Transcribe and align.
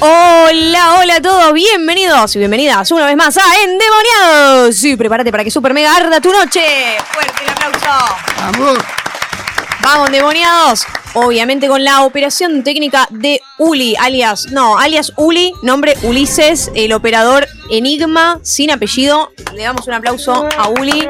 Hola, 0.00 0.94
hola 1.00 1.16
a 1.16 1.20
todos, 1.20 1.52
bienvenidos 1.52 2.36
y 2.36 2.38
bienvenidas 2.38 2.88
una 2.92 3.06
vez 3.06 3.16
más 3.16 3.36
a 3.36 3.42
Endemoniados. 3.64 4.76
Sí, 4.76 4.96
prepárate 4.96 5.32
para 5.32 5.42
que 5.42 5.50
super 5.50 5.74
mega 5.74 5.96
arda 5.96 6.20
tu 6.20 6.30
noche. 6.30 6.62
Fuerte 7.12 7.42
el 7.42 7.50
aplauso. 7.50 8.14
Vamos. 8.40 8.78
Vamos, 9.82 10.06
endemoniados. 10.06 10.86
Obviamente 11.14 11.66
con 11.66 11.82
la 11.82 12.02
operación 12.02 12.62
técnica 12.62 13.08
de 13.10 13.40
Uli, 13.58 13.96
alias, 13.98 14.52
no, 14.52 14.78
alias 14.78 15.12
Uli, 15.16 15.52
nombre 15.62 15.96
Ulises, 16.02 16.70
el 16.76 16.92
operador 16.92 17.48
Enigma, 17.68 18.38
sin 18.42 18.70
apellido. 18.70 19.32
Le 19.52 19.64
damos 19.64 19.88
un 19.88 19.94
aplauso 19.94 20.48
a 20.56 20.68
Uli 20.68 21.08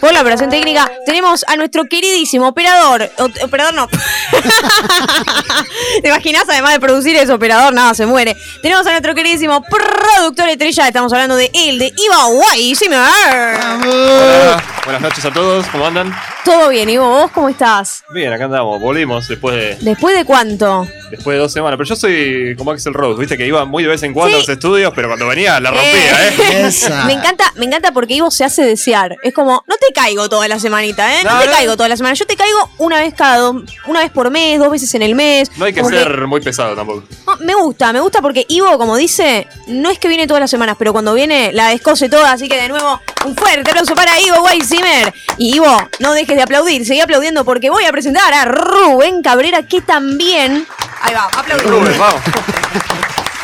por 0.00 0.12
la 0.12 0.20
operación 0.20 0.50
técnica. 0.50 0.90
Tenemos 1.06 1.44
a 1.48 1.56
nuestro 1.56 1.84
queridísimo 1.84 2.48
operador, 2.48 3.08
o- 3.18 3.44
operador 3.44 3.74
no. 3.74 3.88
¿Te 6.02 6.08
imaginas 6.08 6.44
además 6.48 6.72
de 6.72 6.80
producir 6.80 7.16
ese 7.16 7.32
operador? 7.32 7.72
Nada, 7.72 7.94
se 7.94 8.06
muere. 8.06 8.36
Tenemos 8.62 8.86
a 8.86 8.90
nuestro 8.90 9.14
queridísimo 9.14 9.62
productor 9.62 10.48
estrella, 10.48 10.86
estamos 10.88 11.12
hablando 11.12 11.36
de 11.36 11.50
él, 11.54 11.78
de 11.78 11.92
Iva 11.96 12.24
Guay. 12.26 12.74
Hola, 12.86 14.62
buenas 14.84 15.02
noches 15.02 15.24
a 15.24 15.32
todos, 15.32 15.66
¿cómo 15.68 15.86
andan? 15.86 16.14
Todo 16.44 16.68
bien, 16.68 16.90
Ivo, 16.90 17.08
¿vos 17.08 17.30
cómo 17.30 17.48
estás? 17.48 18.02
Bien, 18.12 18.30
acá 18.32 18.44
andamos, 18.44 18.78
volvimos 18.80 19.26
después 19.28 19.56
de, 19.56 19.76
¿Después 19.80 20.14
de 20.14 20.24
cuánto? 20.26 20.86
después 21.10 21.36
de 21.36 21.40
dos 21.40 21.52
semanas. 21.52 21.78
Pero 21.78 21.88
yo 21.88 21.96
soy 21.96 22.54
como 22.58 22.72
Axel 22.72 22.92
Rose, 22.92 23.18
viste 23.18 23.38
que 23.38 23.46
iba 23.46 23.64
muy 23.64 23.82
de 23.82 23.88
vez 23.88 24.02
en 24.02 24.12
cuando 24.12 24.30
Sí. 24.30 24.36
a 24.36 24.38
los 24.40 24.48
estudios, 24.48 24.92
pero 24.94 25.08
cuando 25.08 25.26
venía 25.26 25.58
la 25.60 25.70
rompía, 25.70 26.28
¿eh? 26.28 26.66
Esa. 26.66 27.04
Me 27.06 27.14
encanta, 27.14 27.50
me 27.56 27.64
encanta 27.66 27.92
porque 27.92 28.14
Ivo 28.14 28.30
se 28.30 28.44
hace 28.44 28.62
desear. 28.62 29.16
Es 29.22 29.32
como, 29.32 29.43
no 29.44 29.76
te 29.76 29.92
caigo 29.94 30.28
toda 30.28 30.48
la 30.48 30.58
semanita, 30.58 31.14
¿eh? 31.20 31.24
No, 31.24 31.32
No, 31.34 31.40
te 31.40 31.46
no. 31.46 31.52
caigo 31.52 31.76
toda 31.76 31.88
la 31.88 31.96
semana. 31.96 32.14
Yo 32.14 32.26
te 32.26 32.36
caigo 32.36 32.70
una 32.78 33.00
vez 33.00 33.14
cada 33.14 33.36
dos, 33.38 33.56
una 33.86 34.00
vez 34.00 34.10
por 34.10 34.30
mes, 34.30 34.58
dos 34.58 34.70
veces 34.70 34.94
en 34.94 35.02
el 35.02 35.14
mes. 35.14 35.50
No 35.56 35.64
hay 35.64 35.72
que 35.72 35.84
ser 35.84 36.26
muy 36.26 36.40
pesado 36.40 36.74
tampoco. 36.74 37.04
No, 37.26 37.36
me 37.40 37.54
gusta, 37.54 37.92
me 37.92 38.00
gusta 38.00 38.20
porque 38.20 38.44
Ivo, 38.48 38.76
como 38.78 38.96
dice, 38.96 39.46
no 39.66 39.90
es 39.90 39.98
que 39.98 40.08
viene 40.08 40.26
todas 40.26 40.40
las 40.40 40.50
semanas, 40.50 40.76
pero 40.78 40.92
cuando 40.92 41.14
viene 41.14 41.52
la 41.52 41.68
descose 41.68 42.08
toda, 42.08 42.32
así 42.32 42.48
que 42.48 42.60
de 42.60 42.68
nuevo, 42.68 43.00
un 43.24 43.36
fuerte 43.36 43.70
aplauso 43.70 43.94
para 43.94 44.18
Ivo 44.20 44.42
Weissimer. 44.42 45.12
Y 45.38 45.56
Ivo, 45.56 45.88
no 46.00 46.12
dejes 46.12 46.36
de 46.36 46.42
aplaudir, 46.42 46.86
seguí 46.86 47.00
aplaudiendo 47.00 47.44
porque 47.44 47.70
voy 47.70 47.84
a 47.84 47.92
presentar 47.92 48.32
a 48.32 48.44
Rubén 48.44 49.22
Cabrera, 49.22 49.66
que 49.66 49.80
también. 49.80 50.66
Ahí 51.02 51.14
va, 51.14 51.24
aplaudir. 51.26 51.66
Rubén, 51.66 51.98
vamos. 51.98 52.20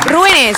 Rubén 0.05 0.35
es 0.35 0.57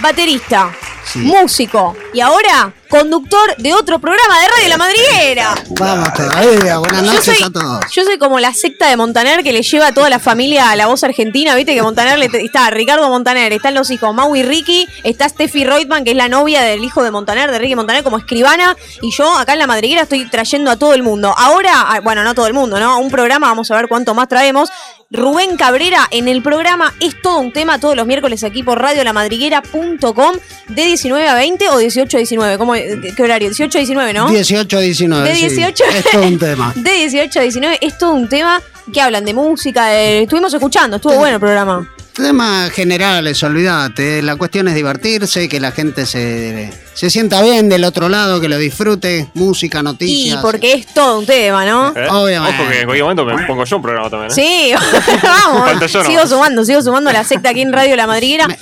baterista, 0.00 0.70
músico 1.16 1.96
y 2.12 2.20
ahora 2.20 2.72
conductor 2.94 3.56
de 3.58 3.74
otro 3.74 3.98
programa 3.98 4.40
de 4.40 4.46
Radio 4.46 4.68
La 4.68 4.76
Madriguera. 4.76 5.54
Vamos 5.70 6.14
todavía. 6.14 6.78
Buenas 6.78 7.02
noches 7.02 7.24
soy, 7.24 7.42
a 7.42 7.50
todos. 7.50 7.84
yo 7.90 8.04
soy 8.04 8.18
como 8.18 8.38
la 8.38 8.54
secta 8.54 8.88
de 8.88 8.96
Montaner 8.96 9.42
que 9.42 9.52
le 9.52 9.62
lleva 9.62 9.88
a 9.88 9.92
toda 9.92 10.08
la 10.08 10.20
familia 10.20 10.70
a 10.70 10.76
la 10.76 10.86
voz 10.86 11.02
argentina, 11.02 11.56
viste 11.56 11.74
que 11.74 11.82
Montaner 11.82 12.20
le 12.20 12.26
está 12.26 12.70
Ricardo 12.70 13.08
Montaner, 13.08 13.52
están 13.52 13.74
los 13.74 13.90
hijos 13.90 14.14
Mau 14.14 14.36
y 14.36 14.44
Ricky, 14.44 14.86
está 15.02 15.28
Steffi 15.28 15.64
Reutemann, 15.64 16.04
que 16.04 16.12
es 16.12 16.16
la 16.16 16.28
novia 16.28 16.62
del 16.62 16.84
hijo 16.84 17.02
de 17.02 17.10
Montaner, 17.10 17.50
de 17.50 17.58
Ricky 17.58 17.74
Montaner 17.74 18.04
como 18.04 18.16
escribana, 18.16 18.76
y 19.02 19.10
yo 19.10 19.36
acá 19.36 19.54
en 19.54 19.58
la 19.58 19.66
madriguera 19.66 20.02
estoy 20.02 20.30
trayendo 20.30 20.70
a 20.70 20.76
todo 20.76 20.94
el 20.94 21.02
mundo. 21.02 21.34
Ahora, 21.36 21.72
ah, 21.88 22.00
bueno, 22.00 22.22
no 22.22 22.32
todo 22.32 22.46
el 22.46 22.54
mundo, 22.54 22.78
¿no? 22.78 23.00
Un 23.00 23.10
programa, 23.10 23.48
vamos 23.48 23.72
a 23.72 23.74
ver 23.74 23.88
cuánto 23.88 24.14
más 24.14 24.28
traemos. 24.28 24.70
Rubén 25.10 25.56
Cabrera 25.56 26.08
en 26.10 26.26
el 26.26 26.42
programa 26.42 26.92
es 27.00 27.20
todo 27.22 27.38
un 27.38 27.52
tema 27.52 27.78
todos 27.78 27.94
los 27.94 28.04
miércoles 28.04 28.42
aquí 28.42 28.64
por 28.64 28.80
radiolamadriguera.com 28.80 30.36
de 30.68 30.84
19 30.84 31.28
a 31.28 31.34
20 31.34 31.68
o 31.70 31.78
18 31.78 32.16
a 32.16 32.18
19, 32.18 32.58
¿cómo, 32.58 32.74
qué, 33.02 33.14
qué 33.14 33.22
horario? 33.22 33.48
18 33.48 33.78
a 33.78 33.80
19, 33.80 34.12
¿no? 34.12 34.30
18 34.30 34.78
19. 34.80 35.28
De 35.28 35.34
sí. 35.36 35.48
18 35.48 35.84
Es 35.96 36.04
todo 36.10 36.22
un 36.22 36.38
tema. 36.38 36.72
De 36.76 36.90
18 36.92 37.38
a 37.38 37.42
19 37.42 37.78
es 37.80 37.98
todo 37.98 38.12
un 38.12 38.28
tema 38.28 38.60
que 38.92 39.00
hablan 39.00 39.24
de 39.24 39.32
música, 39.34 39.86
de- 39.86 40.22
estuvimos 40.22 40.52
escuchando, 40.52 40.96
estuvo 40.96 41.14
bueno 41.16 41.36
el 41.36 41.40
programa. 41.40 41.90
Temas 42.12 42.70
generales, 42.70 43.42
olvídate. 43.42 44.22
La 44.22 44.36
cuestión 44.36 44.68
es 44.68 44.74
divertirse, 44.76 45.48
que 45.48 45.58
la 45.58 45.72
gente 45.72 46.06
se, 46.06 46.70
se 46.94 47.10
sienta 47.10 47.42
bien 47.42 47.68
del 47.68 47.82
otro 47.82 48.08
lado, 48.08 48.40
que 48.40 48.48
lo 48.48 48.56
disfrute. 48.56 49.28
Música, 49.34 49.80
Y 49.80 49.82
noticias. 49.82 50.38
porque 50.40 50.74
es 50.74 50.86
todo 50.94 51.18
un 51.18 51.26
tema, 51.26 51.64
¿no? 51.64 51.88
¿Eh? 51.96 52.06
Obviamente. 52.10 52.62
Ojo 52.62 52.70
que 52.70 52.78
en 52.80 52.84
cualquier 52.84 53.02
momento 53.04 53.24
me 53.24 53.46
pongo 53.46 53.64
yo 53.64 53.76
un 53.76 53.82
programa 53.82 54.08
también, 54.10 54.30
¿eh? 54.30 54.34
Sí, 54.34 54.72
vamos. 55.24 55.90
Sigo 56.06 56.24
sumando, 56.28 56.64
sigo 56.64 56.82
sumando 56.82 57.10
la 57.10 57.24
secta 57.24 57.48
aquí 57.50 57.62
en 57.62 57.72
Radio 57.72 57.96
La 57.96 58.06
Madriguera. 58.06 58.46
Me, 58.46 58.58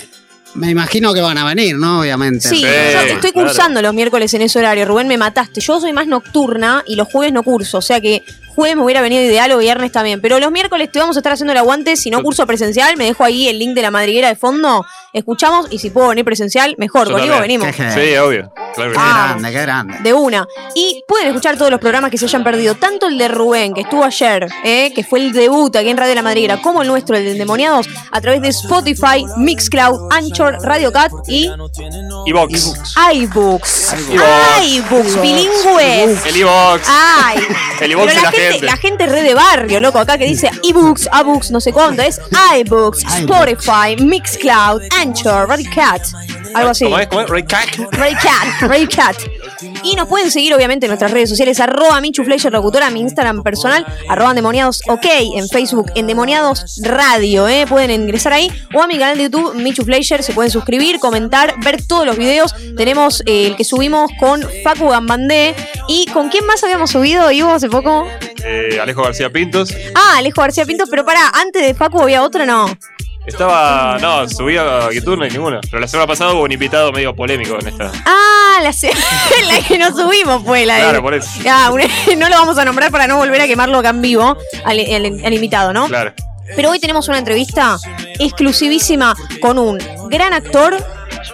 me 0.55 0.69
imagino 0.69 1.13
que 1.13 1.21
van 1.21 1.37
a 1.37 1.45
venir, 1.45 1.77
¿no? 1.77 2.01
Obviamente. 2.01 2.47
Sí, 2.49 2.57
Sí, 2.57 2.61
yo 2.61 2.67
estoy 3.15 3.31
claro. 3.31 3.47
cursando 3.47 3.81
los 3.81 3.93
miércoles 3.93 4.33
en 4.33 4.41
ese 4.43 4.59
horario. 4.59 4.85
Rubén, 4.85 5.07
me 5.07 5.17
mataste. 5.17 5.61
Yo 5.61 5.79
soy 5.79 5.93
más 5.93 6.07
nocturna 6.07 6.83
y 6.85 6.95
los 6.95 7.07
jueves 7.07 7.33
no 7.33 7.43
curso. 7.43 7.79
O 7.79 7.81
sea 7.81 7.99
que 7.99 8.23
jueves 8.53 8.75
me 8.75 8.83
hubiera 8.83 9.01
venido 9.01 9.21
ideal 9.23 9.51
o 9.51 9.57
viernes 9.57 9.91
también. 9.91 10.21
Pero 10.21 10.39
los 10.39 10.51
miércoles 10.51 10.91
te 10.91 10.99
vamos 10.99 11.15
a 11.17 11.19
estar 11.19 11.33
haciendo 11.33 11.51
el 11.51 11.57
aguante. 11.57 11.95
Si 11.95 12.09
no 12.09 12.21
curso 12.23 12.45
presencial, 12.47 12.95
me 12.97 13.05
dejo 13.05 13.23
ahí 13.23 13.47
el 13.47 13.59
link 13.59 13.73
de 13.75 13.81
la 13.81 13.91
madriguera 13.91 14.27
de 14.29 14.35
fondo. 14.35 14.85
Escuchamos 15.13 15.67
y 15.69 15.77
si 15.79 15.89
puedo 15.91 16.07
venir 16.09 16.25
presencial, 16.25 16.75
mejor. 16.79 17.07
Yo 17.07 17.13
Conmigo 17.13 17.35
también. 17.35 17.61
venimos. 17.61 17.93
Sí, 17.93 18.15
obvio. 18.17 18.51
Claro 18.75 18.91
que. 18.91 18.97
Ah. 18.99 19.27
grande, 19.33 19.51
qué 19.51 19.61
grande. 19.61 19.97
De 20.01 20.13
una. 20.13 20.47
Y 20.73 21.03
pueden 21.07 21.27
escuchar 21.27 21.55
todos 21.57 21.69
los 21.69 21.79
programas 21.79 22.09
que 22.09 22.17
se 22.17 22.25
hayan 22.25 22.43
perdido, 22.43 22.73
tanto 22.75 23.07
el 23.07 23.17
de 23.19 23.27
Rubén, 23.27 23.73
que 23.75 23.81
estuvo 23.81 24.03
ayer, 24.03 24.47
eh, 24.63 24.91
que 24.95 25.03
fue 25.03 25.19
el 25.19 25.31
debut 25.31 25.75
aquí 25.75 25.89
en 25.89 25.97
Radio 25.97 26.15
La 26.15 26.23
Madriguera, 26.23 26.61
como 26.61 26.81
el 26.81 26.87
nuestro, 26.87 27.15
el 27.15 27.25
de 27.25 27.31
Endemoniados, 27.33 27.87
a 28.11 28.21
través 28.21 28.41
de 28.41 28.47
Spotify, 28.49 29.23
Mixcloud, 29.37 30.11
Anchor, 30.11 30.57
Radio 30.63 30.91
Cat 30.91 31.11
y 31.27 31.47
Y 32.25 32.31
Vox. 32.31 32.73
iBooks. 33.13 33.93
iVoox. 33.93 33.93
iBooks, 34.63 35.21
bilingües. 35.21 36.25
El 36.25 36.37
iVox. 36.37 36.87
Ay, 36.89 37.37
El 37.81 37.91
iVoox 37.91 38.07
Pero 38.07 38.15
de 38.19 38.21
la 38.23 38.31
gente. 38.31 38.42
La 38.61 38.77
gente 38.77 39.05
re 39.05 39.21
de 39.21 39.33
barrio, 39.33 39.79
loco, 39.79 39.99
acá 39.99 40.17
que 40.17 40.25
dice 40.25 40.49
ebooks, 40.63 41.09
abooks, 41.11 41.51
no 41.51 41.59
sé 41.59 41.71
cuánto, 41.71 42.01
es 42.01 42.19
iBooks, 42.59 43.03
Spotify, 43.03 43.95
Mixcloud, 43.99 44.81
Anchor, 44.99 45.47
Radio 45.47 45.69
Cat, 45.73 46.03
algo 46.53 46.69
así. 46.69 46.85
¿Cómo 46.85 46.99
es? 46.99 47.07
¿Cómo 47.07 47.21
es? 47.21 47.29
Ray 47.29 47.43
Cack. 47.43 47.77
Ray 47.91 48.13
Cat, 48.15 48.61
Ray 48.61 48.87
Cat. 48.87 49.17
Y 49.83 49.95
nos 49.95 50.07
pueden 50.07 50.31
seguir 50.31 50.53
obviamente 50.53 50.85
en 50.85 50.89
nuestras 50.89 51.11
redes 51.11 51.29
sociales, 51.29 51.59
arroba 51.59 51.99
Michu 52.01 52.23
Fleischer 52.23 52.51
Locutora, 52.51 52.89
mi 52.89 53.01
Instagram 53.01 53.43
personal, 53.43 53.85
arroba 54.09 54.31
Endemoniados 54.31 54.81
OK, 54.87 55.05
en 55.35 55.47
Facebook 55.47 55.91
Endemoniados 55.95 56.81
Radio, 56.83 57.47
¿eh? 57.47 57.65
pueden 57.67 57.91
ingresar 57.91 58.33
ahí, 58.33 58.51
o 58.73 58.81
a 58.81 58.87
mi 58.87 58.97
canal 58.97 59.17
de 59.17 59.23
YouTube, 59.23 59.55
Michu 59.55 59.83
Fleischer, 59.83 60.23
se 60.23 60.33
pueden 60.33 60.51
suscribir, 60.51 60.99
comentar, 60.99 61.55
ver 61.63 61.85
todos 61.85 62.05
los 62.05 62.17
videos. 62.17 62.53
Tenemos 62.75 63.21
eh, 63.25 63.47
el 63.47 63.55
que 63.55 63.63
subimos 63.63 64.11
con 64.19 64.41
Facu 64.63 64.89
Gambandé, 64.89 65.55
y 65.87 66.05
¿con 66.07 66.29
quién 66.29 66.45
más 66.45 66.63
habíamos 66.63 66.91
subido, 66.91 67.31
Ivo, 67.31 67.51
hace 67.51 67.69
poco? 67.69 68.07
Eh, 68.45 68.79
Alejo 68.81 69.03
García 69.03 69.29
Pintos. 69.29 69.73
Ah, 69.95 70.17
Alejo 70.17 70.41
García 70.41 70.65
Pinto, 70.65 70.85
pero 70.89 71.05
para, 71.05 71.29
antes 71.29 71.61
de 71.61 71.73
Facu 71.73 72.01
había 72.01 72.23
otro, 72.23 72.45
no. 72.45 72.65
Estaba. 73.25 73.97
No, 74.01 74.27
subí 74.27 74.57
a 74.57 74.91
YouTube, 74.91 75.17
no 75.17 75.23
hay 75.23 75.31
ninguno. 75.31 75.59
Pero 75.69 75.79
la 75.79 75.87
semana 75.87 76.07
pasada 76.07 76.33
hubo 76.33 76.43
un 76.43 76.51
invitado 76.51 76.91
medio 76.91 77.15
polémico 77.15 77.57
en 77.59 77.67
esta. 77.69 77.91
Ah, 78.05 78.59
la, 78.61 78.73
se- 78.73 78.91
la 79.47 79.61
que 79.67 79.77
no 79.77 79.95
subimos 79.95 80.43
fue 80.43 80.65
la 80.65 80.75
de. 80.75 80.81
Claro, 80.81 81.01
por 81.01 81.13
eso. 81.13 81.29
Ah, 81.49 81.71
no 82.17 82.29
lo 82.29 82.35
vamos 82.35 82.57
a 82.57 82.65
nombrar 82.65 82.91
para 82.91 83.07
no 83.07 83.17
volver 83.17 83.39
a 83.41 83.47
quemarlo 83.47 83.77
acá 83.77 83.89
en 83.89 84.01
vivo 84.01 84.37
al, 84.65 84.79
al- 84.79 85.21
al 85.25 85.33
invitado, 85.33 85.71
¿no? 85.73 85.87
Claro. 85.87 86.13
Pero 86.55 86.69
hoy 86.71 86.79
tenemos 86.79 87.07
una 87.07 87.17
entrevista 87.19 87.77
exclusivísima 88.19 89.15
con 89.41 89.57
un 89.57 89.77
gran 90.09 90.33
actor, 90.33 90.75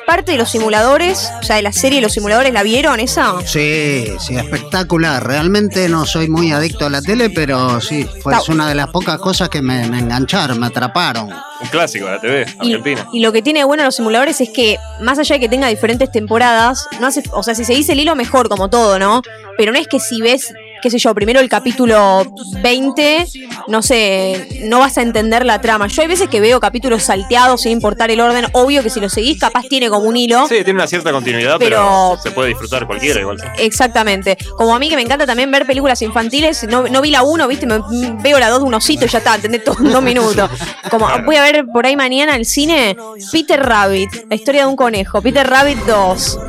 parte 0.05 0.31
de 0.33 0.37
los 0.37 0.49
simuladores, 0.51 1.29
o 1.39 1.43
sea, 1.43 1.55
de 1.57 1.61
la 1.61 1.71
serie 1.71 2.01
Los 2.01 2.13
Simuladores, 2.13 2.53
¿la 2.53 2.63
vieron 2.63 2.99
esa? 2.99 3.35
Sí, 3.45 4.05
sí, 4.19 4.35
espectacular. 4.35 5.25
Realmente 5.25 5.87
no 5.89 6.05
soy 6.05 6.29
muy 6.29 6.51
adicto 6.51 6.85
a 6.85 6.89
la 6.89 7.01
tele, 7.01 7.29
pero 7.29 7.79
sí, 7.81 8.07
fue 8.21 8.33
una 8.49 8.67
de 8.67 8.75
las 8.75 8.87
pocas 8.89 9.19
cosas 9.19 9.49
que 9.49 9.61
me, 9.61 9.87
me 9.87 9.99
engancharon, 9.99 10.59
me 10.59 10.67
atraparon. 10.67 11.29
Un 11.61 11.67
clásico 11.69 12.05
de 12.05 12.11
la 12.11 12.19
TV 12.21 12.45
Y, 12.61 12.73
argentina. 12.73 13.07
y 13.11 13.19
lo 13.19 13.31
que 13.31 13.41
tiene 13.41 13.59
de 13.59 13.65
bueno 13.65 13.83
los 13.83 13.95
simuladores 13.95 14.39
es 14.41 14.49
que, 14.49 14.77
más 15.01 15.19
allá 15.19 15.35
de 15.35 15.39
que 15.41 15.49
tenga 15.49 15.67
diferentes 15.67 16.11
temporadas, 16.11 16.87
no 16.99 17.07
hace, 17.07 17.23
o 17.31 17.43
sea, 17.43 17.55
si 17.55 17.65
se 17.65 17.73
dice 17.73 17.91
el 17.93 17.99
hilo, 17.99 18.15
mejor, 18.15 18.47
como 18.49 18.69
todo, 18.69 18.97
¿no? 18.99 19.21
Pero 19.57 19.71
no 19.73 19.77
es 19.79 19.87
que 19.87 19.99
si 19.99 20.21
ves, 20.21 20.53
qué 20.81 20.89
sé 20.89 20.97
yo, 20.97 21.13
primero 21.13 21.39
el 21.39 21.49
capítulo 21.49 22.23
20, 22.61 23.27
no 23.67 23.81
sé, 23.81 24.61
no 24.63 24.79
vas 24.79 24.97
a 24.97 25.01
entender 25.01 25.45
la 25.45 25.61
trama. 25.61 25.87
Yo 25.87 26.01
hay 26.01 26.07
veces 26.07 26.29
que 26.29 26.39
veo 26.39 26.59
capítulos 26.59 27.03
salteados 27.03 27.61
sin 27.61 27.71
importar 27.71 28.11
el 28.11 28.19
orden. 28.21 28.45
Obvio 28.53 28.83
que 28.83 28.89
si 28.89 28.99
lo 28.99 29.09
seguís, 29.09 29.39
capaz 29.39 29.63
tiene 29.69 29.89
como 29.89 30.07
un 30.07 30.17
hilo. 30.17 30.47
Sí, 30.47 30.55
tiene 30.63 30.73
una 30.73 30.87
cierta 30.87 31.11
continuidad, 31.11 31.57
pero, 31.59 31.77
Pero- 31.77 32.19
se 32.21 32.31
puede 32.31 32.49
disfrutar 32.49 32.85
cualquiera 32.87 33.19
igual. 33.21 33.37
Exactamente. 33.57 34.37
Como 34.57 34.75
a 34.75 34.79
mí 34.79 34.89
que 34.89 34.95
me 34.95 35.01
encanta 35.01 35.25
también 35.25 35.51
ver 35.51 35.65
películas 35.65 36.01
infantiles, 36.01 36.63
no, 36.69 36.87
no 36.87 37.01
vi 37.01 37.11
la 37.11 37.23
1, 37.23 37.47
viste, 37.47 37.65
me, 37.65 37.79
veo 38.21 38.39
la 38.39 38.49
2 38.49 38.59
de 38.59 38.65
un 38.65 38.73
osito 38.73 39.05
y 39.05 39.07
ya 39.07 39.19
está, 39.19 39.35
entendés 39.35 39.63
todo 39.63 39.77
en 39.79 39.91
dos 39.91 40.03
minutos. 40.03 40.49
Como 40.89 41.07
voy 41.25 41.35
a 41.35 41.41
ver 41.41 41.65
por 41.71 41.85
ahí 41.85 41.95
mañana 41.95 42.33
al 42.35 42.45
cine 42.45 42.95
Peter 43.31 43.59
Rabbit, 43.61 44.09
la 44.29 44.35
historia 44.35 44.61
de 44.61 44.67
un 44.67 44.75
conejo, 44.75 45.21
Peter 45.21 45.47
Rabbit 45.47 45.77
2. 45.85 46.39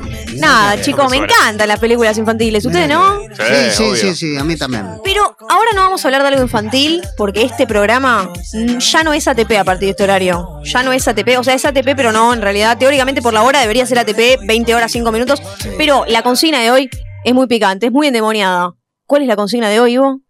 Nada, 0.40 0.80
chicos, 0.80 1.10
me 1.10 1.18
encantan 1.18 1.68
las 1.68 1.78
películas 1.78 2.16
infantiles. 2.16 2.64
¿Ustedes 2.64 2.88
no? 2.88 3.20
Sí, 3.20 3.70
sí, 3.70 3.96
sí, 3.96 4.14
sí, 4.14 4.36
a 4.36 4.44
mí 4.44 4.56
también. 4.56 4.86
Pero 5.04 5.36
ahora 5.48 5.70
no 5.74 5.82
vamos 5.82 6.04
a 6.04 6.08
hablar 6.08 6.22
de 6.22 6.28
algo 6.28 6.42
infantil 6.42 7.02
porque 7.16 7.42
este 7.42 7.66
programa 7.66 8.30
mm, 8.54 8.78
ya 8.78 9.02
no 9.04 9.12
es 9.12 9.28
ATP 9.28 9.52
a 9.58 9.64
partir 9.64 9.86
de 9.86 9.90
este 9.90 10.04
horario. 10.04 10.60
Ya 10.64 10.82
no 10.82 10.92
es 10.92 11.06
ATP, 11.06 11.38
o 11.38 11.44
sea, 11.44 11.54
es 11.54 11.64
ATP, 11.64 11.94
pero 11.94 12.12
no, 12.12 12.32
en 12.32 12.40
realidad, 12.40 12.78
teóricamente 12.78 13.20
por 13.20 13.34
la 13.34 13.42
hora 13.42 13.60
debería 13.60 13.84
ser 13.84 13.98
ATP 13.98 14.46
20 14.46 14.74
horas 14.74 14.90
5 14.92 15.12
minutos. 15.12 15.42
Pero 15.76 16.04
la 16.08 16.22
consigna 16.22 16.60
de 16.60 16.70
hoy 16.70 16.90
es 17.24 17.34
muy 17.34 17.46
picante, 17.46 17.86
es 17.86 17.92
muy 17.92 18.06
endemoniada. 18.06 18.72
¿Cuál 19.06 19.22
es 19.22 19.28
la 19.28 19.36
consigna 19.36 19.68
de 19.68 19.80
hoy, 19.80 19.92
Ivo? 19.94 20.20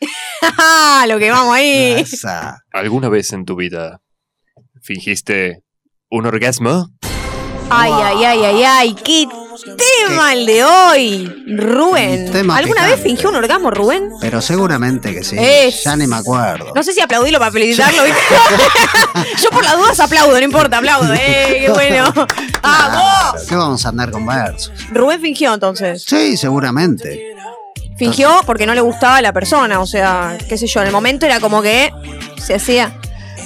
Lo 1.08 1.18
que 1.18 1.30
vamos 1.30 1.54
ahí. 1.54 2.02
¿Alguna 2.72 3.08
vez 3.08 3.32
en 3.32 3.44
tu 3.44 3.56
vida 3.56 4.00
fingiste 4.80 5.62
un 6.10 6.26
orgasmo? 6.26 6.88
Ay, 7.72 7.92
ay, 7.92 8.24
ay, 8.24 8.44
ay, 8.44 8.62
ay, 8.64 8.94
qué 9.04 9.28
tema 9.76 10.32
el 10.32 10.46
de 10.46 10.64
hoy. 10.64 11.44
Rubén, 11.56 12.30
tema 12.32 12.56
¿alguna 12.56 12.86
vez 12.86 13.00
fingió 13.00 13.28
un 13.28 13.36
orgasmo, 13.36 13.70
Rubén? 13.70 14.10
Pero 14.20 14.40
seguramente 14.40 15.12
que 15.14 15.22
sí. 15.24 15.36
Es- 15.38 15.84
Ya 15.84 15.96
ni 15.96 16.06
me 16.06 16.16
acuerdo. 16.16 16.72
No 16.74 16.82
sé 16.82 16.92
si 16.92 17.00
aplaudirlo 17.00 17.38
para 17.38 17.50
felicitarlo. 17.52 18.02
Yo 19.42 19.50
por 19.50 19.64
las 19.64 19.76
dudas 19.76 20.00
aplaudo, 20.00 20.32
no 20.32 20.44
importa, 20.44 20.78
aplaudo. 20.78 21.12
¡Eh, 21.14 21.62
qué 21.66 21.70
bueno! 21.72 22.12
¡Vamos! 22.62 23.42
¿Qué 23.48 23.54
vamos 23.54 23.84
a 23.84 23.88
andar 23.90 24.10
con 24.10 24.26
versos? 24.26 24.72
Rubén 24.90 25.20
fingió 25.20 25.54
entonces. 25.54 26.04
Sí, 26.06 26.36
seguramente. 26.36 27.34
Fingió 27.96 28.40
porque 28.46 28.64
no 28.66 28.74
le 28.74 28.80
gustaba 28.80 29.20
la 29.20 29.32
persona, 29.32 29.78
o 29.78 29.86
sea, 29.86 30.38
qué 30.48 30.56
sé 30.56 30.66
yo, 30.66 30.80
en 30.80 30.86
el 30.86 30.92
momento 30.92 31.26
era 31.26 31.38
como 31.38 31.60
que 31.60 31.92
se 32.42 32.54
hacía. 32.54 32.98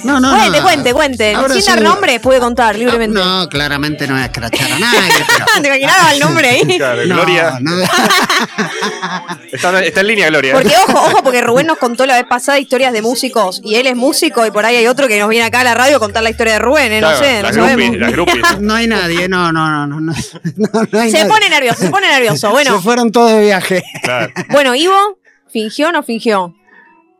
No, 0.05 0.19
no, 0.19 0.29
cuente, 0.35 0.57
no. 0.59 0.63
cuente, 0.63 0.93
cuente. 0.93 1.35
Ahora 1.35 1.53
Sin 1.55 1.65
dar 1.65 1.77
sí. 1.79 1.83
nombres 1.83 2.19
puede 2.19 2.39
contar 2.39 2.77
libremente. 2.77 3.17
No, 3.19 3.47
claramente 3.49 4.07
no 4.07 4.13
voy 4.13 4.23
a 4.23 4.25
escrachar 4.25 4.71
a 4.71 4.79
nadie. 4.79 4.99
pero- 5.27 5.61
¿Te 5.61 5.67
imaginabas 5.67 6.13
el 6.13 6.19
nombre 6.19 6.49
ahí? 6.49 6.77
Claro, 6.77 7.05
No, 7.05 7.15
Gloria. 7.15 7.57
no. 7.61 7.71
Está, 9.51 9.83
está 9.83 10.01
en 10.01 10.07
línea, 10.07 10.27
Gloria. 10.27 10.53
Porque 10.53 10.73
ojo, 10.87 10.97
ojo, 11.07 11.23
porque 11.23 11.41
Rubén 11.41 11.67
nos 11.67 11.77
contó 11.77 12.05
la 12.05 12.15
vez 12.15 12.25
pasada 12.27 12.59
historias 12.59 12.91
de 12.93 13.01
músicos 13.01 13.61
y 13.63 13.75
él 13.75 13.87
es 13.87 13.95
músico 13.95 14.45
y 14.45 14.51
por 14.51 14.65
ahí 14.65 14.75
hay 14.75 14.87
otro 14.87 15.07
que 15.07 15.17
nos 15.19 15.29
viene 15.29 15.45
acá 15.45 15.61
a 15.61 15.63
la 15.63 15.73
radio 15.73 15.97
a 15.97 15.99
contar 15.99 16.23
la 16.23 16.29
historia 16.29 16.53
de 16.53 16.59
Rubén, 16.59 16.91
¿eh? 16.91 17.01
No 17.01 17.07
Claro, 17.07 17.23
sé, 17.25 17.35
no 17.37 17.41
las 17.43 17.55
sabemos. 17.55 17.77
groupies, 17.77 18.01
las 18.01 18.11
groupies. 18.11 18.59
No 18.59 18.73
hay 18.75 18.87
nadie, 18.87 19.29
no, 19.29 19.51
no, 19.51 19.69
no, 19.69 19.87
no, 19.87 19.99
no, 20.01 20.11
no, 20.11 20.69
no 20.91 20.99
hay 20.99 21.09
Se 21.11 21.19
nadie. 21.19 21.29
pone 21.31 21.49
nervioso, 21.49 21.79
se 21.79 21.89
pone 21.89 22.07
nervioso. 22.07 22.49
Bueno, 22.51 22.75
Se 22.75 22.81
fueron 22.83 23.11
todos 23.11 23.31
de 23.31 23.41
viaje. 23.41 23.83
Claro. 24.03 24.31
bueno, 24.49 24.75
Ivo, 24.75 25.19
¿fingió 25.51 25.89
o 25.89 25.91
no 25.91 26.03
fingió? 26.03 26.53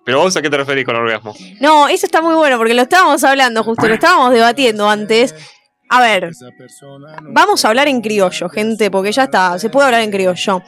Pero 0.05 0.19
vos 0.19 0.37
a 0.37 0.41
qué 0.41 0.49
te 0.49 0.57
referís 0.57 0.85
con 0.85 0.95
orgasmo? 0.95 1.35
No, 1.59 1.87
eso 1.87 2.05
está 2.05 2.21
muy 2.21 2.35
bueno 2.35 2.57
porque 2.57 2.75
lo 2.75 2.83
estábamos 2.83 3.23
hablando 3.23 3.63
justo, 3.63 3.87
lo 3.87 3.95
estábamos 3.95 4.31
debatiendo 4.31 4.87
antes. 4.87 5.33
A 5.89 6.01
ver, 6.01 6.31
vamos 7.33 7.65
a 7.65 7.69
hablar 7.69 7.87
en 7.87 8.01
criollo, 8.01 8.49
gente, 8.49 8.91
porque 8.91 9.11
ya 9.11 9.23
está, 9.23 9.57
se 9.57 9.69
puede 9.69 9.87
hablar 9.87 10.01
en 10.01 10.11
criollo. 10.11 10.61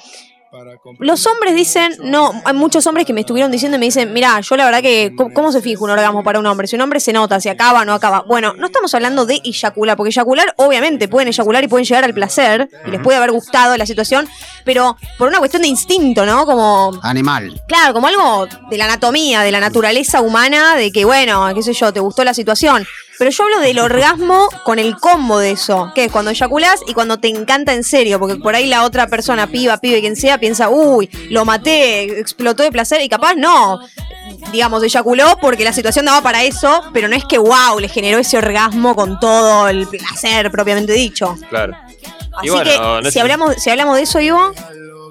Los 0.99 1.25
hombres 1.27 1.55
dicen, 1.55 1.93
no, 2.03 2.31
hay 2.45 2.53
muchos 2.53 2.85
hombres 2.87 3.05
que 3.05 3.13
me 3.13 3.21
estuvieron 3.21 3.51
diciendo 3.51 3.77
y 3.77 3.79
me 3.79 3.85
dicen, 3.87 4.13
mira, 4.13 4.39
yo 4.39 4.55
la 4.55 4.65
verdad 4.65 4.81
que, 4.81 5.13
¿cómo, 5.15 5.33
cómo 5.33 5.51
se 5.51 5.61
finge 5.61 5.83
un 5.83 5.89
orgasmo 5.89 6.23
para 6.23 6.39
un 6.39 6.45
hombre? 6.45 6.67
Si 6.67 6.75
un 6.75 6.81
hombre 6.81 6.99
se 6.99 7.13
nota, 7.13 7.39
si 7.39 7.49
acaba 7.49 7.81
o 7.81 7.85
no 7.85 7.93
acaba. 7.93 8.23
Bueno, 8.27 8.53
no 8.53 8.67
estamos 8.67 8.93
hablando 8.93 9.25
de 9.25 9.41
eyacular, 9.43 9.97
porque 9.97 10.09
eyacular, 10.09 10.53
obviamente, 10.57 11.07
pueden 11.07 11.27
eyacular 11.27 11.63
y 11.63 11.67
pueden 11.67 11.85
llegar 11.85 12.03
al 12.03 12.13
placer, 12.13 12.69
y 12.85 12.91
les 12.91 13.01
puede 13.01 13.17
haber 13.17 13.31
gustado 13.31 13.75
la 13.77 13.85
situación, 13.85 14.27
pero 14.63 14.97
por 15.17 15.27
una 15.27 15.39
cuestión 15.39 15.61
de 15.61 15.67
instinto, 15.67 16.25
¿no? 16.25 16.45
Como 16.45 16.99
Animal. 17.03 17.61
Claro, 17.67 17.93
como 17.93 18.07
algo 18.07 18.47
de 18.69 18.77
la 18.77 18.85
anatomía, 18.85 19.41
de 19.41 19.51
la 19.51 19.59
naturaleza 19.59 20.21
humana, 20.21 20.75
de 20.75 20.91
que, 20.91 21.05
bueno, 21.05 21.47
qué 21.53 21.61
sé 21.61 21.73
yo, 21.73 21.91
te 21.91 21.99
gustó 21.99 22.23
la 22.23 22.33
situación. 22.33 22.85
Pero 23.17 23.31
yo 23.31 23.43
hablo 23.43 23.59
del 23.59 23.79
orgasmo 23.79 24.47
con 24.63 24.79
el 24.79 24.95
combo 24.97 25.39
de 25.39 25.51
eso, 25.51 25.91
que 25.95 26.05
es 26.05 26.11
cuando 26.11 26.31
eyaculás 26.31 26.81
y 26.87 26.93
cuando 26.93 27.17
te 27.17 27.27
encanta 27.27 27.73
en 27.73 27.83
serio, 27.83 28.19
porque 28.19 28.35
por 28.35 28.55
ahí 28.55 28.67
la 28.67 28.83
otra 28.83 29.07
persona, 29.07 29.47
piba, 29.47 29.77
pibe, 29.77 30.01
quien 30.01 30.15
sea, 30.15 30.37
piensa, 30.39 30.69
uy, 30.69 31.09
lo 31.29 31.43
maté, 31.45 32.19
explotó 32.19 32.63
de 32.63 32.71
placer, 32.71 33.01
y 33.01 33.09
capaz 33.09 33.33
no. 33.35 33.79
Digamos, 34.51 34.83
eyaculó 34.83 35.37
porque 35.41 35.63
la 35.63 35.73
situación 35.73 36.05
daba 36.05 36.21
para 36.21 36.43
eso, 36.43 36.83
pero 36.93 37.07
no 37.07 37.15
es 37.15 37.25
que, 37.25 37.37
wow, 37.37 37.79
le 37.79 37.89
generó 37.89 38.19
ese 38.19 38.37
orgasmo 38.37 38.95
con 38.95 39.19
todo 39.19 39.67
el 39.67 39.87
placer 39.87 40.51
propiamente 40.51 40.93
dicho. 40.93 41.35
Claro. 41.49 41.73
Así 42.37 42.49
bueno, 42.49 42.69
que, 42.69 43.03
no 43.03 43.11
si 43.11 43.19
hablamos, 43.19 43.55
si 43.55 43.69
hablamos 43.71 43.95
de 43.95 44.03
eso, 44.03 44.19
Ivo, 44.19 44.53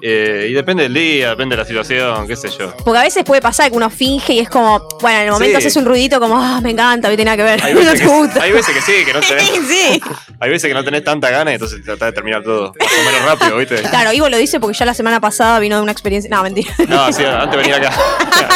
Eh, 0.01 0.47
y 0.49 0.53
depende 0.53 0.83
del 0.83 0.93
día, 0.93 1.29
depende 1.31 1.55
de 1.55 1.61
la 1.63 1.67
situación, 1.67 2.27
qué 2.27 2.35
sé 2.35 2.49
yo. 2.57 2.73
Porque 2.83 2.99
a 2.99 3.03
veces 3.03 3.23
puede 3.23 3.41
pasar 3.41 3.69
que 3.71 3.77
uno 3.77 3.89
finge 3.89 4.33
y 4.33 4.39
es 4.39 4.49
como, 4.49 4.87
bueno, 5.01 5.19
en 5.19 5.25
el 5.25 5.31
momento 5.31 5.59
Sí. 5.59 5.65
haces 5.67 5.75
un 5.77 5.85
ruidito 5.85 6.19
como, 6.19 6.37
ah, 6.37 6.59
me 6.61 6.71
encanta, 6.71 7.09
no 7.09 7.15
tiene 7.15 7.25
nada 7.25 7.37
que 7.37 7.43
ver, 7.43 7.63
Hay 7.63 7.73
no 7.75 7.79
veces, 7.79 7.93
te 7.99 8.05
que, 8.05 8.07
gusta. 8.07 8.43
hay 8.43 8.51
veces 8.51 8.75
que 8.75 8.81
sí, 8.81 9.05
que 9.05 9.13
no 9.13 9.19
tenés. 9.21 9.43
sí. 9.67 10.01
Hay 10.39 10.51
veces 10.51 10.67
que 10.67 10.73
no 10.75 10.83
tenés 10.83 11.03
tanta 11.03 11.31
gana 11.31 11.49
y 11.51 11.55
entonces 11.55 11.83
tratás 11.83 12.09
de 12.09 12.11
terminar 12.13 12.43
todo 12.43 12.71
más 12.79 12.89
o 12.91 13.03
menos 13.11 13.25
rápido, 13.25 13.57
¿viste? 13.57 13.81
Claro, 13.89 14.13
Ivo 14.13 14.29
lo 14.29 14.37
dice 14.37 14.59
porque 14.59 14.77
ya 14.77 14.85
la 14.85 14.93
semana 14.93 15.19
pasada 15.19 15.57
vino 15.59 15.77
de 15.77 15.81
una 15.81 15.91
experiencia. 15.91 16.29
No, 16.29 16.43
mentira. 16.43 16.71
No, 16.87 17.11
sí, 17.11 17.23
antes 17.25 17.51
de 17.51 17.57
venir 17.57 17.73
acá. 17.73 17.91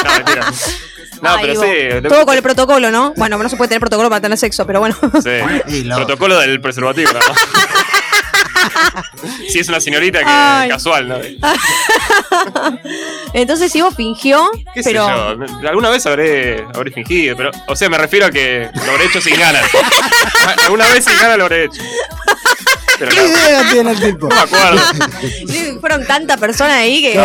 no, 0.06 0.14
mentira. 0.18 0.52
No, 1.24 1.30
Ay, 1.36 1.38
pero 1.42 1.62
sí. 1.62 2.08
Todo 2.08 2.26
con 2.26 2.36
el 2.36 2.44
protocolo, 2.44 2.92
¿no? 2.92 3.14
Bueno, 3.16 3.38
no 3.38 3.50
se 3.50 3.56
puede 3.56 3.70
tener 3.70 3.80
protocolo 3.80 4.10
para 4.10 4.22
tener 4.22 4.38
sexo, 4.38 4.66
pero 4.68 4.80
bueno. 4.80 4.96
Sí. 5.24 5.84
Protocolo 5.96 6.40
del 6.40 6.62
preservativo, 6.62 7.12
¿no? 7.14 7.20
Si 9.50 9.60
es 9.60 9.68
una 9.70 9.80
señorita 9.82 10.20
que 10.20 10.26
Ay. 10.28 10.70
casual, 10.70 11.08
¿no? 11.08 11.18
Entonces 13.34 13.76
Ivo 13.76 13.92
fingió, 13.92 14.50
¿Qué 14.74 14.82
pero. 14.84 14.86
sé 14.86 14.94
yo? 14.94 15.08
Alguna 15.70 15.90
vez 15.90 16.06
habré, 16.06 16.66
habré 16.74 16.92
fingido, 16.92 17.36
pero. 17.36 17.52
O 17.68 17.76
sea, 17.76 17.90
me 17.90 17.98
refiero 17.98 18.28
a 18.28 18.32
que 18.32 18.70
lo 18.74 18.92
habré 18.92 19.06
hecho 19.06 19.22
sin 19.22 19.38
ganas. 19.38 19.64
Alguna 20.66 20.88
vez 20.88 21.06
sin 21.06 21.18
ganas 21.18 21.38
lo 21.38 21.44
habré 21.46 21.66
hecho. 21.66 21.82
Pero 23.00 23.12
¿Qué 23.12 23.18
no, 23.22 23.28
idea 23.28 23.70
tiene 23.72 23.92
el 23.92 24.00
tipo? 24.00 24.28
no 24.28 24.36
me 24.36 24.42
acuerdo. 24.42 24.82
Fueron 25.82 26.06
tantas 26.06 26.38
personas 26.40 26.74
ahí 26.78 27.02
que. 27.02 27.16
No. 27.16 27.24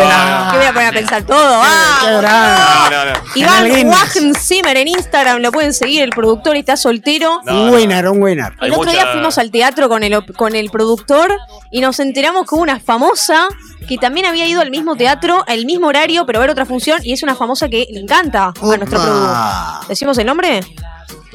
que 0.51 0.57
voy 0.57 0.65
a 0.65 0.73
poner 0.73 0.87
a 0.89 0.91
pensar 0.91 1.23
todo. 1.23 1.61
¡Ah! 1.63 1.99
No, 2.03 2.21
no, 2.21 3.05
no. 3.11 3.19
Iván 3.35 3.53
Canal 3.53 3.75
Guinness. 3.75 3.93
Wagen 3.93 4.35
Zimmer 4.35 4.77
en 4.77 4.87
Instagram, 4.89 5.41
lo 5.41 5.51
pueden 5.51 5.73
seguir, 5.73 6.01
el 6.03 6.09
productor 6.09 6.55
está 6.57 6.75
soltero. 6.75 7.39
Un 7.39 7.45
no. 7.45 7.71
winner, 7.71 8.07
un 8.07 8.21
winner. 8.21 8.53
Hay 8.59 8.67
El 8.67 8.73
otro 8.73 8.85
mucha- 8.85 8.91
día 8.91 9.07
fuimos 9.11 9.37
al 9.37 9.51
teatro 9.51 9.87
con 9.89 10.03
el, 10.03 10.25
con 10.33 10.55
el 10.55 10.69
productor 10.69 11.37
y 11.71 11.81
nos 11.81 11.99
enteramos 11.99 12.47
que 12.47 12.55
hubo 12.55 12.63
una 12.63 12.79
famosa 12.79 13.47
que 13.87 13.97
también 13.97 14.25
había 14.25 14.45
ido 14.47 14.59
al 14.61 14.71
mismo 14.71 14.95
teatro, 14.95 15.45
al 15.47 15.65
mismo 15.65 15.87
horario, 15.87 16.25
pero 16.25 16.39
a 16.39 16.41
ver 16.41 16.49
otra 16.49 16.65
función, 16.65 16.99
y 17.03 17.13
es 17.13 17.23
una 17.23 17.35
famosa 17.35 17.69
que 17.69 17.87
le 17.89 17.99
encanta 18.01 18.47
a 18.47 18.77
nuestro 18.77 18.99
productor. 19.01 19.87
¿Decimos 19.87 20.17
el 20.17 20.25
nombre? 20.25 20.59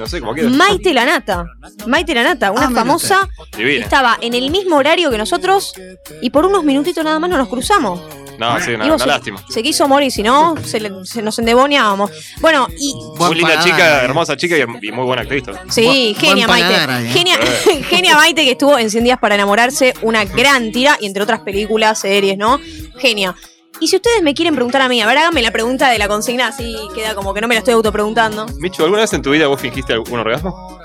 No 0.02 0.08
sé, 0.08 0.18
como 0.20 0.34
quieras. 0.34 0.52
Maite 0.52 0.92
Lanata. 0.92 1.44
Maite 1.86 2.12
Lanata, 2.14 2.50
una 2.50 2.66
Ah, 2.66 2.70
famosa 2.74 3.28
Divina. 3.56 3.84
estaba 3.84 4.18
en 4.20 4.34
el 4.34 4.50
mismo 4.50 4.76
horario 4.76 5.10
que 5.12 5.18
nosotros 5.18 5.74
y 6.20 6.30
por 6.30 6.44
unos 6.44 6.64
minutitos 6.64 7.04
nada 7.04 7.20
más 7.20 7.30
no 7.30 7.36
nos 7.38 7.48
cruzamos. 7.48 8.00
No, 8.38 8.58
sí, 8.60 8.72
una 8.72 8.98
se, 8.98 9.06
lástima. 9.06 9.44
se 9.48 9.62
quiso 9.62 9.86
morir, 9.86 10.10
si 10.10 10.24
no, 10.24 10.56
se, 10.64 10.80
le- 10.80 11.04
se 11.04 11.22
nos 11.22 11.38
endemoniábamos. 11.38 12.10
Bueno, 12.40 12.66
y 12.76 12.92
Buen 13.16 13.28
Muy 13.30 13.34
linda 13.36 13.62
chica, 13.62 14.00
eh. 14.00 14.04
hermosa 14.06 14.36
chica 14.36 14.56
y, 14.56 14.62
y 14.62 14.90
muy 14.90 15.04
buena 15.04 15.22
actriz. 15.22 15.44
Sí, 15.70 15.84
Buen- 15.84 16.14
genia 16.16 16.48
Maite. 16.48 16.74
¿eh? 16.74 17.10
Genia, 17.12 17.36
genia 17.88 18.16
Maite 18.16 18.42
que 18.44 18.52
estuvo 18.52 18.76
en 18.78 18.90
100 18.90 19.04
días 19.04 19.18
para 19.20 19.36
enamorarse, 19.36 19.94
una 20.02 20.24
gran 20.24 20.72
tira, 20.72 20.96
y 21.00 21.06
entre 21.06 21.22
otras 21.22 21.40
películas, 21.40 22.00
series, 22.00 22.36
¿no? 22.36 22.58
Genia. 22.98 23.36
Y 23.82 23.88
si 23.88 23.96
ustedes 23.96 24.22
me 24.22 24.32
quieren 24.32 24.54
preguntar 24.54 24.80
a 24.80 24.88
mí, 24.88 25.02
a 25.02 25.06
ver, 25.06 25.18
háganme 25.18 25.42
la 25.42 25.50
pregunta 25.50 25.90
de 25.90 25.98
la 25.98 26.06
consigna, 26.06 26.46
así 26.46 26.76
queda 26.94 27.16
como 27.16 27.34
que 27.34 27.40
no 27.40 27.48
me 27.48 27.56
la 27.56 27.58
estoy 27.58 27.74
autopreguntando. 27.74 28.46
Michu, 28.58 28.84
¿alguna 28.84 29.02
vez 29.02 29.12
en 29.12 29.22
tu 29.22 29.32
vida 29.32 29.48
vos 29.48 29.60
fingiste 29.60 29.98
un 29.98 30.20
orgasmo? 30.20 30.78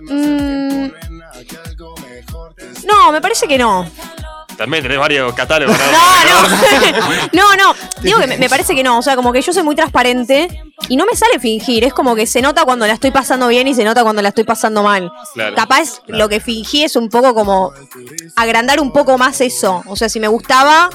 Mm, 0.00 0.88
no, 2.84 3.12
me 3.12 3.20
parece 3.20 3.46
que 3.46 3.58
no. 3.58 3.88
También 4.56 4.82
tenés 4.82 4.98
varios 4.98 5.32
catálogos. 5.34 5.76
No, 5.78 6.48
no. 7.32 7.56
no, 7.56 7.56
no. 7.56 7.74
Digo 8.02 8.18
que 8.20 8.26
me, 8.26 8.38
me 8.38 8.48
parece 8.48 8.74
que 8.74 8.82
no. 8.82 8.98
O 8.98 9.02
sea, 9.02 9.16
como 9.16 9.32
que 9.32 9.42
yo 9.42 9.52
soy 9.52 9.62
muy 9.62 9.74
transparente 9.74 10.48
y 10.88 10.96
no 10.96 11.06
me 11.06 11.16
sale 11.16 11.38
fingir. 11.38 11.84
Es 11.84 11.94
como 11.94 12.14
que 12.14 12.26
se 12.26 12.42
nota 12.42 12.64
cuando 12.64 12.86
la 12.86 12.94
estoy 12.94 13.10
pasando 13.10 13.48
bien 13.48 13.68
y 13.68 13.74
se 13.74 13.84
nota 13.84 14.02
cuando 14.02 14.22
la 14.22 14.28
estoy 14.28 14.44
pasando 14.44 14.82
mal. 14.82 15.10
Claro. 15.34 15.54
Capaz 15.54 16.00
lo 16.06 16.28
que 16.28 16.40
fingí 16.40 16.84
es 16.84 16.96
un 16.96 17.08
poco 17.08 17.34
como 17.34 17.72
agrandar 18.36 18.80
un 18.80 18.92
poco 18.92 19.18
más 19.18 19.40
eso. 19.40 19.82
O 19.86 19.96
sea, 19.96 20.08
si 20.08 20.20
me 20.20 20.28
gustaba, 20.28 20.90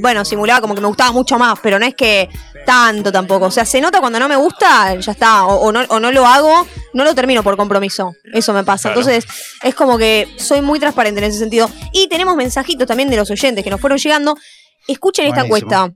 bueno, 0.00 0.24
simulaba 0.24 0.60
como 0.60 0.74
que 0.74 0.80
me 0.80 0.88
gustaba 0.88 1.12
mucho 1.12 1.38
más, 1.38 1.58
pero 1.62 1.78
no 1.78 1.86
es 1.86 1.94
que 1.94 2.28
tanto 2.64 3.12
tampoco. 3.12 3.46
O 3.46 3.50
sea, 3.50 3.64
se 3.64 3.80
nota 3.80 4.00
cuando 4.00 4.18
no 4.18 4.28
me 4.28 4.36
gusta, 4.36 4.94
ya 4.94 5.12
está. 5.12 5.44
O, 5.44 5.66
o 5.66 5.72
no, 5.72 5.80
o 5.88 6.00
no 6.00 6.10
lo 6.10 6.26
hago, 6.26 6.66
no 6.92 7.04
lo 7.04 7.14
termino 7.14 7.42
por 7.42 7.56
compromiso. 7.56 8.14
Eso 8.32 8.52
me 8.52 8.64
pasa. 8.64 8.92
Claro. 8.92 9.00
Entonces, 9.00 9.30
es 9.62 9.74
como 9.74 9.98
que 9.98 10.28
soy 10.38 10.60
muy 10.62 10.78
transparente 10.80 11.20
en 11.20 11.24
ese 11.24 11.38
sentido. 11.38 11.70
Y 11.92 12.08
tenemos 12.08 12.36
mensajitos 12.36 12.86
también 12.86 13.03
de 13.10 13.16
los 13.16 13.30
oyentes 13.30 13.62
que 13.64 13.70
nos 13.70 13.80
fueron 13.80 13.98
llegando. 13.98 14.36
Escuchen 14.88 15.26
esta 15.26 15.44
Buenísimo. 15.44 15.70
cuesta. 15.70 15.94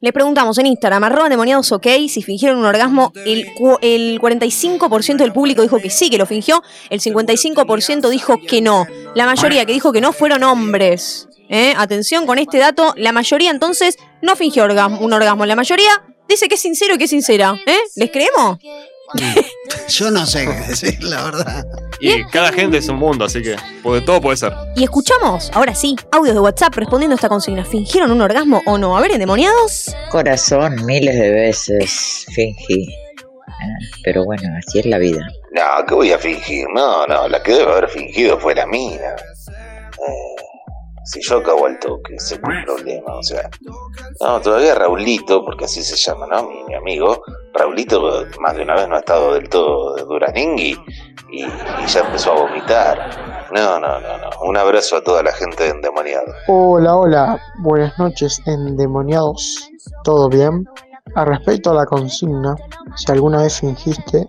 Le 0.00 0.12
preguntamos 0.12 0.58
en 0.58 0.66
Instagram, 0.66 1.04
arroba 1.04 1.28
demoniados 1.30 1.72
ok, 1.72 1.86
si 2.08 2.22
fingieron 2.22 2.58
un 2.58 2.66
orgasmo. 2.66 3.12
El, 3.24 3.46
el 3.80 4.20
45% 4.20 5.16
del 5.16 5.32
público 5.32 5.62
dijo 5.62 5.78
que 5.78 5.88
sí, 5.88 6.10
que 6.10 6.18
lo 6.18 6.26
fingió. 6.26 6.62
El 6.90 7.00
55% 7.00 8.10
dijo 8.10 8.38
que 8.46 8.60
no. 8.60 8.86
La 9.14 9.24
mayoría 9.24 9.64
que 9.64 9.72
dijo 9.72 9.92
que 9.92 10.02
no 10.02 10.12
fueron 10.12 10.42
hombres. 10.42 11.28
¿eh? 11.48 11.72
Atención 11.76 12.26
con 12.26 12.38
este 12.38 12.58
dato. 12.58 12.92
La 12.96 13.12
mayoría 13.12 13.50
entonces 13.50 13.96
no 14.20 14.36
fingió 14.36 14.64
orgasmo, 14.64 15.00
un 15.00 15.12
orgasmo. 15.12 15.46
La 15.46 15.56
mayoría 15.56 16.04
dice 16.28 16.48
que 16.48 16.56
es 16.56 16.60
sincero 16.60 16.96
y 16.96 16.98
que 16.98 17.04
es 17.04 17.10
sincera. 17.10 17.54
¿eh? 17.66 17.78
¿Les 17.96 18.10
creemos? 18.10 18.58
Yo 19.88 20.10
no 20.10 20.24
sé 20.26 20.44
qué 20.46 20.68
decir, 20.68 21.02
la 21.04 21.24
verdad. 21.24 21.66
Y 22.00 22.24
cada 22.24 22.52
gente 22.52 22.78
es 22.78 22.88
un 22.88 22.96
mundo, 22.96 23.24
así 23.24 23.42
que 23.42 23.56
puede- 23.82 24.00
todo 24.02 24.20
puede 24.20 24.36
ser. 24.36 24.52
Y 24.76 24.84
escuchamos, 24.84 25.50
ahora 25.54 25.74
sí, 25.74 25.96
audios 26.10 26.34
de 26.34 26.40
WhatsApp 26.40 26.74
respondiendo 26.74 27.14
a 27.14 27.16
esta 27.16 27.28
consigna. 27.28 27.64
¿Fingieron 27.64 28.10
un 28.10 28.20
orgasmo 28.22 28.62
o 28.66 28.78
no? 28.78 28.96
A 28.96 29.00
ver, 29.00 29.12
endemoniados. 29.12 29.94
Corazón, 30.10 30.84
miles 30.86 31.14
de 31.18 31.30
veces 31.30 32.26
fingí. 32.34 32.88
Ah, 33.48 33.78
Pero 34.02 34.24
bueno, 34.24 34.42
así 34.58 34.80
es 34.80 34.86
la 34.86 34.98
vida. 34.98 35.20
No, 35.52 35.62
¿qué 35.86 35.94
voy 35.94 36.12
a 36.12 36.18
fingir? 36.18 36.66
No, 36.74 37.06
no, 37.06 37.28
la 37.28 37.42
que 37.42 37.52
debe 37.52 37.70
haber 37.70 37.88
fingido 37.88 38.38
fue 38.40 38.54
la 38.54 38.66
mina. 38.66 39.14
Eh, 39.16 40.43
si 41.04 41.20
yo 41.20 41.38
acabo 41.38 41.66
al 41.66 41.78
toque, 41.78 42.14
ese 42.16 42.34
es 42.34 42.40
el 42.42 42.64
problema, 42.64 43.14
o 43.14 43.22
sea. 43.22 43.50
No, 44.20 44.40
todavía 44.40 44.74
Raulito, 44.74 45.44
porque 45.44 45.66
así 45.66 45.82
se 45.82 45.96
llama, 45.96 46.26
¿no? 46.26 46.48
Mi, 46.48 46.64
mi 46.64 46.74
amigo. 46.74 47.22
Raulito 47.52 48.26
más 48.40 48.56
de 48.56 48.62
una 48.62 48.74
vez 48.74 48.88
no 48.88 48.96
ha 48.96 48.98
estado 48.98 49.34
del 49.34 49.48
todo 49.48 49.94
de 49.94 50.02
Duraningui 50.02 50.76
y, 51.30 51.46
ya 51.86 52.00
empezó 52.00 52.32
a 52.32 52.40
vomitar. 52.40 53.48
No, 53.52 53.78
no, 53.78 54.00
no, 54.00 54.18
no. 54.18 54.30
Un 54.42 54.56
abrazo 54.56 54.96
a 54.96 55.04
toda 55.04 55.22
la 55.22 55.32
gente 55.32 55.64
de 55.64 55.70
endemoniado. 55.70 56.26
Hola, 56.48 56.96
hola, 56.96 57.40
buenas 57.60 57.96
noches, 57.98 58.40
endemoniados. 58.46 59.70
¿Todo 60.02 60.28
bien? 60.28 60.66
A 61.14 61.24
respecto 61.24 61.70
a 61.70 61.74
la 61.74 61.86
consigna, 61.86 62.56
si 62.96 63.12
alguna 63.12 63.42
vez 63.42 63.60
fingiste 63.60 64.28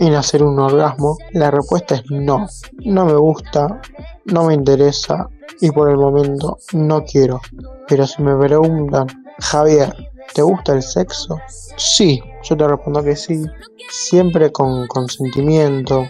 en 0.00 0.14
hacer 0.14 0.42
un 0.42 0.58
orgasmo, 0.58 1.16
la 1.32 1.50
respuesta 1.50 1.96
es 1.96 2.10
no. 2.10 2.46
No 2.84 3.04
me 3.04 3.14
gusta, 3.14 3.80
no 4.24 4.44
me 4.44 4.54
interesa 4.54 5.28
y 5.60 5.70
por 5.70 5.90
el 5.90 5.96
momento 5.96 6.58
no 6.72 7.04
quiero. 7.04 7.40
Pero 7.88 8.06
si 8.06 8.22
me 8.22 8.36
preguntan, 8.36 9.06
Javier, 9.40 9.94
¿te 10.34 10.42
gusta 10.42 10.72
el 10.72 10.82
sexo? 10.82 11.38
Sí, 11.76 12.22
yo 12.42 12.56
te 12.56 12.66
respondo 12.66 13.02
que 13.02 13.16
sí. 13.16 13.44
Siempre 13.90 14.50
con 14.50 14.86
consentimiento, 14.88 16.06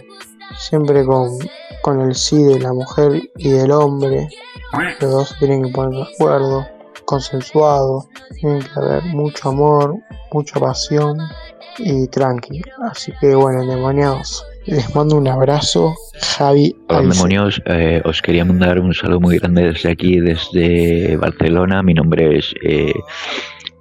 siempre 0.57 1.05
con, 1.05 1.37
con 1.81 2.01
el 2.01 2.15
sí 2.15 2.41
de 2.43 2.59
la 2.59 2.73
mujer 2.73 3.21
y 3.37 3.49
del 3.49 3.71
hombre. 3.71 4.29
Los 4.99 5.11
dos 5.11 5.35
tienen 5.39 5.63
que 5.63 5.71
poner 5.71 5.93
de 5.93 6.13
acuerdo, 6.13 6.67
consensuado, 7.05 8.09
tiene 8.39 8.59
que 8.59 8.79
haber 8.79 9.03
mucho 9.05 9.49
amor, 9.49 9.95
mucha 10.31 10.59
pasión 10.59 11.17
y 11.77 12.07
tranqui. 12.07 12.61
Así 12.89 13.13
que 13.19 13.35
bueno, 13.35 13.61
endemoniados, 13.61 14.45
les 14.67 14.93
mando 14.93 15.15
un 15.17 15.27
abrazo, 15.27 15.95
Javi. 16.21 16.75
Hola 16.89 17.01
demonios, 17.13 17.61
Eh, 17.65 18.01
os 18.05 18.21
quería 18.21 18.45
mandar 18.45 18.79
un 18.79 18.93
saludo 18.93 19.21
muy 19.21 19.39
grande 19.39 19.63
desde 19.71 19.91
aquí, 19.91 20.19
desde 20.19 21.15
Barcelona. 21.17 21.81
Mi 21.81 21.93
nombre 21.93 22.37
es 22.37 22.53
eh, 22.63 22.93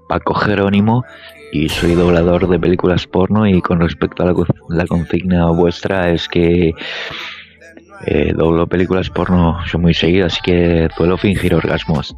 Paco 0.08 0.34
Jerónimo 0.34 1.04
y 1.52 1.68
soy 1.68 1.94
doblador 1.94 2.48
de 2.48 2.58
películas 2.58 3.06
porno 3.06 3.46
y 3.46 3.60
con 3.60 3.80
respecto 3.80 4.22
a 4.22 4.26
la, 4.26 4.34
la 4.68 4.86
consigna 4.86 5.50
vuestra 5.50 6.10
es 6.10 6.28
que 6.28 6.72
eh, 8.06 8.32
doblo 8.34 8.66
películas 8.66 9.10
porno 9.10 9.58
yo 9.66 9.78
muy 9.78 9.94
seguido, 9.94 10.26
así 10.26 10.40
que 10.42 10.88
suelo 10.96 11.16
fingir 11.18 11.54
orgasmos. 11.54 12.14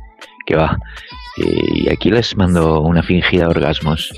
Que 0.46 0.56
va. 0.56 0.78
Y 1.36 1.90
aquí 1.90 2.10
les 2.10 2.36
mando 2.36 2.80
una 2.80 3.02
fingida 3.02 3.48
orgasmos. 3.48 4.12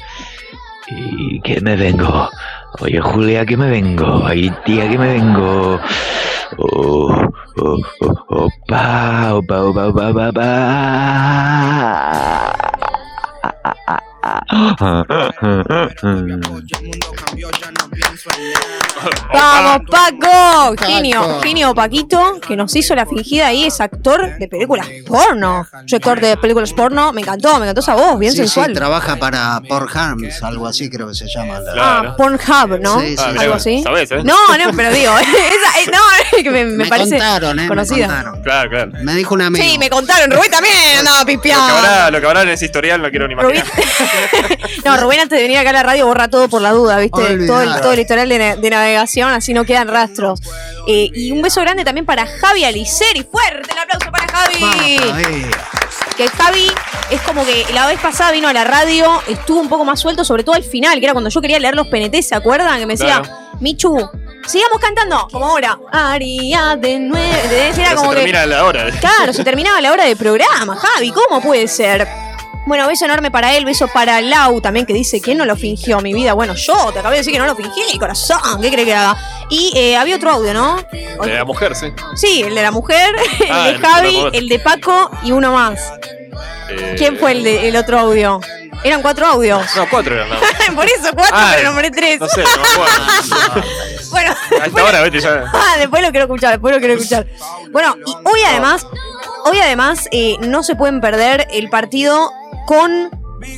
¿Y 0.89 1.41
que 1.43 1.61
me 1.61 1.77
vengo? 1.77 2.29
Oye, 2.79 3.01
Julia, 3.01 3.45
que 3.45 3.57
me 3.57 3.69
vengo. 3.69 4.23
Ay, 4.25 4.51
tía, 4.65 4.89
que 4.89 4.97
me 4.97 5.15
vengo. 5.15 5.81
Oh, 6.57 7.13
oh, 7.57 7.79
oh, 8.01 8.19
opa, 8.29 9.35
opa, 9.35 9.63
opa, 9.65 9.89
opa, 9.89 10.09
opa, 10.09 10.31
Vamos, 19.33 19.83
Paco. 19.91 20.75
Genio, 20.87 21.41
genio 21.43 21.75
Paquito, 21.75 22.41
que 22.47 22.57
nos 22.57 22.75
hizo 22.77 22.95
la 22.95 23.07
fingida 23.07 23.47
ahí, 23.49 23.65
es 23.65 23.81
actor 23.81 24.39
de 24.39 24.49
películas 24.49 24.87
porno. 25.07 25.67
Yo 25.87 25.97
actor 25.97 26.21
de 26.21 26.37
películas 26.37 26.73
porno, 26.73 27.13
me 27.13 27.21
encantó, 27.23 27.59
me 27.59 27.65
encantó 27.67 27.81
esa 27.81 27.95
voz, 27.95 28.19
bien 28.19 28.33
Sí, 28.33 28.39
sensual. 28.39 28.69
sí, 28.69 28.75
trabaja 28.75 29.17
para 29.17 29.61
Pornhams, 29.69 30.43
algo 30.43 30.67
así 30.67 30.91
creo 30.91 31.09
que 31.09 31.15
se 31.15 31.27
llama. 31.29 31.61
la- 31.61 31.73
Claro. 31.73 32.09
Ah, 32.11 32.17
Pornhub, 32.17 32.81
¿no? 32.81 33.01
Sí, 33.01 33.17
sí, 33.17 33.23
Ah, 33.27 33.35
Algo 33.41 33.55
así. 33.55 33.83
¿Sabés, 33.83 34.11
eh? 34.11 34.23
No, 34.25 34.35
no, 34.59 34.73
pero 34.77 34.93
digo, 34.93 35.13
esa, 35.19 35.31
eh, 35.81 35.87
no, 35.93 35.99
es 36.37 36.43
que 36.43 36.51
me, 36.51 36.65
me 36.65 36.85
Me, 36.85 36.87
parece 36.87 37.11
contaron, 37.19 37.59
eh, 37.61 37.69
conocida. 37.69 38.07
me 38.09 38.15
contaron. 38.15 38.43
Claro, 38.43 38.71
claro. 38.71 38.91
Me 39.03 39.15
dijo 39.15 39.35
un 39.35 39.43
amigo. 39.43 39.65
Sí, 39.65 39.79
me 39.79 39.89
contaron, 39.91 40.31
Rubén 40.31 40.51
también 40.51 40.75
andaba 40.99 41.21
Lo 41.21 41.27
que, 41.27 41.33
pipiando. 41.35 41.75
habrá, 41.77 42.11
lo 42.11 42.21
que 42.21 42.27
habrá 42.27 42.43
en 42.43 42.49
ese 42.51 42.65
historial 42.67 43.01
no 43.03 43.11
quiero 43.11 43.29
ni 43.29 43.35
Rubén, 43.35 43.57
imaginar. 43.57 44.59
no, 44.85 44.97
Rubén 44.99 45.21
antes 45.21 45.39
de 45.39 45.43
venir 45.43 45.59
acá 45.59 45.71
a 45.71 45.75
la 45.75 45.83
radio 45.83 46.07
borra 46.07 46.29
todo 46.29 46.49
por 46.49 46.61
la 46.63 46.71
duda, 46.73 46.99
¿viste? 46.99 47.47
Todo 47.47 47.61
el, 47.63 47.81
todo 47.81 47.93
el 47.93 48.01
historial 48.01 48.29
de, 48.29 48.57
de 48.57 48.71
navegación, 48.91 49.31
así 49.33 49.53
no 49.55 49.65
quedan 49.65 49.89
rastros. 49.89 50.41
Eh, 50.87 51.11
y 51.15 51.31
un 51.33 51.43
beso 51.43 51.61
grande 51.61 51.85
también 51.85 52.05
para 52.07 52.27
Javi 52.27 52.65
Aliceri. 52.65 53.23
Fuerte 53.31 53.71
el 53.73 53.79
aplauso 53.79 54.11
para 54.11 54.27
Javi. 54.33 54.57
Vamos, 54.61 54.77
Javi. 54.77 55.47
Que 56.17 56.29
Javi 56.29 56.71
es 57.11 57.21
como 57.23 57.45
que 57.47 57.65
la 57.73 57.87
vez 57.87 57.99
pasada 58.01 58.31
vino 58.33 58.49
a 58.49 58.53
la 58.53 58.65
radio, 58.65 59.23
estuvo 59.29 59.61
un 59.61 59.69
poco 59.69 59.85
más 59.85 60.01
suelto, 60.01 60.25
sobre 60.25 60.45
todo 60.45 60.55
al 60.55 60.65
final, 60.65 60.99
que 60.99 61.05
era 61.07 61.13
cuando 61.13 61.31
yo 61.31 61.41
quería 61.41 61.59
leer 61.59 61.75
los 61.75 61.87
PNT, 61.89 62.21
¿se 62.23 62.35
acuerdan? 62.35 62.79
Que 62.79 62.87
me 62.87 62.95
decía, 62.95 63.23
Claro. 63.23 63.37
Michu, 63.61 63.97
sigamos 64.47 64.79
cantando, 64.81 65.29
como 65.31 65.47
ahora. 65.47 65.79
Aria 65.93 66.77
de 66.77 66.99
nueve. 66.99 67.29
Era 67.51 67.75
Pero 67.75 67.97
como 67.97 68.11
se 68.11 68.17
que. 68.17 68.23
termina 68.25 68.47
la 68.47 68.65
hora. 68.65 68.91
Claro, 69.01 69.33
se 69.33 69.45
terminaba 69.45 69.81
la 69.81 69.93
hora 69.93 70.05
de 70.05 70.17
programa, 70.17 70.77
Javi, 70.77 71.13
¿cómo 71.13 71.41
puede 71.41 71.69
ser? 71.69 72.07
Bueno, 72.67 72.87
beso 72.87 73.05
enorme 73.07 73.31
para 73.31 73.55
él, 73.57 73.65
beso 73.65 73.89
para 73.89 74.21
Lau 74.21 74.61
también, 74.61 74.87
que 74.87 74.93
dice, 74.93 75.21
¿quién 75.21 75.39
no 75.39 75.45
lo 75.45 75.57
fingió 75.57 76.01
mi 76.01 76.13
vida? 76.13 76.35
Bueno, 76.35 76.55
yo 76.55 76.93
te 76.93 76.99
acabé 77.01 77.17
de 77.17 77.21
decir 77.21 77.33
que 77.33 77.39
no 77.39 77.47
lo 77.47 77.57
fingí, 77.57 77.99
corazón, 77.99 78.39
¿qué 78.61 78.71
cree 78.71 78.85
que 78.85 78.95
haga? 78.95 79.17
Y 79.49 79.73
eh, 79.77 79.97
había 79.97 80.17
otro 80.17 80.31
audio, 80.31 80.55
¿no? 80.55 80.77
De 80.93 81.35
la 81.35 81.45
mujer, 81.45 81.75
sí. 81.75 81.93
Sí, 82.15 82.43
el 82.43 82.55
de 82.55 82.63
la 82.63 82.71
mujer, 82.71 83.15
el 83.41 83.51
Ah, 83.51 83.65
de 83.65 83.71
el- 83.71 83.81
Javi, 83.81 84.17
el- 84.19 84.35
el 84.35 84.49
de 84.49 84.59
Paco 84.61 85.11
y 85.25 85.33
uno 85.33 85.53
más. 85.53 85.81
Eh, 86.69 86.95
¿Quién 86.97 87.19
fue 87.19 87.33
el, 87.33 87.43
de- 87.43 87.69
el 87.69 87.77
otro 87.77 87.99
audio? 87.99 88.41
Eran 88.85 89.03
cuatro 89.03 89.27
audios. 89.27 89.63
No, 89.77 89.89
cuatro 89.91 90.15
eran 90.15 90.29
más. 90.29 90.39
Por 90.75 90.85
eso 90.87 91.09
cuatro, 91.15 91.35
Ah, 91.37 91.53
pero 91.57 91.69
nombré 91.71 91.91
tres. 91.91 92.21
No 92.21 92.29
sé, 92.29 92.43
no 92.45 92.63
me 92.63 92.69
acuerdo. 92.69 93.65
Bueno, 94.11 94.35
A 94.61 94.67
esta 94.67 94.85
hora, 94.85 95.01
vete 95.03 95.21
ya. 95.21 95.45
Ah, 95.53 95.77
después 95.79 96.03
lo 96.03 96.11
quiero 96.11 96.27
escuchar, 96.27 96.51
después 96.53 96.75
lo 96.75 96.81
quiero 96.81 96.95
escuchar. 96.95 97.27
Bueno, 97.71 97.95
y 98.05 98.11
hoy 98.29 98.41
además, 98.49 98.85
hoy 99.45 99.59
además 99.61 100.09
eh, 100.11 100.37
no 100.41 100.65
se 100.65 100.75
pueden 100.75 101.01
perder 101.01 101.47
el 101.53 101.71
partido 101.71 102.33
con 102.67 103.11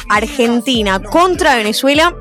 Argentina 0.08 1.00
contra 1.00 1.56
Venezuela. 1.56 2.16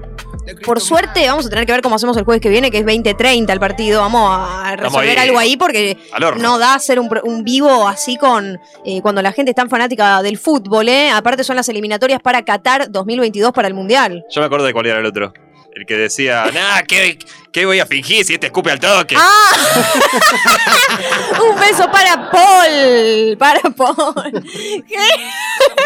Por 0.66 0.82
suerte, 0.82 1.28
vamos 1.28 1.46
a 1.46 1.50
tener 1.50 1.66
que 1.66 1.72
ver 1.72 1.82
cómo 1.82 1.96
hacemos 1.96 2.18
el 2.18 2.24
jueves 2.24 2.42
que 2.42 2.50
viene, 2.50 2.72
que 2.72 2.80
es 2.80 2.86
20-30 2.86 3.52
el 3.52 3.60
partido. 3.60 4.02
Vamos 4.02 4.28
a 4.32 4.76
resolver 4.76 5.20
algo 5.20 5.38
ahí 5.38 5.56
porque 5.56 5.98
no 6.38 6.58
da 6.58 6.74
hacer 6.74 7.00
un, 7.00 7.10
un 7.24 7.44
vivo 7.44 7.88
así 7.88 8.18
con 8.18 8.60
eh, 8.84 9.02
cuando 9.02 9.22
la 9.22 9.32
gente 9.32 9.52
es 9.52 9.56
tan 9.56 9.70
fanática 9.70 10.22
del 10.24 10.38
fútbol, 10.38 10.90
¿eh? 10.90 11.12
Aparte 11.12 11.44
son 11.44 11.56
las 11.56 11.70
eliminatorias 11.70 12.22
para 12.22 12.44
Qatar 12.44 12.92
2022 12.92 13.52
para 13.52 13.68
el 13.68 13.76
Mundial. 13.76 14.26
Yo 14.32 14.42
me 14.42 14.48
acuerdo 14.48 14.66
de 14.66 14.74
cuál 14.74 14.88
era 14.88 15.00
el 15.00 15.06
otro. 15.06 15.32
El 15.74 15.86
que 15.86 15.96
decía, 15.96 16.52
nah, 16.54 16.82
¿qué, 16.82 17.18
qué 17.52 17.66
voy 17.66 17.80
a 17.80 17.86
fingir 17.86 18.26
si 18.26 18.34
este 18.34 18.48
escupe 18.48 18.72
al 18.72 18.80
toque? 18.80 19.16
¡Ah! 19.18 19.52
un 21.50 21.60
beso 21.60 21.90
para 21.90 22.30
Paul. 22.30 23.38
Para 23.38 23.62
Paul. 23.62 24.44
¿Qué? 24.88 24.98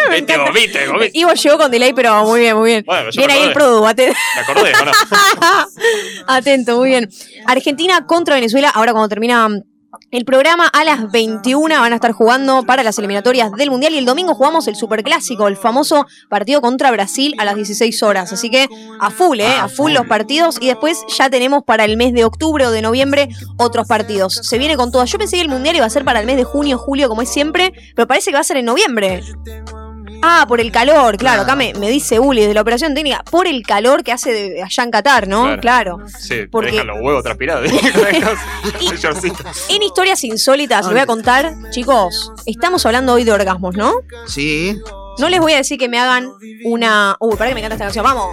Viste, 0.10 0.38
vomite, 0.38 0.88
vomite. 0.88 1.12
Ivo 1.14 1.34
llegó 1.34 1.58
con 1.60 1.70
delay, 1.70 1.94
pero 1.94 2.26
muy 2.26 2.40
bien, 2.40 2.58
muy 2.58 2.72
bien. 2.72 2.84
Bueno, 2.86 3.10
bien 3.16 3.28
me 3.28 3.34
ahí 3.34 3.44
el 3.44 3.54
produ, 3.54 3.86
atento. 3.86 4.18
¿Te 4.34 4.40
acordé 4.40 4.74
o 4.74 4.86
no? 4.86 4.92
atento, 6.34 6.78
muy 6.78 6.90
bien. 6.90 7.10
Argentina 7.46 8.08
contra 8.08 8.36
Venezuela, 8.36 8.70
ahora 8.70 8.92
cuando 8.92 9.10
termina 9.10 9.48
el 10.12 10.26
programa 10.26 10.68
a 10.68 10.84
las 10.84 11.12
21 11.12 11.80
van 11.80 11.92
a 11.92 11.96
estar 11.96 12.12
jugando 12.12 12.64
para 12.64 12.84
las 12.84 12.98
eliminatorias 12.98 13.52
del 13.52 13.72
Mundial 13.72 13.94
y 13.94 13.98
el 13.98 14.06
domingo 14.06 14.36
jugamos 14.36 14.68
el 14.68 14.76
Superclásico, 14.76 15.48
el 15.48 15.58
famoso 15.58 16.06
partido 16.30 16.62
contra 16.62 16.92
Brasil 16.92 17.34
a 17.38 17.46
las 17.46 17.56
16 17.56 18.04
horas. 18.04 18.34
Así 18.34 18.50
que 18.50 18.68
a 19.00 19.10
full, 19.12 19.40
¿eh? 19.40 19.48
A 19.48 19.68
full 19.68 19.92
los 19.92 20.08
partidos 20.08 20.58
y 20.62 20.68
después 20.68 21.04
ya 21.18 21.30
tenemos 21.30 21.64
para 21.64 21.86
el 21.86 21.98
mes 21.98 22.14
de 22.14 22.26
octubre 22.26 22.66
o 22.66 22.72
de 22.72 22.82
noviembre 22.82 23.30
otros 23.58 23.88
partidos. 23.88 24.36
Se 24.44 24.58
viene 24.58 24.76
con 24.76 24.92
todas. 24.92 25.12
Yo 25.12 25.18
pensé 25.18 25.38
que 25.38 25.44
el 25.44 25.50
Mundial 25.50 25.76
iba 25.76 25.86
a 25.86 25.90
ser 25.90 26.06
para 26.06 26.20
el 26.20 26.26
mes 26.26 26.38
de 26.38 26.44
junio, 26.44 26.78
julio, 26.78 27.10
como 27.10 27.22
es 27.22 27.30
siempre, 27.30 27.74
pero 27.96 28.08
parece 28.08 28.32
que 28.32 28.36
va 28.36 28.42
a 28.42 28.44
ser 28.44 28.58
en 28.58 28.66
noviembre. 28.66 29.22
Ah, 30.28 30.46
por 30.48 30.60
el 30.60 30.72
calor, 30.72 31.18
claro. 31.18 31.44
Acá 31.44 31.56
me, 31.56 31.74
me 31.76 31.90
dice 31.90 32.20
Uli 32.20 32.46
de 32.48 32.54
la 32.54 32.62
operación 32.62 32.94
técnica, 32.96 33.24
por 33.30 33.46
el 33.48 33.62
calor 33.64 34.04
que 34.04 34.12
hace 34.12 34.32
de- 34.34 34.64
allá 34.64 34.84
en 34.84 34.90
Qatar, 34.92 35.28
¿no? 35.28 35.58
Claro. 35.62 36.00
Sí, 36.20 36.48
Porque- 36.50 36.72
dejan 36.72 36.88
los 36.88 36.98
huevos 37.02 37.24
transpirados. 37.24 37.70
En 39.70 39.82
historias 39.84 40.24
insólitas, 40.24 40.86
les 40.86 40.94
voy 40.94 41.02
a 41.02 41.06
contar, 41.06 41.54
chicos, 41.70 42.32
estamos 42.46 42.86
hablando 42.86 43.14
hoy 43.14 43.24
de 43.24 43.32
orgasmos, 43.32 43.76
¿no? 43.76 43.94
Sí. 44.28 44.80
No 45.18 45.30
les 45.30 45.40
voy 45.40 45.54
a 45.54 45.58
decir 45.58 45.78
que 45.78 45.88
me 45.88 46.00
hagan 46.00 46.30
una. 46.66 47.16
Uy, 47.20 47.36
para 47.38 47.50
que 47.50 47.56
me 47.56 47.62
encanta 47.62 47.76
esta 47.76 47.86
canción, 47.86 48.04
vamos. 48.04 48.28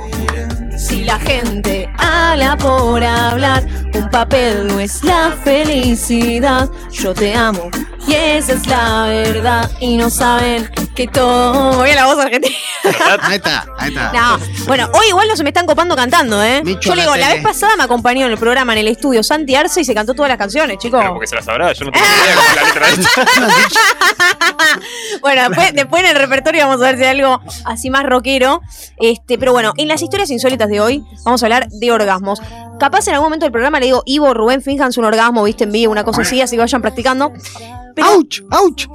Si 0.78 1.04
la 1.04 1.18
gente 1.20 1.88
habla 1.98 2.56
por 2.56 3.04
hablar, 3.04 3.64
un 3.94 4.10
papel 4.10 4.66
no 4.66 4.80
es 4.80 5.04
la 5.04 5.30
felicidad. 5.44 6.68
Yo 6.90 7.14
te 7.14 7.34
amo 7.34 7.70
y 8.06 8.14
esa 8.14 8.52
es 8.52 8.66
la 8.66 9.04
verdad. 9.04 9.70
Y 9.80 9.96
no 9.96 10.10
saben 10.10 10.70
que 10.94 11.06
todo. 11.06 11.76
Voy 11.76 11.90
a 11.90 11.94
la 11.94 12.06
voz 12.06 12.18
argentina. 12.18 12.54
Ahí 13.22 13.36
está, 13.36 13.64
ahí 13.78 13.90
está. 13.90 14.12
No, 14.12 14.38
bueno, 14.66 14.90
hoy 14.94 15.06
igual 15.08 15.28
no 15.28 15.36
se 15.36 15.44
me 15.44 15.50
están 15.50 15.66
copando 15.66 15.94
cantando, 15.94 16.42
¿eh? 16.42 16.62
Micho 16.64 16.80
Yo 16.90 16.94
le 16.96 17.02
digo, 17.02 17.14
la 17.16 17.28
vez 17.28 17.42
pasada 17.42 17.76
me 17.76 17.84
acompañó 17.84 18.26
en 18.26 18.32
el 18.32 18.38
programa 18.38 18.72
en 18.72 18.80
el 18.80 18.88
estudio 18.88 19.22
Santi 19.22 19.54
Arce 19.54 19.80
y 19.80 19.84
se 19.84 19.94
cantó 19.94 20.14
todas 20.14 20.28
las 20.28 20.38
canciones, 20.38 20.78
chicos. 20.78 21.04
Porque 21.08 21.28
se 21.28 21.36
la 21.36 21.42
sabrá, 21.42 21.72
yo 21.72 21.84
no 21.84 21.92
tengo 21.92 22.04
idea 22.04 22.34
es 22.34 22.56
la 22.56 22.62
letra 22.64 22.86
de 22.86 22.92
esta. 23.02 23.26
Bueno, 25.20 25.42
después, 25.48 25.74
después 25.74 26.02
en 26.02 26.10
el 26.10 26.16
repertorio 26.16 26.66
vamos 26.66 26.82
a 26.82 26.86
ver 26.86 26.96
si 26.96 27.04
hay 27.04 27.20
algo 27.20 27.40
así 27.64 27.90
más 27.90 28.04
rockero. 28.04 28.60
Este, 28.98 29.38
pero 29.38 29.52
bueno, 29.52 29.72
en 29.76 29.88
las 29.88 30.02
historias 30.02 30.30
insólitas 30.30 30.68
de 30.68 30.80
hoy 30.80 31.04
vamos 31.24 31.42
a 31.42 31.46
hablar 31.46 31.68
de 31.68 31.92
orgasmos. 31.92 32.40
Capaz 32.78 33.06
en 33.06 33.14
algún 33.14 33.26
momento 33.26 33.44
del 33.44 33.52
programa 33.52 33.78
le 33.78 33.86
digo, 33.86 34.02
Ivo, 34.06 34.34
Rubén, 34.34 34.62
finjan 34.62 34.90
un 34.96 35.04
orgasmo, 35.04 35.44
viste 35.44 35.64
en 35.64 35.72
vivo, 35.72 35.92
una 35.92 36.04
cosa 36.04 36.22
así, 36.22 36.40
así 36.40 36.56
que 36.56 36.60
vayan 36.60 36.82
practicando. 36.82 37.32
Pero 37.94 38.08
¡Auch! 38.08 38.42
¡Auch! 38.50 38.86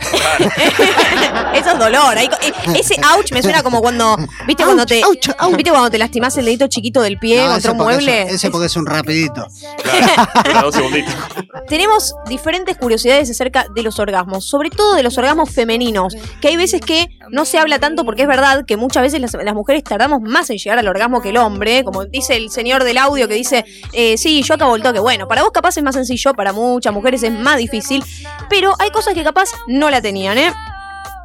eso 1.53 1.71
es 1.73 1.79
dolor. 1.79 2.17
Ahí 2.17 2.29
eh, 2.41 2.53
ese 2.79 2.95
ouch 3.15 3.31
me 3.31 3.41
suena 3.41 3.63
como 3.63 3.81
cuando, 3.81 4.17
viste 4.45 4.63
cuando 4.63 4.85
te, 4.85 5.03
Ouch, 5.03 5.29
ouch. 5.39 5.55
viste 5.55 5.71
cuando 5.71 5.89
te 5.89 5.97
lastimás 5.97 6.37
el 6.37 6.45
dedito 6.45 6.67
chiquito 6.67 7.01
del 7.01 7.17
pie 7.19 7.43
No, 7.45 7.51
contra 7.53 7.71
un 7.71 7.77
es- 7.79 7.83
mueble. 7.83 8.21
ese 8.23 8.49
porque 8.51 8.67
es 8.67 8.75
un 8.75 8.85
rapidito. 8.85 9.47
Claro. 9.83 10.71
Tenemos 11.67 12.15
diferentes 12.27 12.77
curiosidades 12.77 13.29
acerca 13.29 13.67
de 13.73 13.83
los 13.83 13.99
orgasmos, 13.99 14.47
sobre 14.47 14.69
todo 14.69 14.95
de 14.95 15.03
los 15.03 15.17
orgasmos 15.17 15.49
femeninos, 15.49 16.15
que 16.41 16.47
hay 16.49 16.55
veces 16.57 16.81
que 16.81 17.07
no 17.29 17.45
se 17.45 17.57
habla 17.59 17.79
tanto 17.79 18.05
porque 18.05 18.21
es 18.23 18.27
verdad 18.27 18.65
que 18.65 18.77
muchas 18.77 19.03
veces 19.03 19.19
las, 19.19 19.33
las 19.33 19.53
mujeres 19.53 19.83
tardamos 19.83 20.21
más 20.21 20.49
en 20.49 20.57
llegar 20.57 20.79
al 20.79 20.87
orgasmo 20.87 21.21
que 21.21 21.29
el 21.29 21.37
hombre, 21.37 21.83
como 21.83 22.05
dice 22.05 22.35
el 22.35 22.49
señor 22.51 22.83
del 22.83 22.97
audio 22.97 23.27
que 23.27 23.33
dice, 23.35 23.65
eh, 23.93 24.17
sí, 24.17 24.43
yo 24.43 24.53
acabo 24.55 24.75
el 24.75 24.81
toque, 24.83 24.99
bueno, 24.99 25.27
para 25.27 25.43
vos 25.43 25.51
capaz 25.51 25.77
es 25.77 25.83
más 25.83 25.95
sencillo, 25.95 26.33
para 26.33 26.53
muchas 26.53 26.93
mujeres 26.93 27.23
es 27.23 27.31
más 27.31 27.57
difícil, 27.57 28.03
pero 28.49 28.73
hay 28.79 28.86
cosas 28.91 29.13
que 29.13 29.23
capaz 29.23 29.49
no 29.67 29.89
la 29.89 30.01
tenían, 30.01 30.37
¿eh? 30.37 30.53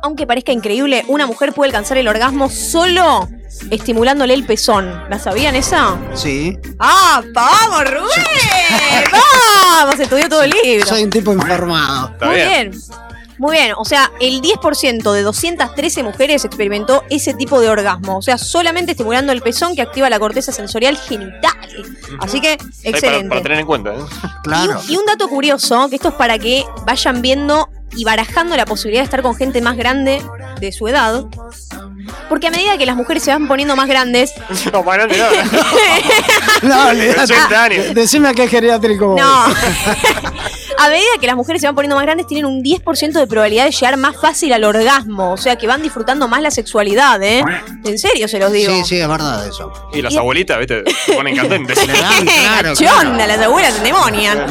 Aunque 0.02 0.26
parezca 0.26 0.50
increíble, 0.52 1.04
una 1.08 1.26
mujer 1.26 1.52
puede 1.52 1.68
alcanzar 1.68 1.96
el 1.96 2.08
orgasmo 2.08 2.50
solo 2.50 3.28
estimulándole 3.70 4.34
el 4.34 4.44
pezón. 4.44 5.04
¿La 5.08 5.18
sabían 5.18 5.54
esa? 5.54 5.96
Sí. 6.14 6.58
¡Ah, 6.80 7.22
vamos, 7.32 7.84
Rubén! 7.90 9.04
¡Vamos! 9.12 10.00
Estudió 10.00 10.28
todo 10.28 10.42
el 10.42 10.50
libro. 10.64 10.86
Soy 10.86 11.04
un 11.04 11.10
tipo 11.10 11.32
informado. 11.32 12.08
Está 12.08 12.26
Muy 12.26 12.34
bien. 12.36 12.70
bien. 12.70 12.82
Muy 13.42 13.56
bien, 13.56 13.72
o 13.76 13.84
sea, 13.84 14.12
el 14.20 14.40
10% 14.40 15.12
de 15.12 15.22
213 15.22 16.04
mujeres 16.04 16.44
experimentó 16.44 17.02
ese 17.10 17.34
tipo 17.34 17.60
de 17.60 17.68
orgasmo. 17.68 18.18
O 18.18 18.22
sea, 18.22 18.38
solamente 18.38 18.92
estimulando 18.92 19.32
el 19.32 19.42
pezón 19.42 19.74
que 19.74 19.82
activa 19.82 20.08
la 20.08 20.20
corteza 20.20 20.52
sensorial 20.52 20.96
genital. 20.96 21.50
Así 22.20 22.40
que, 22.40 22.56
para, 22.56 22.70
excelente. 22.84 23.28
para 23.30 23.42
tener 23.42 23.58
en 23.58 23.66
cuenta, 23.66 23.94
¿eh? 23.94 23.98
Claro. 24.44 24.80
Y, 24.86 24.92
y 24.92 24.96
un 24.96 25.06
dato 25.06 25.26
curioso, 25.26 25.88
que 25.88 25.96
esto 25.96 26.10
es 26.10 26.14
para 26.14 26.38
que 26.38 26.64
vayan 26.86 27.20
viendo 27.20 27.68
y 27.96 28.04
barajando 28.04 28.56
la 28.56 28.64
posibilidad 28.64 29.00
de 29.00 29.06
estar 29.06 29.22
con 29.22 29.34
gente 29.34 29.60
más 29.60 29.76
grande 29.76 30.22
de 30.60 30.70
su 30.70 30.86
edad. 30.86 31.24
Porque 32.28 32.46
a 32.46 32.50
medida 32.52 32.78
que 32.78 32.86
las 32.86 32.94
mujeres 32.94 33.24
se 33.24 33.32
van 33.32 33.48
poniendo 33.48 33.74
más 33.74 33.88
grandes, 33.88 34.32
No, 34.72 34.84
para 34.84 35.08
no, 35.08 35.14
No. 36.62 36.86
80 37.22 37.64
años. 37.64 37.94
Decime 37.94 38.28
a 38.28 38.34
qué 38.34 38.46
geriátrico 38.46 39.16
no. 39.18 39.46
A 40.82 40.88
medida 40.88 41.06
que 41.20 41.26
las 41.26 41.36
mujeres 41.36 41.60
se 41.60 41.68
van 41.68 41.74
poniendo 41.74 41.96
más 41.96 42.04
grandes, 42.04 42.26
tienen 42.26 42.46
un 42.46 42.62
10% 42.62 43.12
de 43.12 43.26
probabilidad 43.26 43.64
de 43.66 43.70
llegar 43.70 43.96
más 43.96 44.16
fácil 44.20 44.52
al 44.52 44.64
orgasmo. 44.64 45.32
O 45.32 45.36
sea, 45.36 45.56
que 45.56 45.66
van 45.66 45.82
disfrutando 45.82 46.28
más 46.28 46.42
la 46.42 46.50
sexualidad, 46.50 47.22
¿eh? 47.22 47.44
En 47.84 47.98
serio 47.98 48.26
se 48.28 48.38
los 48.38 48.52
digo. 48.52 48.74
Sí, 48.74 48.84
sí, 48.84 49.00
es 49.00 49.08
verdad 49.08 49.46
eso. 49.46 49.72
Y 49.92 50.02
las 50.02 50.16
abuelitas, 50.16 50.58
¿viste? 50.58 50.82
Se 51.06 51.12
ponen 51.14 51.36
candentes. 51.36 51.78
Claro, 52.42 52.74
¿Qué 52.76 52.84
claro. 52.84 53.10
onda? 53.10 53.26
Las 53.26 53.38
abuelas 53.38 53.72
se 53.72 53.78
endemonian. 53.78 54.46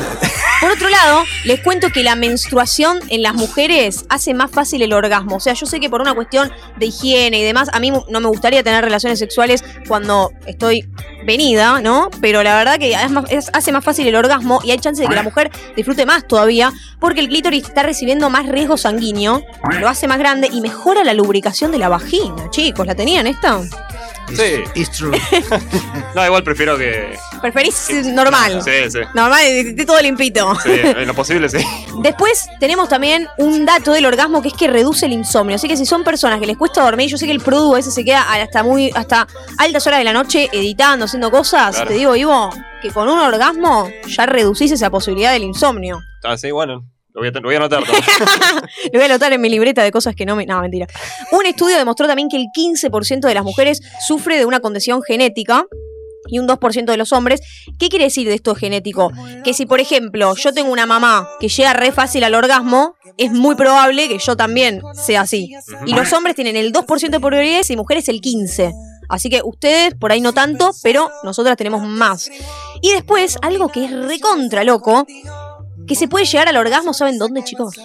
Por 0.61 0.71
otro 0.71 0.89
lado, 0.89 1.23
les 1.43 1.59
cuento 1.61 1.89
que 1.89 2.03
la 2.03 2.15
menstruación 2.15 2.99
en 3.09 3.23
las 3.23 3.33
mujeres 3.33 4.05
hace 4.09 4.33
más 4.33 4.51
fácil 4.51 4.81
el 4.81 4.93
orgasmo. 4.93 5.37
O 5.37 5.39
sea, 5.39 5.53
yo 5.53 5.65
sé 5.65 5.79
que 5.79 5.89
por 5.89 6.01
una 6.01 6.13
cuestión 6.13 6.51
de 6.77 6.85
higiene 6.85 7.39
y 7.39 7.43
demás, 7.43 7.69
a 7.73 7.79
mí 7.79 7.91
no 7.91 8.19
me 8.19 8.27
gustaría 8.27 8.61
tener 8.63 8.83
relaciones 8.83 9.19
sexuales 9.19 9.63
cuando 9.87 10.31
estoy 10.45 10.87
venida, 11.23 11.81
¿no? 11.81 12.09
Pero 12.21 12.43
la 12.43 12.55
verdad 12.55 12.77
que 12.79 12.93
es 12.93 13.11
más- 13.11 13.25
es- 13.29 13.49
hace 13.53 13.71
más 13.71 13.83
fácil 13.83 14.07
el 14.07 14.15
orgasmo 14.15 14.59
y 14.63 14.71
hay 14.71 14.79
chance 14.79 15.01
de 15.01 15.07
que 15.07 15.15
la 15.15 15.23
mujer 15.23 15.51
disfrute 15.75 16.05
más 16.05 16.27
todavía 16.27 16.71
porque 16.99 17.19
el 17.19 17.27
clítoris 17.27 17.63
está 17.63 17.83
recibiendo 17.83 18.29
más 18.29 18.47
riesgo 18.47 18.77
sanguíneo, 18.77 19.43
lo 19.79 19.87
hace 19.87 20.07
más 20.07 20.19
grande 20.19 20.49
y 20.51 20.61
mejora 20.61 21.03
la 21.03 21.13
lubricación 21.13 21.71
de 21.71 21.77
la 21.77 21.89
vagina. 21.89 22.49
Chicos, 22.51 22.85
¿la 22.87 22.95
tenían 22.95 23.27
esta? 23.27 23.59
Sí. 24.35 24.63
It's 24.75 24.91
true. 24.91 25.17
No, 26.15 26.25
igual 26.25 26.43
prefiero 26.43 26.77
que. 26.77 27.17
Preferís 27.41 27.89
normal. 28.07 28.61
Sí, 28.61 28.89
sí. 28.89 28.99
Normal, 29.13 29.45
esté 29.45 29.85
todo 29.85 30.01
limpito. 30.01 30.53
Sí, 30.61 30.71
en 30.71 31.07
lo 31.07 31.13
posible, 31.13 31.47
sí. 31.47 31.59
Después 32.01 32.49
tenemos 32.59 32.89
también 32.89 33.29
un 33.37 33.65
dato 33.65 33.93
del 33.93 34.05
orgasmo 34.05 34.41
que 34.41 34.49
es 34.49 34.53
que 34.53 34.67
reduce 34.67 35.05
el 35.05 35.13
insomnio. 35.13 35.55
Así 35.55 35.69
que 35.69 35.77
si 35.77 35.85
son 35.85 36.03
personas 36.03 36.39
que 36.39 36.45
les 36.47 36.57
cuesta 36.57 36.83
dormir, 36.83 37.09
yo 37.09 37.17
sé 37.17 37.25
que 37.25 37.31
el 37.31 37.39
produ 37.39 37.73
a 37.73 37.77
veces 37.77 37.93
se 37.93 38.03
queda 38.03 38.21
hasta 38.33 38.63
muy, 38.63 38.91
hasta 38.93 39.25
altas 39.57 39.87
horas 39.87 39.99
de 39.99 40.03
la 40.03 40.13
noche 40.13 40.49
editando, 40.51 41.05
haciendo 41.05 41.31
cosas. 41.31 41.75
Claro. 41.75 41.87
Te 41.87 41.93
digo, 41.93 42.15
Ivo, 42.15 42.49
que 42.81 42.91
con 42.91 43.07
un 43.07 43.19
orgasmo 43.19 43.89
ya 44.07 44.25
reducís 44.25 44.71
esa 44.71 44.89
posibilidad 44.89 45.31
del 45.31 45.43
insomnio. 45.43 46.01
Ah, 46.23 46.37
sí, 46.37 46.51
bueno. 46.51 46.90
Lo 47.13 47.21
voy 47.21 47.27
a, 47.27 47.31
lo 47.31 47.41
voy 47.41 47.55
a 47.55 47.57
anotar. 47.57 47.81
Lo 47.87 48.91
voy 48.93 49.01
a 49.01 49.05
anotar 49.05 49.33
en 49.33 49.41
mi 49.41 49.49
libreta 49.49 49.83
de 49.83 49.91
cosas 49.91 50.15
que 50.15 50.25
no 50.25 50.35
me. 50.35 50.45
No, 50.45 50.61
mentira. 50.61 50.87
Un 51.31 51.45
estudio 51.45 51.77
demostró 51.77 52.07
también 52.07 52.29
que 52.29 52.37
el 52.37 52.45
15% 52.55 53.27
de 53.27 53.33
las 53.33 53.43
mujeres 53.43 53.81
sufre 54.07 54.37
de 54.37 54.45
una 54.45 54.61
condición 54.61 55.01
genética 55.03 55.65
y 56.27 56.39
un 56.39 56.47
2% 56.47 56.85
de 56.85 56.97
los 56.97 57.11
hombres. 57.11 57.41
¿Qué 57.79 57.89
quiere 57.89 58.05
decir 58.05 58.27
de 58.27 58.35
esto 58.35 58.55
genético? 58.55 59.11
Que 59.43 59.53
si, 59.53 59.65
por 59.65 59.79
ejemplo, 59.79 60.35
yo 60.35 60.53
tengo 60.53 60.71
una 60.71 60.85
mamá 60.85 61.27
que 61.39 61.49
llega 61.49 61.73
re 61.73 61.91
fácil 61.91 62.23
al 62.23 62.35
orgasmo, 62.35 62.95
es 63.17 63.31
muy 63.31 63.55
probable 63.55 64.07
que 64.07 64.17
yo 64.17 64.37
también 64.37 64.81
sea 64.93 65.21
así. 65.21 65.53
Y 65.85 65.93
los 65.93 66.13
hombres 66.13 66.35
tienen 66.35 66.55
el 66.55 66.71
2% 66.71 67.09
de 67.09 67.19
probabilidades 67.19 67.69
y 67.69 67.75
mujeres 67.75 68.07
el 68.09 68.21
15%. 68.21 68.73
Así 69.09 69.29
que 69.29 69.41
ustedes 69.43 69.93
por 69.95 70.13
ahí 70.13 70.21
no 70.21 70.31
tanto, 70.31 70.71
pero 70.83 71.11
nosotras 71.23 71.57
tenemos 71.57 71.83
más. 71.83 72.31
Y 72.81 72.93
después, 72.93 73.37
algo 73.41 73.67
que 73.67 73.83
es 73.83 73.91
recontra 73.91 74.63
loco, 74.63 75.05
que 75.87 75.95
se 75.95 76.07
puede 76.07 76.25
llegar 76.25 76.47
al 76.47 76.57
orgasmo, 76.57 76.93
¿saben 76.93 77.17
dónde, 77.17 77.43
chicos? 77.43 77.75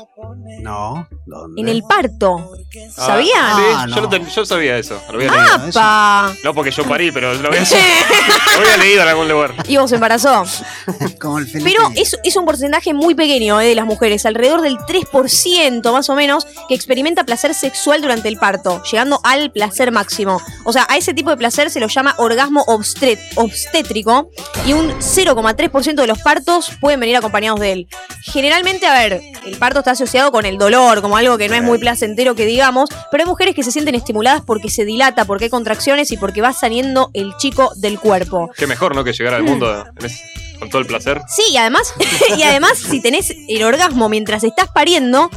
No, 0.63 1.09
¿dónde? 1.27 1.61
En 1.61 1.69
el 1.69 1.83
parto. 1.83 2.53
Ah, 2.99 3.07
¿Sabían? 3.07 3.57
Sí, 3.57 3.63
Ah, 3.75 3.87
yo, 3.89 3.95
no. 3.97 4.01
lo 4.03 4.09
ten- 4.09 4.29
yo 4.29 4.45
sabía 4.47 4.77
eso. 4.79 5.01
Lo 5.09 5.15
había 5.17 5.31
leído. 5.31 5.55
¡Apa! 5.71 6.33
No 6.45 6.55
porque 6.55 6.71
yo 6.71 6.85
parí, 6.85 7.11
pero 7.11 7.33
lo 7.35 7.49
había, 7.49 7.61
lo 8.55 8.59
había 8.61 8.77
leído 8.77 9.03
en 9.03 9.09
algún 9.09 9.29
lugar. 9.29 9.55
Y 9.69 9.77
vos 9.77 9.89
se 9.91 9.97
embarazó. 9.97 10.45
Como 11.21 11.39
el 11.39 11.51
Pero 11.51 11.91
es, 11.97 12.19
es 12.23 12.37
un 12.37 12.45
porcentaje 12.45 12.93
muy 12.95 13.15
pequeño 13.15 13.61
eh, 13.61 13.69
de 13.69 13.75
las 13.75 13.87
mujeres, 13.87 14.27
alrededor 14.27 14.61
del 14.61 14.77
3% 14.79 15.93
más 15.93 16.09
o 16.11 16.15
menos, 16.15 16.47
que 16.69 16.75
experimenta 16.75 17.25
placer 17.25 17.55
sexual 17.55 18.01
durante 18.03 18.29
el 18.29 18.37
parto, 18.39 18.83
llegando 18.85 19.21
al 19.23 19.51
placer 19.51 19.91
máximo. 19.93 20.41
O 20.65 20.73
sea, 20.73 20.87
a 20.89 20.97
ese 20.97 21.15
tipo 21.15 21.31
de 21.31 21.37
placer 21.37 21.71
se 21.71 21.81
lo 21.81 21.89
llama 21.89 22.15
orgasmo 22.19 22.65
obstet- 22.67 23.19
obstétrico 23.37 24.29
y 24.67 24.73
un 24.75 24.91
0,3% 25.01 25.95
de 25.95 26.07
los 26.07 26.19
partos 26.21 26.73
pueden 26.81 27.01
venir 27.01 27.17
acompañados 27.17 27.61
de 27.61 27.73
él. 27.73 27.86
Generalmente, 28.23 28.87
a 28.87 28.95
ver, 28.95 29.21
el 29.45 29.57
parto 29.59 29.79
está 29.81 29.93
asociado 29.93 30.33
con 30.33 30.47
el 30.47 30.59
dolor, 30.59 31.01
como 31.01 31.17
algo 31.17 31.39
que 31.39 31.49
no 31.49 31.55
es 31.55 31.63
muy 31.63 31.79
placentero 31.79 32.35
que 32.35 32.45
digamos, 32.47 32.91
pero 33.11 33.23
hay 33.23 33.29
mujeres 33.29 33.55
que 33.55 33.63
se 33.63 33.71
sienten 33.71 33.95
estimuladas 33.95 34.43
porque 34.45 34.69
se 34.69 34.85
dilata, 34.85 35.25
porque 35.25 35.45
hay 35.45 35.51
contracciones 35.51 36.11
y 36.11 36.17
porque 36.17 36.43
va 36.43 36.53
saliendo 36.53 37.11
el 37.15 37.37
chico 37.37 37.73
del 37.77 37.99
cuerpo. 38.01 38.51
Qué 38.57 38.67
mejor, 38.67 38.95
¿no? 38.95 39.05
Que 39.05 39.13
llegar 39.13 39.35
al 39.35 39.43
mundo 39.45 39.85
en 39.99 40.05
ese- 40.07 40.23
con 40.59 40.71
todo 40.71 40.81
el 40.81 40.87
placer. 40.87 41.21
Sí, 41.29 41.43
y 41.53 41.57
además, 41.59 41.93
y 42.37 42.43
además, 42.43 42.79
si 42.79 43.01
tenés 43.01 43.31
el 43.49 43.63
orgasmo 43.63 44.09
mientras 44.09 44.43
estás 44.43 44.69
pariendo, 44.69 45.31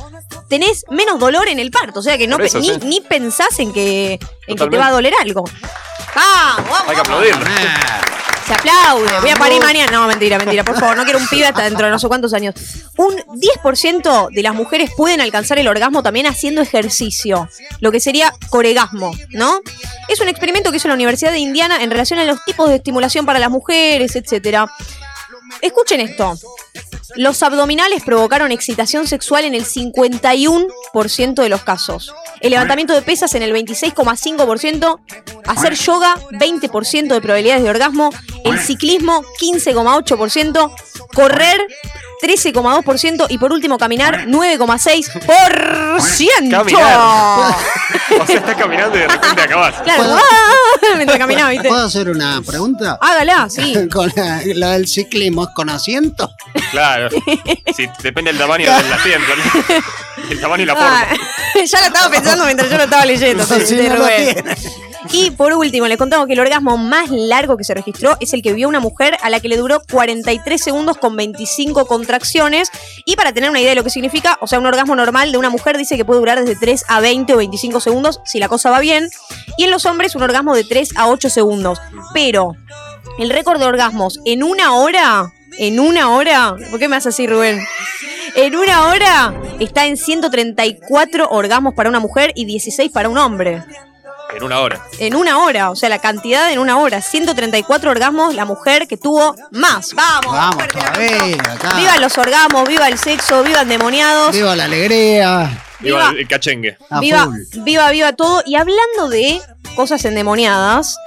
tenés 0.49 0.85
menos 0.89 1.19
dolor 1.19 1.47
en 1.49 1.59
el 1.59 1.71
parto. 1.71 1.99
O 1.99 2.03
sea 2.03 2.17
que 2.17 2.27
no 2.27 2.37
eso, 2.37 2.59
ni, 2.59 2.69
sí. 2.69 2.79
ni 2.83 3.01
pensás 3.01 3.59
en 3.59 3.71
que, 3.73 4.19
en 4.47 4.57
que 4.57 4.67
te 4.67 4.77
va 4.77 4.87
a 4.87 4.91
doler 4.91 5.13
algo. 5.21 5.43
¡Vamos, 6.15 6.69
vamos! 6.71 6.83
Hay 6.87 6.95
que 6.95 7.09
vamos! 7.09 8.18
Se 8.49 8.55
aplaude. 8.55 9.19
Voy 9.21 9.29
a 9.29 9.35
parir 9.35 9.61
mañana. 9.61 9.91
No, 9.91 10.07
mentira, 10.07 10.39
mentira. 10.39 10.63
Por 10.63 10.79
favor, 10.79 10.97
no 10.97 11.03
quiero 11.03 11.19
un 11.19 11.27
pibe 11.27 11.45
hasta 11.45 11.65
dentro 11.65 11.85
de 11.85 11.91
no 11.91 11.99
sé 11.99 12.07
cuántos 12.07 12.33
años. 12.33 12.55
Un 12.97 13.15
10% 13.15 14.29
de 14.31 14.41
las 14.41 14.55
mujeres 14.55 14.89
pueden 14.97 15.21
alcanzar 15.21 15.59
el 15.59 15.67
orgasmo 15.67 16.01
también 16.01 16.25
haciendo 16.25 16.59
ejercicio. 16.59 17.47
Lo 17.79 17.91
que 17.91 17.99
sería 17.99 18.33
coregasmo, 18.49 19.11
¿no? 19.29 19.61
Es 20.07 20.19
un 20.19 20.29
experimento 20.29 20.71
que 20.71 20.77
hizo 20.77 20.87
la 20.87 20.95
Universidad 20.95 21.31
de 21.31 21.37
Indiana 21.37 21.83
en 21.83 21.91
relación 21.91 22.17
a 22.17 22.23
los 22.23 22.43
tipos 22.43 22.69
de 22.69 22.77
estimulación 22.77 23.23
para 23.23 23.37
las 23.37 23.51
mujeres, 23.51 24.15
etcétera. 24.15 24.67
Escuchen 25.61 25.99
esto. 25.99 26.35
Los 27.15 27.41
abdominales 27.41 28.03
provocaron 28.03 28.51
excitación 28.51 29.07
sexual 29.07 29.43
en 29.45 29.55
el 29.55 29.65
51% 29.65 31.33
de 31.41 31.49
los 31.49 31.63
casos. 31.63 32.13
El 32.39 32.51
levantamiento 32.51 32.93
de 32.93 33.01
pesas 33.01 33.33
en 33.33 33.41
el 33.41 33.53
26,5%. 33.53 34.99
Hacer 35.47 35.73
yoga, 35.73 36.15
20% 36.31 37.07
de 37.07 37.21
probabilidades 37.21 37.63
de 37.63 37.69
orgasmo. 37.69 38.11
El 38.43 38.59
ciclismo, 38.59 39.23
15,8%. 39.41 40.71
Correr, 41.13 41.59
13,2% 42.21 43.25
y 43.29 43.37
por 43.37 43.51
último 43.51 43.77
caminar 43.77 44.25
9,6%. 44.27 46.49
Caminar. 46.51 47.55
O 48.19 48.25
sea, 48.25 48.37
estás 48.37 48.55
caminando 48.55 48.97
y 48.97 49.01
de 49.01 49.07
repente 49.07 49.41
acabas. 49.41 49.75
Claro, 49.83 50.03
¿Puedo- 50.03 50.19
mientras 50.95 51.19
caminaba, 51.19 51.49
¿viste? 51.51 51.69
¿Puedo 51.69 51.85
hacer 51.85 52.09
una 52.09 52.41
pregunta? 52.41 52.97
Hágala, 52.99 53.47
sí. 53.49 53.87
Con 53.91 54.11
la, 54.15 54.41
la 54.55 54.71
del 54.71 54.87
ciclismo, 54.87 55.43
¿es 55.43 55.49
con 55.55 55.69
asiento? 55.69 56.31
Claro. 56.71 57.09
Sí, 57.75 57.87
depende 58.01 58.31
del 58.31 58.39
tamaño 58.39 58.65
del 58.65 58.93
asiento. 58.93 59.27
El 60.29 60.41
tamaño 60.41 60.63
y 60.63 60.65
la 60.65 60.75
forma. 60.75 61.01
Ah, 61.01 61.07
ya 61.63 61.79
la 61.81 61.87
estaba 61.87 62.09
pensando 62.09 62.45
mientras 62.45 62.69
yo 62.69 62.77
lo 62.77 62.83
estaba 62.83 63.05
leyendo. 63.05 63.45
No, 63.45 63.57
no 63.57 63.95
lo. 63.95 64.05
Y 65.11 65.31
por 65.31 65.53
último, 65.53 65.87
le 65.87 65.97
contamos 65.97 66.27
que 66.27 66.33
el 66.33 66.39
orgasmo 66.39 66.77
más 66.77 67.09
largo 67.09 67.57
que 67.57 67.63
se 67.63 67.73
registró 67.73 68.17
es 68.19 68.33
el 68.33 68.41
que 68.41 68.53
vio 68.53 68.67
una 68.67 68.79
mujer 68.79 69.17
a 69.21 69.29
la 69.29 69.39
que 69.39 69.47
le 69.47 69.57
duró 69.57 69.81
43 69.89 70.61
segundos 70.61 70.97
con 70.97 71.15
25 71.15 71.85
contracciones. 71.85 72.69
Y 73.05 73.15
para 73.15 73.31
tener 73.31 73.49
una 73.49 73.59
idea 73.59 73.71
de 73.71 73.75
lo 73.75 73.83
que 73.83 73.89
significa, 73.89 74.37
o 74.41 74.47
sea, 74.47 74.59
un 74.59 74.65
orgasmo 74.65 74.95
normal 74.95 75.31
de 75.31 75.37
una 75.37 75.49
mujer 75.49 75.77
dice 75.77 75.97
que 75.97 76.05
puede 76.05 76.19
durar 76.19 76.39
desde 76.39 76.59
3 76.59 76.85
a 76.87 76.99
20 76.99 77.33
o 77.33 77.37
25 77.37 77.79
segundos 77.79 78.19
si 78.25 78.39
la 78.39 78.49
cosa 78.49 78.69
va 78.69 78.79
bien. 78.79 79.09
Y 79.57 79.63
en 79.63 79.71
los 79.71 79.85
hombres, 79.85 80.15
un 80.15 80.23
orgasmo 80.23 80.55
de 80.55 80.63
3 80.63 80.97
a 80.97 81.07
8 81.07 81.29
segundos. 81.29 81.79
Pero 82.13 82.55
el 83.17 83.29
récord 83.29 83.59
de 83.59 83.65
orgasmos 83.65 84.19
en 84.25 84.43
una 84.43 84.75
hora, 84.75 85.33
en 85.57 85.79
una 85.79 86.11
hora, 86.11 86.55
¿por 86.69 86.79
qué 86.79 86.87
me 86.87 86.97
haces 86.97 87.13
así, 87.13 87.27
Rubén? 87.27 87.59
En 88.35 88.55
una 88.55 88.87
hora 88.87 89.33
está 89.59 89.87
en 89.87 89.97
134 89.97 91.29
orgasmos 91.29 91.73
para 91.73 91.89
una 91.89 91.99
mujer 91.99 92.31
y 92.35 92.45
16 92.45 92.91
para 92.91 93.09
un 93.09 93.17
hombre. 93.17 93.63
En 94.35 94.43
una 94.43 94.59
hora. 94.59 94.85
En 94.99 95.15
una 95.15 95.39
hora, 95.43 95.71
o 95.71 95.75
sea, 95.75 95.89
la 95.89 95.99
cantidad 95.99 96.51
en 96.51 96.59
una 96.59 96.77
hora. 96.77 97.01
134 97.01 97.89
orgasmos, 97.91 98.35
la 98.35 98.45
mujer 98.45 98.87
que 98.87 98.95
tuvo 98.97 99.35
más. 99.51 99.93
¡Vamos! 99.95 100.31
Vamos. 100.33 100.63
¡Viva 101.75 101.97
los 101.99 102.17
orgasmos! 102.17 102.67
¡Viva 102.67 102.87
el 102.87 102.97
sexo! 102.97 103.41
¡Viva 103.43 103.61
endemoniados! 103.61 104.33
Viva 104.35 104.55
la 104.55 104.65
alegría. 104.65 105.63
Viva 105.79 106.09
Viva- 106.11 106.19
el, 106.19 106.27
cachengue. 106.27 106.77
Viva, 107.01 107.27
viva, 107.63 107.89
viva 107.89 108.13
todo. 108.13 108.43
Y 108.45 108.55
hablando 108.55 109.09
de 109.09 109.41
cosas 109.75 110.03
endemoniadas, 110.05 110.97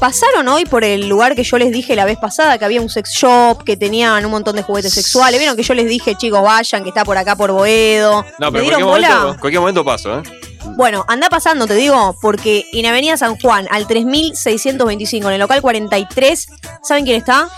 pasaron 0.00 0.48
hoy 0.48 0.64
por 0.64 0.82
el 0.82 1.08
lugar 1.08 1.36
que 1.36 1.44
yo 1.44 1.58
les 1.58 1.70
dije 1.70 1.94
la 1.94 2.04
vez 2.04 2.18
pasada, 2.18 2.58
que 2.58 2.64
había 2.64 2.80
un 2.80 2.88
sex 2.90 3.10
shop, 3.14 3.62
que 3.62 3.76
tenían 3.76 4.24
un 4.24 4.30
montón 4.32 4.56
de 4.56 4.62
juguetes 4.62 4.92
sexuales. 4.94 5.38
Vieron 5.38 5.56
que 5.56 5.62
yo 5.62 5.74
les 5.74 5.86
dije, 5.86 6.16
chicos, 6.16 6.42
vayan, 6.42 6.82
que 6.82 6.88
está 6.88 7.04
por 7.04 7.16
acá 7.16 7.36
por 7.36 7.52
Boedo. 7.52 8.24
No, 8.40 8.50
¿Me 8.50 8.58
pero 8.60 8.62
en 8.62 8.64
dieron 8.64 8.82
cualquier 8.88 9.10
bola? 9.10 9.20
momento, 9.20 9.40
cualquier 9.40 9.60
momento 9.60 9.84
paso, 9.84 10.18
¿eh? 10.18 10.22
Bueno, 10.74 11.04
anda 11.08 11.28
pasando, 11.28 11.66
te 11.66 11.74
digo, 11.74 12.16
porque 12.20 12.66
en 12.72 12.86
Avenida 12.86 13.16
San 13.16 13.38
Juan, 13.38 13.68
al 13.70 13.86
3625, 13.86 15.28
en 15.28 15.34
el 15.34 15.40
local 15.40 15.60
43, 15.60 16.46
¿saben 16.82 17.04
quién 17.04 17.18
está? 17.18 17.48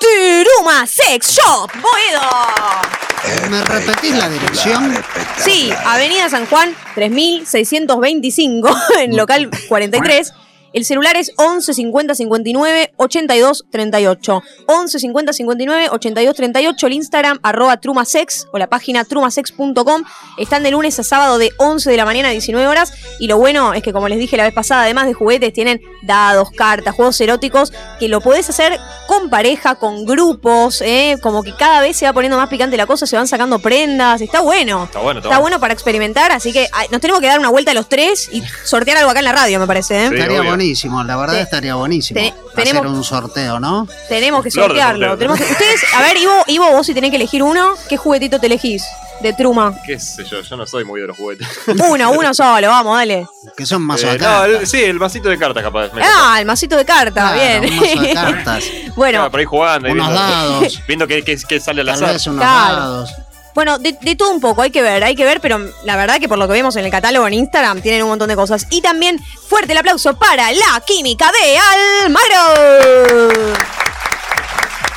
Tiruma 0.00 0.86
Sex 0.86 1.36
Shop, 1.36 1.70
Boedo. 1.74 3.50
¿Me 3.50 3.62
repetís 3.64 4.14
la 4.14 4.28
dirección? 4.30 4.96
Sí, 5.38 5.70
Avenida 5.84 6.30
San 6.30 6.46
Juan, 6.46 6.74
3625, 6.94 8.76
en 9.00 9.16
local 9.16 9.50
43. 9.68 10.32
El 10.72 10.84
celular 10.84 11.16
es 11.16 11.32
11 11.36 11.72
50 11.72 12.14
59 12.14 12.92
82 12.96 13.64
38. 13.70 14.42
11 14.66 14.98
50 14.98 15.32
59 15.32 15.88
82 15.90 16.34
38. 16.36 16.86
El 16.86 16.92
Instagram, 16.92 17.38
arroba 17.42 17.78
trumasex 17.78 18.46
o 18.52 18.58
la 18.58 18.68
página 18.68 19.04
trumasex.com. 19.04 20.04
Están 20.36 20.62
de 20.62 20.70
lunes 20.70 20.98
a 20.98 21.02
sábado 21.02 21.38
de 21.38 21.52
11 21.58 21.90
de 21.90 21.96
la 21.96 22.04
mañana 22.04 22.28
a 22.28 22.32
19 22.32 22.66
horas. 22.66 22.92
Y 23.18 23.28
lo 23.28 23.38
bueno 23.38 23.74
es 23.74 23.82
que, 23.82 23.92
como 23.92 24.08
les 24.08 24.18
dije 24.18 24.36
la 24.36 24.44
vez 24.44 24.54
pasada, 24.54 24.82
además 24.82 25.06
de 25.06 25.14
juguetes, 25.14 25.52
tienen 25.52 25.80
dados, 26.02 26.50
cartas, 26.56 26.94
juegos 26.94 27.20
eróticos 27.20 27.72
que 27.98 28.08
lo 28.08 28.20
podés 28.20 28.48
hacer 28.50 28.78
con 29.06 29.30
pareja, 29.30 29.74
con 29.76 30.04
grupos. 30.04 30.80
¿eh? 30.82 31.16
Como 31.22 31.42
que 31.42 31.54
cada 31.56 31.80
vez 31.80 31.96
se 31.96 32.06
va 32.06 32.12
poniendo 32.12 32.36
más 32.36 32.48
picante 32.48 32.76
la 32.76 32.86
cosa, 32.86 33.06
se 33.06 33.16
van 33.16 33.26
sacando 33.28 33.58
prendas. 33.58 34.20
Está 34.20 34.40
bueno. 34.40 34.84
Está 34.84 35.00
bueno, 35.00 35.20
está, 35.20 35.28
Está 35.30 35.40
bueno 35.40 35.60
para 35.60 35.72
experimentar, 35.74 36.32
así 36.32 36.52
que 36.52 36.68
ay, 36.72 36.86
nos 36.90 37.00
tenemos 37.00 37.20
que 37.20 37.26
dar 37.26 37.38
una 37.38 37.48
vuelta 37.50 37.70
a 37.70 37.74
los 37.74 37.88
tres 37.88 38.28
y 38.32 38.42
sortear 38.64 38.98
algo 38.98 39.10
acá 39.10 39.18
en 39.20 39.24
la 39.26 39.32
radio, 39.32 39.58
me 39.58 39.66
parece. 39.66 40.04
¿eh? 40.04 40.08
Sí, 40.08 40.14
estaría 40.14 40.40
obvio. 40.40 40.50
buenísimo, 40.50 41.02
la 41.04 41.16
verdad 41.16 41.38
estaría 41.40 41.74
buenísimo. 41.74 42.20
te- 42.20 42.28
Hacer 42.28 42.64
tenemos- 42.74 42.92
un 42.96 43.04
sorteo, 43.04 43.60
¿no? 43.60 43.86
Tenemos 44.08 44.42
que 44.42 44.50
sortearlo. 44.50 45.08
sorteo. 45.10 45.18
Tenemos 45.18 45.38
que- 45.38 45.52
ustedes, 45.52 45.80
a 45.94 46.02
ver, 46.02 46.16
Ivo, 46.16 46.32
Ivo, 46.48 46.70
vos 46.72 46.86
si 46.86 46.94
tenés 46.94 47.10
que 47.10 47.16
elegir 47.16 47.42
uno, 47.42 47.74
¿qué 47.88 47.96
juguetito 47.96 48.40
te 48.40 48.46
elegís? 48.46 48.84
De 49.20 49.32
Truma. 49.32 49.74
¿Qué 49.84 49.98
sé 49.98 50.24
yo? 50.24 50.40
Yo 50.42 50.56
no 50.56 50.64
soy 50.66 50.84
muy 50.84 51.00
de 51.00 51.08
los 51.08 51.16
juguetes. 51.16 51.46
Uno, 51.66 52.12
uno 52.12 52.32
solo, 52.34 52.68
vamos, 52.68 52.96
dale. 52.96 53.26
Que 53.56 53.66
son 53.66 53.82
más 53.82 54.02
Eh, 54.04 54.16
no, 54.18 54.44
el- 54.44 54.66
sí, 54.66 54.82
el 54.82 54.98
vasito 54.98 55.28
de 55.28 55.36
cartas 55.38 55.62
capaz. 55.62 55.92
me 55.92 56.02
Ah, 56.04 56.36
el 56.38 56.46
masito 56.46 56.76
de 56.76 56.84
cartas, 56.84 57.32
Claro, 57.32 57.60
bien. 57.60 57.72
un 57.72 57.78
mazo 57.80 58.00
de 58.02 58.14
cartas. 58.14 58.64
bueno, 58.94 59.18
Claro, 59.18 59.30
por 59.30 59.40
ahí 59.40 59.46
jugando. 59.46 59.88
y 59.88 59.92
Unos 59.92 60.06
viendo, 60.08 60.22
dados. 60.22 60.82
Viendo 60.86 61.06
qué, 61.08 61.24
qué- 61.24 61.36
qué 61.48 61.58
sale 61.60 61.80
al 61.80 61.86
Tal 61.88 61.96
azar. 61.96 62.12
vez 62.12 62.26
unos 62.28 62.40
Claro. 62.40 62.76
dados. 62.76 63.10
Bueno, 63.54 63.78
de, 63.78 63.98
de 64.00 64.14
todo 64.14 64.30
un 64.30 64.40
poco, 64.40 64.62
hay 64.62 64.70
que 64.70 64.82
ver, 64.82 65.02
hay 65.02 65.16
que 65.16 65.24
ver, 65.24 65.40
pero 65.40 65.58
la 65.84 65.96
verdad 65.96 66.20
que 66.20 66.28
por 66.28 66.38
lo 66.38 66.46
que 66.46 66.52
vemos 66.52 66.76
en 66.76 66.84
el 66.84 66.90
catálogo 66.92 67.26
en 67.26 67.34
Instagram 67.34 67.80
tienen 67.82 68.04
un 68.04 68.10
montón 68.10 68.28
de 68.28 68.36
cosas. 68.36 68.66
Y 68.70 68.82
también 68.82 69.18
fuerte 69.48 69.72
el 69.72 69.78
aplauso 69.78 70.14
para 70.16 70.52
la 70.52 70.80
química 70.86 71.32
de 71.32 71.58
Almagro. 72.04 73.42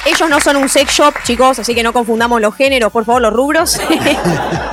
Ellos 0.05 0.29
no 0.29 0.39
son 0.39 0.55
un 0.55 0.67
sex 0.67 0.93
shop, 0.93 1.13
chicos, 1.23 1.59
así 1.59 1.75
que 1.75 1.83
no 1.83 1.93
confundamos 1.93 2.41
los 2.41 2.55
géneros, 2.55 2.91
por 2.91 3.05
favor, 3.05 3.21
los 3.21 3.33
rubros. 3.33 3.79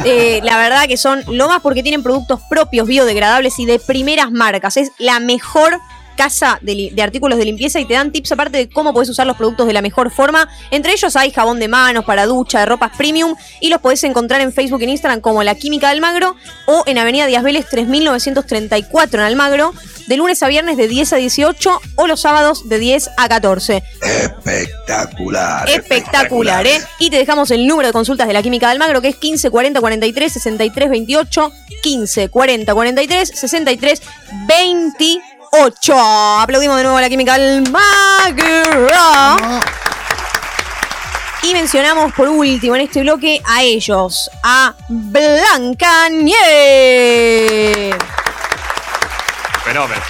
Eh, 0.05 0.41
la 0.45 0.57
verdad 0.57 0.87
que 0.87 0.97
son 0.97 1.25
lo 1.27 1.49
más 1.49 1.61
porque 1.61 1.83
tienen 1.83 2.05
productos 2.05 2.41
propios, 2.49 2.87
biodegradables 2.87 3.59
y 3.59 3.67
de 3.67 3.81
primeras 3.81 4.31
marcas. 4.31 4.77
Es 4.77 4.93
la 4.97 5.19
mejor 5.19 5.81
casa 6.19 6.59
de, 6.63 6.93
artículos 7.01 7.39
de 7.39 7.45
limpieza 7.45 7.79
y 7.79 7.85
te 7.85 7.95
dan 7.95 8.11
tips 8.11 8.33
aparte 8.33 8.59
de 8.59 8.69
cómo 8.69 8.93
puedes 8.93 9.09
usar 9.09 9.25
los 9.27 9.37
productos 9.37 9.69
de 9.69 9.73
la 9.73 9.81
mejor 9.81 10.11
forma. 10.11 10.49
Entre 10.73 10.93
ellos 10.93 11.15
hay 11.15 11.31
jabón 11.31 11.61
de 11.61 11.69
manos 11.69 12.05
para 12.05 12.27
ducha, 12.27 12.59
de 12.59 12.67
ropas 12.67 12.91
premium 12.97 13.37
y 13.61 13.71
los 13.71 13.81
podés 13.81 14.03
encontrar 14.03 14.41
en 14.41 14.53
Facebook 14.53 14.81
y 14.81 14.85
en 14.85 14.91
Instagram 14.91 15.21
como 15.21 15.45
La 15.45 15.55
Química 15.55 15.87
de 15.87 15.93
Almagro 15.93 16.35
o 16.67 16.83
en 16.87 16.99
Avenida 16.99 17.27
Díaz 17.27 17.45
Vélez 17.45 17.67
3934 17.71 19.21
en 19.21 19.27
Almagro, 19.27 19.73
de 20.09 20.17
lunes 20.17 20.43
a 20.43 20.49
viernes 20.49 20.77
de 20.77 20.89
10 20.89 21.13
a 21.13 21.17
18 21.17 21.81
o 21.95 22.07
los 22.09 22.21
sábados 22.21 22.69
de 22.69 22.79
10 22.81 23.11
a 23.17 23.29
14. 23.29 23.85
Espectacular. 24.03 25.71
Espectacular, 25.71 26.67
¿eh? 26.67 26.81
Y 26.99 27.11
te 27.11 27.17
dejamos 27.17 27.53
el 27.53 27.67
número 27.67 27.87
de 27.89 27.93
consultas 27.93 28.27
de 28.27 28.33
la 28.33 28.43
Química 28.43 28.67
de 28.67 28.73
Almagro, 28.73 29.01
que 29.01 29.09
es 29.09 29.17
15 29.17 29.51
40 29.51 29.81
43 29.81 30.33
63 30.33 30.91
28. 30.91 31.53
15 31.81 32.29
40 32.29 32.75
43 32.75 33.33
63 33.35 34.03
28. 35.53 35.95
Aplaudimos 36.41 36.77
de 36.77 36.83
nuevo 36.83 36.99
a 36.99 37.01
la 37.01 37.09
Química 37.09 37.39
de 37.39 37.59
Almagro. 37.59 38.91
Y 41.43 41.53
mencionamos 41.53 42.13
por 42.13 42.29
último 42.29 42.75
en 42.75 42.83
este 42.83 43.01
bloque 43.01 43.41
a 43.47 43.63
ellos, 43.63 44.31
a 44.43 44.75
Blanca 44.89 46.09
Nieve. 46.11 47.97
Fenómeno. 49.65 50.03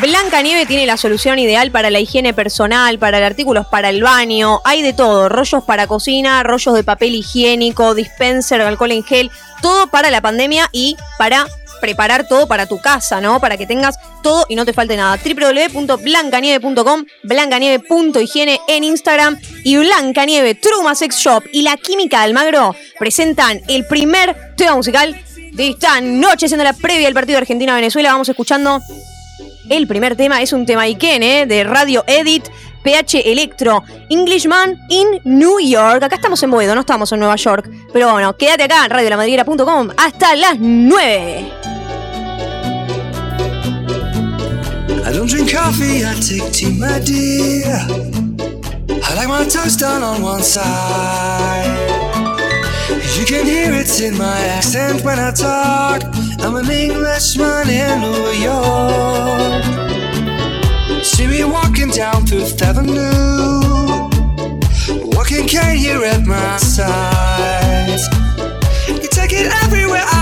Blanca 0.00 0.42
Nieve 0.42 0.66
tiene 0.66 0.86
la 0.86 0.96
solución 0.96 1.38
ideal 1.38 1.70
para 1.70 1.90
la 1.90 2.00
higiene 2.00 2.32
personal, 2.32 2.98
para 2.98 3.24
artículos 3.24 3.66
para 3.66 3.90
el 3.90 4.02
baño, 4.02 4.60
hay 4.64 4.82
de 4.82 4.92
todo, 4.92 5.28
rollos 5.28 5.62
para 5.64 5.86
cocina, 5.86 6.42
rollos 6.42 6.74
de 6.74 6.82
papel 6.82 7.14
higiénico, 7.14 7.94
dispenser, 7.94 8.62
alcohol 8.62 8.92
en 8.92 9.04
gel, 9.04 9.30
todo 9.60 9.88
para 9.88 10.10
la 10.10 10.20
pandemia 10.20 10.68
y 10.72 10.96
para 11.18 11.46
preparar 11.80 12.28
todo 12.28 12.46
para 12.46 12.66
tu 12.66 12.80
casa, 12.80 13.20
¿no? 13.20 13.40
Para 13.40 13.56
que 13.56 13.66
tengas 13.66 13.96
todo 14.22 14.46
y 14.48 14.54
no 14.54 14.64
te 14.64 14.72
falte 14.72 14.96
nada. 14.96 15.18
www.blancanieve.com, 15.18 17.04
blancanieve.higiene 17.24 18.60
en 18.68 18.84
Instagram 18.84 19.38
y 19.64 19.76
Blancanieve 19.76 20.54
Truma 20.54 20.94
Sex 20.94 21.16
Shop 21.16 21.44
y 21.52 21.62
La 21.62 21.76
Química 21.76 22.18
de 22.18 22.24
Almagro 22.24 22.74
presentan 22.98 23.60
el 23.68 23.86
primer 23.86 24.54
tema 24.56 24.76
musical 24.76 25.18
de 25.52 25.68
esta 25.68 26.00
noche, 26.00 26.48
siendo 26.48 26.64
la 26.64 26.72
previa 26.72 27.06
del 27.06 27.14
partido 27.14 27.38
Argentina-Venezuela. 27.38 28.12
Vamos 28.12 28.28
escuchando 28.28 28.80
el 29.70 29.86
primer 29.86 30.16
tema 30.16 30.42
es 30.42 30.52
un 30.52 30.66
tema 30.66 30.82
Iken, 30.88 31.22
¿eh? 31.22 31.46
de 31.46 31.62
Radio 31.62 32.02
Edit, 32.08 32.48
PH 32.82 33.22
Electro, 33.24 33.82
Englishman 34.08 34.78
in 34.88 35.20
New 35.24 35.60
York. 35.60 36.02
Acá 36.02 36.16
estamos 36.16 36.42
en 36.42 36.50
Boedo, 36.50 36.74
no 36.74 36.80
estamos 36.80 37.10
en 37.12 37.20
Nueva 37.20 37.36
York. 37.36 37.70
Pero 37.92 38.12
bueno, 38.12 38.36
quédate 38.36 38.64
acá 38.64 38.84
en 38.84 38.90
radiolamadriguera.com 38.90 39.90
hasta 39.96 40.34
las 40.36 40.58
9. 40.58 41.52
I 45.02 45.12
don't 45.12 45.28
drink 45.28 45.50
coffee, 45.50 46.04
I 46.04 46.14
take 46.20 46.52
tea, 46.52 46.78
my 46.78 47.00
dear. 47.00 47.80
I 49.02 49.14
like 49.16 49.28
my 49.28 49.44
toast 49.44 49.80
done 49.80 50.04
on 50.04 50.22
one 50.22 50.42
side. 50.42 51.66
You 53.18 53.24
can 53.26 53.44
hear 53.44 53.72
it 53.74 54.00
in 54.00 54.16
my 54.16 54.38
accent 54.56 55.04
when 55.04 55.18
I 55.18 55.32
talk. 55.32 56.02
I'm 56.40 56.54
an 56.54 56.70
Englishman 56.70 57.68
in 57.68 58.00
New 58.00 58.30
York. 58.40 59.99
See 61.20 61.26
me 61.26 61.44
walking 61.44 61.90
down 61.90 62.26
Fifth 62.26 62.62
Avenue. 62.62 64.08
Walking 65.14 65.46
cane 65.46 65.76
here 65.76 66.02
at 66.02 66.24
my 66.24 66.56
side. 66.56 68.00
You 68.88 69.06
take 69.10 69.34
it 69.34 69.52
everywhere 69.62 70.00
I 70.02 70.19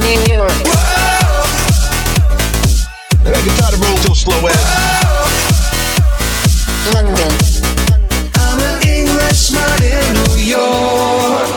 New 0.00 0.20
York. 0.28 0.52
Whoa. 0.68 1.48
And 3.24 3.32
I 3.34 3.40
get 3.40 3.56
tired 3.56 3.72
of 3.72 3.80
so 4.04 4.12
slow 4.12 4.48
ass. 4.48 4.68
London. 6.92 7.32
I'm 8.34 8.60
an 8.60 8.84
Englishman 8.86 9.80
in 9.80 10.12
New 10.12 10.36
York. 10.44 11.48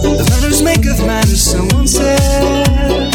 The 0.00 0.08
manners 0.30 0.60
maketh 0.62 1.00
manners, 1.04 1.42
someone 1.42 1.86
said. 1.86 3.12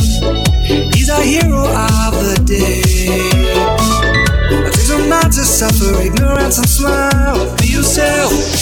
He's 0.93 1.09
our 1.09 1.23
hero 1.23 1.65
of 1.65 2.13
the 2.13 2.43
day. 2.45 2.83
It 4.51 4.73
doesn't 4.75 5.09
matter, 5.09 5.43
suffer 5.43 5.99
ignorance 5.99 6.59
and 6.59 6.69
smile. 6.69 7.55
Be 7.57 7.67
yourself 7.69 8.58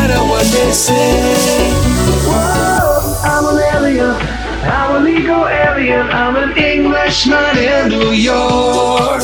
matter 0.00 0.24
what 0.24 0.46
they 0.48 0.72
say. 0.72 1.72
Whoa, 2.24 3.20
I'm 3.32 3.44
an 3.52 3.58
alien. 3.74 4.14
I'm 4.64 4.96
a 4.96 5.00
legal 5.04 5.44
alien. 5.46 6.06
I'm 6.08 6.36
an 6.36 6.56
Englishman 6.56 7.58
in 7.58 7.88
New 7.88 8.12
York. 8.12 9.20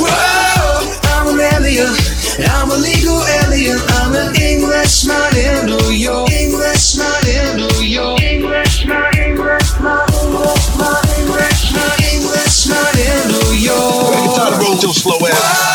Whoa, 0.00 0.88
I'm 1.12 1.26
an 1.32 1.40
alien. 1.52 1.92
I'm 2.48 2.70
a 2.70 2.78
legal 2.88 3.20
alien. 3.44 3.78
I'm 4.00 4.14
an 4.14 4.32
Englishman 4.40 5.32
in 5.36 5.66
New 5.72 5.90
York. 5.92 6.30
Englishman 6.32 7.22
in 7.36 7.48
New 7.60 7.80
York. 7.84 8.20
Englishman, 8.22 9.12
Englishman, 9.20 10.00
Englishman, 10.24 10.96
Englishman, 11.20 11.92
Englishman 12.12 12.92
in 13.10 13.22
New 13.36 13.52
York. 13.68 14.06
Break 14.08 14.24
it 14.24 14.36
down 14.36 14.52
and 14.52 14.62
roll 14.62 14.72
with 14.72 14.82
your 14.82 14.94
slow 14.94 15.20
ass. 15.28 15.65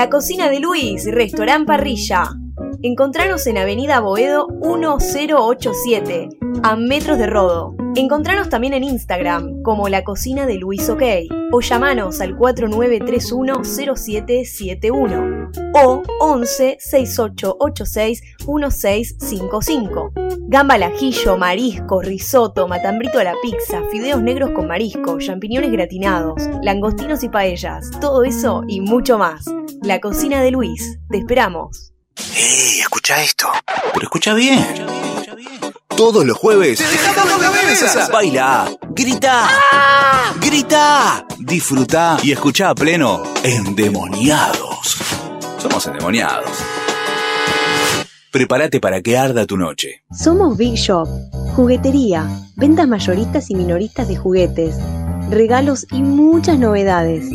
La 0.00 0.08
cocina 0.08 0.48
de 0.48 0.60
Luis, 0.60 1.04
restaurant 1.12 1.66
parrilla. 1.66 2.39
Encontranos 2.82 3.46
en 3.46 3.58
Avenida 3.58 4.00
Boedo 4.00 4.48
1087, 4.48 6.28
a 6.62 6.76
metros 6.76 7.18
de 7.18 7.26
Rodo. 7.26 7.74
Encontranos 7.94 8.48
también 8.48 8.72
en 8.72 8.84
Instagram 8.84 9.62
como 9.62 9.88
La 9.88 10.04
Cocina 10.04 10.46
de 10.46 10.54
Luis 10.54 10.88
OK 10.88 11.02
o 11.52 11.60
llamanos 11.60 12.20
al 12.20 12.36
4931 12.36 13.64
0771 13.64 15.50
o 15.74 16.02
11 16.20 16.76
6886 16.78 18.22
1655. 18.46 20.12
Gamba 20.48 20.74
al 20.74 20.84
ajillo, 20.84 21.36
marisco, 21.36 22.00
risotto, 22.00 22.68
matambrito 22.68 23.18
a 23.18 23.24
la 23.24 23.34
pizza, 23.42 23.82
fideos 23.90 24.22
negros 24.22 24.50
con 24.52 24.66
marisco, 24.66 25.18
champiñones 25.18 25.72
gratinados, 25.72 26.42
langostinos 26.62 27.22
y 27.24 27.28
paellas, 27.28 27.90
todo 28.00 28.24
eso 28.24 28.62
y 28.68 28.80
mucho 28.80 29.18
más. 29.18 29.44
La 29.82 30.00
cocina 30.00 30.42
de 30.42 30.50
Luis. 30.50 30.98
Te 31.10 31.18
esperamos. 31.18 31.92
¡Ey! 32.36 32.80
Escucha 32.80 33.22
esto. 33.22 33.48
Pero 33.92 34.04
escucha 34.04 34.34
bien. 34.34 34.86
Todos 35.96 36.24
los 36.24 36.36
jueves. 36.36 36.82
Baila, 38.12 38.70
grita, 38.90 39.48
grita, 40.40 41.26
disfruta 41.38 42.16
y 42.22 42.32
escucha 42.32 42.70
a 42.70 42.74
pleno 42.74 43.22
Endemoniados. 43.42 44.96
Somos 45.58 45.86
endemoniados. 45.86 46.50
Prepárate 48.30 48.80
para 48.80 49.02
que 49.02 49.18
arda 49.18 49.44
tu 49.44 49.56
noche. 49.56 50.04
Somos 50.10 50.56
Big 50.56 50.76
Shop, 50.76 51.08
juguetería, 51.54 52.26
ventas 52.56 52.86
mayoristas 52.86 53.50
y 53.50 53.56
minoristas 53.56 54.08
de 54.08 54.16
juguetes, 54.16 54.76
regalos 55.30 55.86
y 55.92 56.02
muchas 56.02 56.58
novedades. 56.58 57.30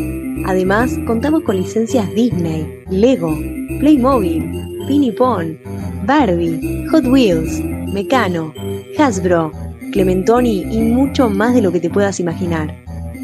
Además, 0.46 0.92
contamos 1.08 1.44
con 1.44 1.56
licencias 1.58 2.14
Disney, 2.14 2.84
Lego, 2.90 3.34
Playmobil, 3.80 4.84
Pinipon, 4.88 5.58
Barbie, 6.06 6.88
Hot 6.92 7.06
Wheels, 7.06 7.62
Mecano, 7.94 8.54
Hasbro, 8.98 9.52
Clementoni 9.92 10.64
y 10.64 10.82
mucho 10.82 11.30
más 11.30 11.54
de 11.54 11.62
lo 11.62 11.72
que 11.72 11.80
te 11.80 11.90
puedas 11.90 12.20
imaginar. 12.20 12.76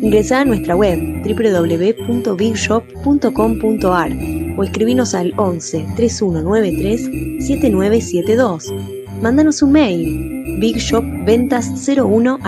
Ingresá 0.01 0.39
a 0.39 0.45
nuestra 0.45 0.73
web 0.75 0.99
www.bigshop.com.ar 1.23 4.11
o 4.57 4.63
escribinos 4.63 5.13
al 5.13 5.33
11 5.37 5.85
3193 5.95 7.45
7972. 7.45 8.73
Mándanos 9.21 9.61
un 9.61 9.71
mail 9.73 10.57
bigshopventas01 10.59 12.39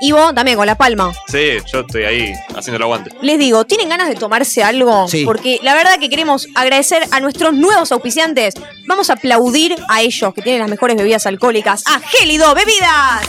Y 0.00 0.10
vos 0.10 0.34
también 0.34 0.56
con 0.56 0.66
la 0.66 0.76
palma. 0.76 1.12
Sí, 1.28 1.58
yo 1.72 1.80
estoy 1.80 2.04
ahí 2.04 2.32
haciendo 2.56 2.76
el 2.76 2.82
aguante. 2.82 3.10
Les 3.22 3.38
digo, 3.38 3.64
¿tienen 3.64 3.88
ganas 3.88 4.08
de 4.08 4.16
tomarse 4.16 4.64
algo? 4.64 5.06
Sí. 5.06 5.24
Porque 5.24 5.60
la 5.62 5.74
verdad 5.74 5.98
que 6.00 6.08
queremos 6.08 6.48
agradecer 6.56 7.04
a 7.12 7.20
nuestros 7.20 7.54
nuevos 7.54 7.92
auspiciantes. 7.92 8.54
Vamos 8.86 9.10
a 9.10 9.12
aplaudir 9.12 9.76
a 9.88 10.02
ellos 10.02 10.34
que 10.34 10.42
tienen 10.42 10.60
las 10.60 10.70
mejores 10.70 10.96
bebidas 10.96 11.26
alcohólicas. 11.26 11.84
A 11.86 12.00
Gélido 12.00 12.52
Bebidas. 12.54 13.28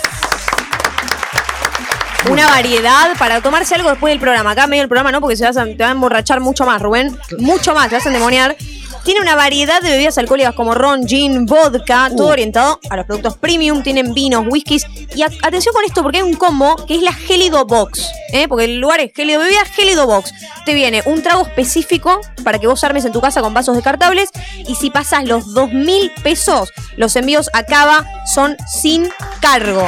Una 2.30 2.48
variedad 2.48 3.12
para 3.20 3.42
tomarse 3.42 3.76
algo 3.76 3.90
después 3.90 4.12
del 4.12 4.20
programa. 4.20 4.52
Acá 4.52 4.66
medio 4.68 4.82
del 4.84 4.90
programa 4.90 5.12
no, 5.12 5.20
porque 5.22 5.36
se 5.36 5.44
vas 5.44 5.58
a- 5.58 5.66
te 5.66 5.76
va 5.76 5.90
a 5.90 5.92
emborrachar 5.92 6.40
mucho 6.40 6.66
más, 6.66 6.82
Rubén. 6.82 7.16
Mucho 7.40 7.74
más, 7.74 7.90
te 7.90 7.96
vas 7.96 8.06
a 8.06 8.10
endemoniar. 8.10 8.56
Tiene 9.04 9.20
una 9.20 9.36
variedad 9.36 9.82
de 9.82 9.90
bebidas 9.92 10.18
alcohólicas 10.18 10.56
como 10.56 10.74
ron, 10.74 11.06
gin, 11.06 11.46
vodka, 11.46 12.10
todo 12.16 12.28
orientado 12.28 12.80
a 12.90 12.96
los 12.96 13.06
productos 13.06 13.36
premium. 13.38 13.84
Tienen 13.84 14.14
vinos, 14.14 14.46
whiskies. 14.50 14.86
Y 15.14 15.24
a- 15.24 15.30
atención 15.42 15.74
con 15.74 15.84
esto, 15.84 16.02
porque 16.02 16.20
hay 16.20 16.24
un 16.24 16.36
combo 16.36 16.78
que 16.86 16.96
es 16.96 17.02
la 17.02 17.12
Gélido 17.12 17.66
Box. 17.66 18.10
¿eh? 18.32 18.48
Porque 18.48 18.64
el 18.66 18.80
lugar 18.80 19.02
es 19.02 19.12
Gélido 19.14 19.42
Bebidas, 19.42 19.68
Gélido 19.72 20.08
Box. 20.08 20.34
Te 20.66 20.74
viene 20.74 21.02
un 21.06 21.22
trago 21.22 21.42
específico 21.42 22.22
para 22.46 22.60
que 22.60 22.68
vos 22.68 22.82
armes 22.86 23.04
en 23.04 23.12
tu 23.12 23.20
casa 23.20 23.42
con 23.42 23.54
vasos 23.54 23.76
descartables. 23.76 24.30
Y 24.66 24.76
si 24.76 24.90
pasas 24.90 25.26
los 25.26 25.54
2 25.54 25.74
mil 25.74 26.10
pesos, 26.24 26.72
los 26.96 27.14
envíos 27.18 27.50
a 27.52 27.64
Cava 27.64 28.06
son 28.34 28.56
sin 28.82 29.10
cargo. 29.42 29.86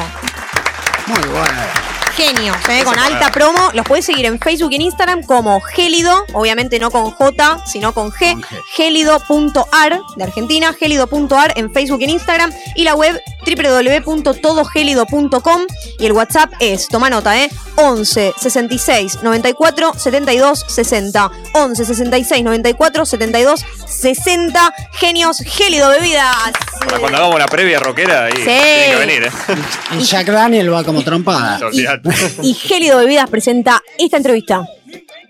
Muy 1.08 1.20
bueno. 1.30 1.95
Genios, 2.16 2.56
¿eh? 2.70 2.84
con 2.86 2.98
alta 2.98 3.30
promo. 3.32 3.70
Los 3.74 3.86
puedes 3.86 4.06
seguir 4.06 4.26
en 4.26 4.40
Facebook 4.40 4.72
y 4.72 4.76
en 4.76 4.82
Instagram 4.84 5.24
como 5.24 5.60
Gélido, 5.62 6.24
obviamente 6.34 6.80
no 6.80 6.90
con 6.90 7.12
J, 7.12 7.60
sino 7.66 7.94
con 7.94 8.10
G, 8.12 8.42
gélido.ar 8.74 10.00
de 10.16 10.24
Argentina, 10.24 10.74
gélido.ar 10.74 11.52
en 11.58 11.72
Facebook 11.74 12.00
y 12.02 12.06
en 12.06 12.10
Instagram 12.12 12.52
y 12.76 12.84
la 12.86 12.96
web 12.96 13.22
www.todogélido.com 13.46 15.62
y 16.00 16.06
el 16.06 16.14
WhatsApp 16.14 16.54
es, 16.60 16.88
toma 16.88 17.10
nota, 17.10 17.38
¿eh? 17.38 17.50
11 17.78 18.34
66 18.38 19.20
94 19.22 19.92
72 19.98 20.66
60. 20.70 21.32
11 21.54 21.86
66 21.86 22.44
94 22.44 23.06
72 23.06 23.66
60. 23.88 24.74
Genios, 24.94 25.40
Gélido 25.46 25.90
Bebidas. 25.90 26.54
Para 26.86 27.00
cuando 27.00 27.18
hagamos 27.18 27.38
la 27.40 27.48
previa 27.48 27.80
rockera, 27.80 28.26
ahí 28.26 28.34
Sí. 28.36 28.44
tiene 28.44 28.86
que 28.92 28.96
venir, 28.96 29.24
¿eh? 29.24 29.32
Y 30.00 30.04
Jack 30.04 30.28
Daniel 30.28 30.72
va 30.74 30.84
como 30.84 31.04
trompada. 31.04 31.60
Y 32.42 32.54
Gélido 32.54 33.00
Bebidas 33.00 33.30
presenta 33.30 33.82
esta 33.98 34.18
entrevista. 34.18 34.68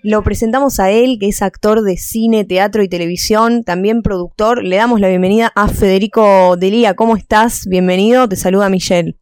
Lo 0.02 0.22
presentamos 0.22 0.78
a 0.78 0.90
él, 0.90 1.16
que 1.18 1.28
es 1.28 1.42
actor 1.42 1.82
de 1.82 1.96
cine, 1.96 2.44
teatro 2.44 2.82
y 2.82 2.88
televisión, 2.88 3.64
también 3.64 4.02
productor. 4.02 4.62
Le 4.62 4.76
damos 4.76 5.00
la 5.00 5.08
bienvenida 5.08 5.50
a 5.54 5.68
Federico 5.68 6.56
Delía. 6.56 6.94
¿Cómo 6.94 7.16
estás? 7.16 7.66
Bienvenido, 7.68 8.28
te 8.28 8.36
saluda 8.36 8.68
Michelle. 8.68 9.16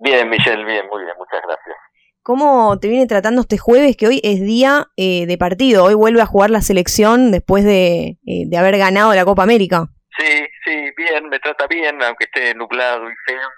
Bien, 0.00 0.28
Michelle, 0.28 0.64
bien, 0.64 0.86
muy 0.90 1.02
bien, 1.04 1.14
muchas 1.16 1.40
gracias. 1.46 1.76
¿Cómo 2.22 2.78
te 2.80 2.88
viene 2.88 3.06
tratando 3.06 3.42
este 3.42 3.58
jueves, 3.58 3.96
que 3.96 4.06
hoy 4.06 4.20
es 4.24 4.40
día 4.40 4.88
eh, 4.96 5.26
de 5.26 5.38
partido? 5.38 5.84
Hoy 5.84 5.94
vuelve 5.94 6.22
a 6.22 6.26
jugar 6.26 6.50
la 6.50 6.62
selección 6.62 7.30
después 7.30 7.64
de, 7.64 8.18
eh, 8.26 8.44
de 8.46 8.56
haber 8.56 8.78
ganado 8.78 9.14
la 9.14 9.24
Copa 9.24 9.42
América. 9.42 9.88
Sí, 10.18 10.44
sí, 10.64 10.90
bien, 10.96 11.28
me 11.28 11.38
trata 11.38 11.66
bien, 11.66 12.02
aunque 12.02 12.24
esté 12.24 12.54
nublado 12.54 13.04
y 13.08 13.14
feo. 13.26 13.48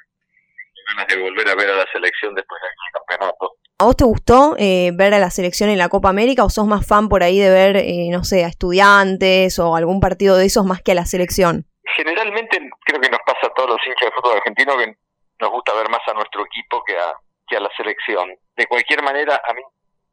Ganas 0.89 1.07
de 1.09 1.21
volver 1.21 1.49
a 1.49 1.55
ver 1.55 1.71
a 1.71 1.77
la 1.77 1.87
selección 1.93 2.35
después 2.35 2.61
del 2.63 2.93
campeonato. 2.93 3.57
¿A 3.79 3.85
vos 3.85 3.97
te 3.97 4.05
gustó 4.05 4.57
eh, 4.59 4.91
ver 4.95 5.13
a 5.13 5.19
la 5.19 5.31
selección 5.31 5.69
en 5.69 5.79
la 5.79 5.89
Copa 5.89 6.09
América 6.09 6.45
o 6.45 6.51
sos 6.51 6.67
más 6.67 6.87
fan 6.87 7.09
por 7.09 7.23
ahí 7.23 7.39
de 7.39 7.51
ver, 7.51 7.77
eh, 7.77 8.09
no 8.11 8.25
sé, 8.25 8.45
a 8.45 8.49
estudiantes 8.49 9.59
o 9.59 9.77
algún 9.77 10.01
partido 10.01 10.37
de 10.37 10.47
esos 10.47 10.65
más 10.65 10.81
que 10.81 10.93
a 10.93 10.95
la 10.95 11.05
selección? 11.05 11.67
Generalmente 11.97 12.59
creo 12.85 13.01
que 13.01 13.11
nos 13.11 13.21
pasa 13.27 13.49
a 13.49 13.55
todos 13.55 13.71
los 13.71 13.79
hinchas 13.87 14.09
de 14.09 14.13
fútbol 14.13 14.37
argentino 14.37 14.77
que 14.79 14.97
nos 15.41 15.51
gusta 15.51 15.75
ver 15.75 15.91
más 15.91 16.01
a 16.07 16.15
nuestro 16.15 16.47
equipo 16.47 16.83
que 16.85 16.97
a, 16.97 17.13
que 17.47 17.57
a 17.57 17.61
la 17.61 17.71
selección. 17.77 18.35
De 18.57 18.67
cualquier 18.67 19.03
manera, 19.03 19.41
a 19.47 19.53
mí 19.53 19.61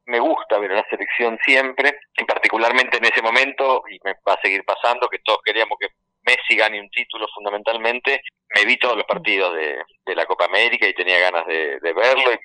me 0.06 0.20
gusta 0.20 0.60
ver 0.60 0.72
a 0.72 0.76
la 0.76 0.86
selección 0.90 1.40
siempre, 1.46 2.00
y 2.18 2.26
particularmente 2.26 2.98
en 2.98 3.06
ese 3.06 3.22
momento, 3.22 3.84
y 3.90 3.98
me 4.04 4.14
va 4.28 4.34
a 4.34 4.42
seguir 4.42 4.64
pasando, 4.66 5.08
que 5.08 5.20
todos 5.20 5.40
queríamos 5.44 5.78
que 5.80 5.88
Messi 6.26 6.56
gane 6.56 6.80
un 6.80 6.90
título 6.90 7.28
fundamentalmente, 7.34 8.22
me 8.56 8.66
vi 8.66 8.78
todos 8.78 8.98
los 8.98 9.06
partidos 9.06 9.54
de, 9.56 9.82
de 10.06 10.16
la 10.16 10.26
Copa 10.26 10.46
América 10.46 10.88
y 10.88 10.94
tenía 10.94 11.20
ganas 11.20 11.46
de, 11.48 11.80
de 11.80 11.94
verlo 11.94 12.32
y 12.34 12.38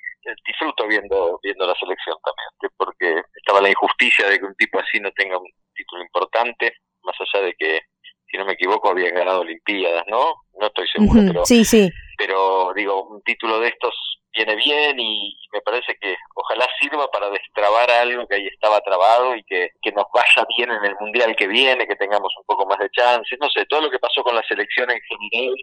disfruto 0.45 0.87
viendo 0.87 1.39
viendo 1.41 1.65
la 1.65 1.75
selección 1.75 2.17
también, 2.23 2.73
porque 2.77 3.21
estaba 3.35 3.61
la 3.61 3.69
injusticia 3.69 4.27
de 4.27 4.39
que 4.39 4.45
un 4.45 4.55
tipo 4.55 4.79
así 4.79 4.99
no 4.99 5.11
tenga 5.11 5.37
un 5.37 5.47
título 5.73 6.01
importante, 6.03 6.73
más 7.03 7.15
allá 7.19 7.45
de 7.45 7.53
que, 7.55 7.81
si 8.29 8.37
no 8.37 8.45
me 8.45 8.53
equivoco, 8.53 8.89
había 8.89 9.11
ganado 9.11 9.41
Olimpiadas, 9.41 10.03
¿no? 10.07 10.33
No 10.59 10.67
estoy 10.67 10.87
seguro, 10.87 11.21
pero, 11.27 11.45
Sí, 11.45 11.63
sí. 11.65 11.89
pero 12.17 12.71
digo, 12.75 13.03
un 13.05 13.21
título 13.23 13.59
de 13.59 13.69
estos 13.69 13.95
viene 14.31 14.55
bien 14.55 14.99
y 14.99 15.35
me 15.51 15.61
parece 15.61 15.95
que 15.99 16.15
ojalá 16.35 16.67
sirva 16.79 17.09
para 17.09 17.29
destrabar 17.31 17.89
algo 17.89 18.27
que 18.27 18.35
ahí 18.35 18.47
estaba 18.47 18.79
trabado 18.81 19.35
y 19.35 19.43
que, 19.43 19.71
que 19.81 19.91
nos 19.91 20.05
vaya 20.13 20.45
bien 20.57 20.69
en 20.71 20.85
el 20.85 20.95
Mundial 20.99 21.35
que 21.35 21.47
viene, 21.47 21.87
que 21.87 21.95
tengamos 21.95 22.31
un 22.37 22.43
poco 22.45 22.67
más 22.67 22.77
de 22.77 22.89
chances, 22.91 23.39
no 23.41 23.49
sé, 23.49 23.65
todo 23.65 23.81
lo 23.81 23.89
que 23.89 23.97
pasó 23.99 24.21
con 24.21 24.35
la 24.35 24.43
selección 24.43 24.91
en 24.91 24.99
general 25.01 25.55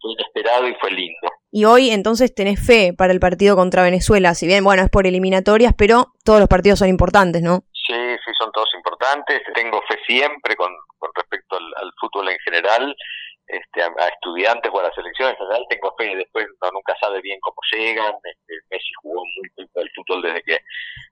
fue 0.00 0.12
inesperado 0.12 0.68
y 0.68 0.74
fue 0.74 0.90
lindo. 0.90 1.28
Y 1.52 1.64
hoy 1.64 1.90
entonces 1.90 2.34
tenés 2.34 2.64
fe 2.64 2.92
para 2.96 3.12
el 3.12 3.20
partido 3.20 3.56
contra 3.56 3.82
Venezuela, 3.82 4.34
si 4.34 4.46
bien, 4.46 4.62
bueno, 4.64 4.82
es 4.82 4.90
por 4.90 5.06
eliminatorias, 5.06 5.74
pero 5.76 6.12
todos 6.24 6.38
los 6.38 6.48
partidos 6.48 6.78
son 6.78 6.88
importantes, 6.88 7.42
¿no? 7.42 7.64
Sí, 7.72 7.94
sí, 8.24 8.30
son 8.38 8.52
todos 8.52 8.68
importantes. 8.76 9.42
Tengo 9.54 9.82
fe 9.88 9.98
siempre 10.06 10.54
con, 10.54 10.70
con 10.98 11.10
respecto 11.14 11.56
al, 11.56 11.64
al 11.76 11.92
fútbol 12.00 12.28
en 12.28 12.38
general, 12.44 12.94
este, 13.46 13.82
a, 13.82 13.86
a 13.86 14.08
estudiantes 14.08 14.70
o 14.72 14.78
a 14.78 14.84
la 14.84 14.92
selección 14.92 15.30
en 15.30 15.36
general. 15.36 15.66
Tengo 15.68 15.92
fe. 15.98 16.14
Después 16.14 16.46
uno 16.62 16.70
nunca 16.72 16.94
sabe 17.00 17.20
bien 17.20 17.40
cómo 17.40 17.56
llegan. 17.72 18.14
Este, 18.22 18.54
Messi 18.70 18.92
jugó 19.02 19.22
muy 19.24 19.68
el 19.74 19.90
fútbol 19.96 20.22
desde 20.22 20.42
que 20.42 20.58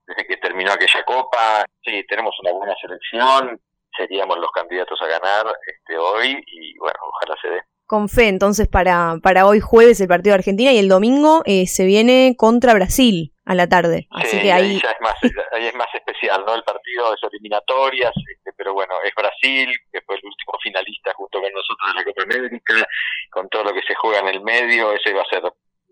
desde 0.06 0.26
que 0.26 0.36
terminó 0.36 0.72
aquella 0.72 1.04
copa. 1.04 1.64
Sí, 1.84 2.04
tenemos 2.08 2.34
una 2.42 2.52
buena 2.52 2.74
selección. 2.80 3.60
Seríamos 3.96 4.38
los 4.38 4.50
candidatos 4.52 5.00
a 5.02 5.06
ganar 5.06 5.46
este 5.66 5.98
hoy 5.98 6.40
y 6.46 6.78
bueno, 6.78 6.98
ojalá 7.02 7.36
se 7.42 7.48
dé. 7.48 7.62
Con 7.88 8.10
fe 8.10 8.28
entonces 8.28 8.68
para, 8.68 9.16
para 9.22 9.46
hoy 9.46 9.60
jueves 9.60 9.98
el 10.02 10.08
partido 10.08 10.34
de 10.34 10.40
Argentina 10.40 10.70
y 10.72 10.78
el 10.78 10.90
domingo 10.90 11.42
eh, 11.46 11.66
se 11.66 11.86
viene 11.86 12.34
contra 12.36 12.74
Brasil 12.74 13.32
a 13.46 13.54
la 13.54 13.66
tarde. 13.66 14.06
Así 14.10 14.36
Sí, 14.36 14.42
que 14.42 14.52
ahí... 14.52 14.78
ya 14.78 14.90
es 14.90 15.00
más, 15.00 15.14
ahí 15.52 15.64
es 15.68 15.74
más 15.74 15.88
especial, 15.94 16.44
¿no? 16.46 16.54
El 16.54 16.62
partido 16.64 17.14
es 17.14 17.20
eliminatorias, 17.32 18.12
este, 18.14 18.52
pero 18.58 18.74
bueno, 18.74 18.92
es 19.02 19.12
Brasil, 19.16 19.74
que 19.90 20.02
fue 20.02 20.16
el 20.16 20.20
último 20.22 20.52
finalista 20.62 21.14
junto 21.14 21.40
con 21.40 21.50
nosotros 21.50 21.88
en 21.88 21.96
la 21.96 22.04
Copa 22.04 22.22
América, 22.24 22.88
con 23.30 23.48
todo 23.48 23.64
lo 23.64 23.72
que 23.72 23.80
se 23.88 23.94
juega 23.94 24.18
en 24.20 24.28
el 24.28 24.42
medio, 24.42 24.92
ese 24.92 25.14
va 25.14 25.22
a 25.22 25.30
ser 25.30 25.42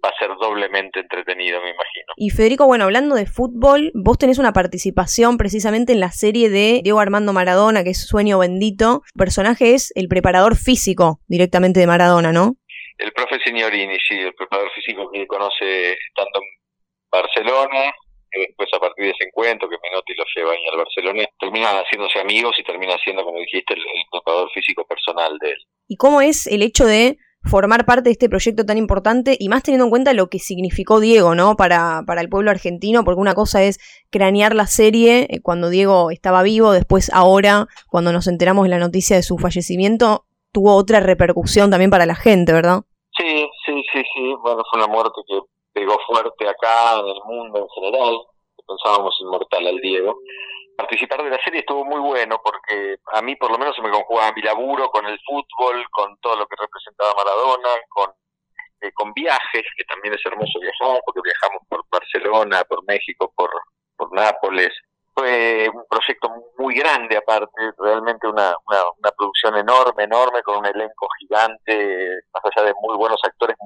va 0.07 0.11
a 0.11 0.19
ser 0.19 0.31
doblemente 0.41 1.01
entretenido, 1.01 1.61
me 1.61 1.71
imagino. 1.71 2.07
Y 2.17 2.31
Federico, 2.31 2.67
bueno, 2.67 2.85
hablando 2.85 3.15
de 3.15 3.27
fútbol, 3.27 3.91
vos 3.95 4.19
tenés 4.19 4.39
una 4.39 4.53
participación 4.53 5.37
precisamente 5.37 5.93
en 5.93 6.01
la 6.01 6.11
serie 6.11 6.49
de 6.49 6.81
Diego 6.83 7.01
Armando 7.01 7.33
Maradona, 7.33 7.83
que 7.85 7.91
es 7.91 8.07
Sueño 8.07 8.39
Bendito. 8.39 9.03
Tu 9.13 9.19
personaje 9.19 9.75
es 9.75 9.93
el 9.97 10.09
preparador 10.09 10.57
físico 10.57 11.19
directamente 11.27 11.81
de 11.81 11.87
Maradona, 11.87 12.33
¿no? 12.33 12.55
El 12.99 13.13
profe 13.13 13.39
Signorini, 13.45 13.99
sí, 14.09 14.15
el 14.15 14.35
preparador 14.35 14.71
físico 14.73 15.11
que 15.13 15.27
conoce 15.27 15.99
tanto 16.15 16.41
en 16.41 16.49
Barcelona, 17.11 17.93
después 18.33 18.69
a 18.73 18.81
partir 18.81 19.05
de 19.05 19.11
ese 19.11 19.25
encuentro 19.25 19.69
que 19.69 19.77
Menotti 19.83 20.15
lo 20.15 20.25
lleva 20.35 20.53
ahí 20.53 20.67
al 20.73 20.79
Barcelona, 20.79 21.25
terminan 21.39 21.77
haciéndose 21.77 22.21
amigos 22.21 22.57
y 22.59 22.65
termina 22.65 22.97
siendo, 23.03 23.25
como 23.25 23.39
dijiste, 23.39 23.75
el, 23.75 23.81
el 23.81 24.05
preparador 24.11 24.51
físico 24.53 24.87
personal 24.87 25.37
de 25.39 25.51
él. 25.51 25.59
¿Y 25.89 25.97
cómo 25.97 26.21
es 26.21 26.47
el 26.47 26.63
hecho 26.63 26.87
de 26.87 27.19
formar 27.47 27.87
parte 27.87 28.05
de 28.05 28.13
este 28.13 28.29
proyecto 28.29 28.65
tan 28.65 28.79
importante 28.79 29.37
y 29.39 29.49
más 29.49 29.63
teniendo 29.63 29.85
en 29.85 29.91
cuenta 29.91 30.13
lo 30.13 30.29
que 30.29 30.39
significó 30.39 31.01
Diego, 31.01 31.35
¿no? 31.35 31.57
Para, 31.57 32.03
para 32.07 32.21
el 32.21 32.29
pueblo 32.29 32.51
argentino, 32.51 33.05
porque 33.05 33.21
una 33.21 33.35
cosa 33.35 33.63
es 33.63 33.79
cranear 34.11 34.55
la 34.55 34.67
serie 34.67 35.27
eh, 35.31 35.41
cuando 35.43 35.69
Diego 35.69 36.11
estaba 36.11 36.43
vivo, 36.43 36.73
después 36.73 37.11
ahora, 37.13 37.67
cuando 37.89 38.13
nos 38.13 38.27
enteramos 38.27 38.65
de 38.65 38.71
la 38.71 38.79
noticia 38.79 39.17
de 39.17 39.23
su 39.23 39.39
fallecimiento, 39.39 40.25
tuvo 40.53 40.75
otra 40.75 41.01
repercusión 41.01 41.71
también 41.71 41.91
para 41.91 42.07
la 42.07 42.15
gente, 42.15 42.53
¿verdad? 42.53 42.83
Sí, 43.17 43.49
sí, 43.65 43.83
sí, 43.93 44.03
sí. 44.15 44.35
Bueno, 44.43 44.63
fue 44.71 44.83
una 44.83 44.93
muerte 44.93 45.21
que 45.27 45.39
pegó 45.73 45.97
fuerte 46.07 46.49
acá 46.49 46.99
en 47.01 47.07
el 47.07 47.21
mundo 47.27 47.59
en 47.59 47.69
general. 47.69 48.17
Pensábamos 48.67 49.15
inmortal 49.21 49.67
al 49.67 49.77
Diego. 49.81 50.17
Participar 50.77 51.23
de 51.23 51.31
la 51.31 51.43
serie 51.43 51.61
estuvo 51.61 51.85
muy 51.85 52.01
bueno 52.01 52.41
porque 52.43 52.97
a 53.13 53.23
mí 53.23 53.35
por 53.37 53.51
lo 53.51 53.59
menos 53.59 53.75
se 53.75 53.83
me 53.83 53.91
conjugaba 53.91 54.33
mi 54.33 54.43
laburo 54.43 54.91
con 54.91 55.07
el 55.07 55.19
fútbol, 55.27 55.87
con 55.91 56.19
todo 56.19 56.37
lo 56.37 56.47
que 56.47 56.57
representaba 56.61 57.15
Maradona, 57.15 57.69
con, 57.89 58.11
eh, 58.83 58.93
con 58.93 59.13
viajes, 59.15 59.63
que 59.77 59.85
también 59.85 60.15
es 60.15 60.21
hermoso 60.25 60.61
viajar 60.61 61.01
porque 61.05 61.21
viajamos 61.25 61.63
por 61.69 61.83
Barcelona, 61.91 62.65
por 62.65 62.85
México, 62.85 63.33
por, 63.35 63.51
por 63.97 64.13
Nápoles. 64.13 64.73
Fue 65.15 65.67
un 65.73 65.85
proyecto 65.89 66.31
muy 66.59 66.75
grande 66.75 67.17
aparte, 67.17 67.73
realmente 67.79 68.27
una, 68.27 68.55
una, 68.67 68.83
una 68.99 69.11
producción 69.13 69.57
enorme, 69.57 70.05
enorme, 70.05 70.43
con 70.43 70.59
un 70.59 70.67
elenco 70.67 71.09
gigante, 71.19 72.21
más 72.35 72.43
allá 72.45 72.67
de 72.67 72.75
muy 72.83 72.99
buenos 72.99 73.19
actores, 73.25 73.57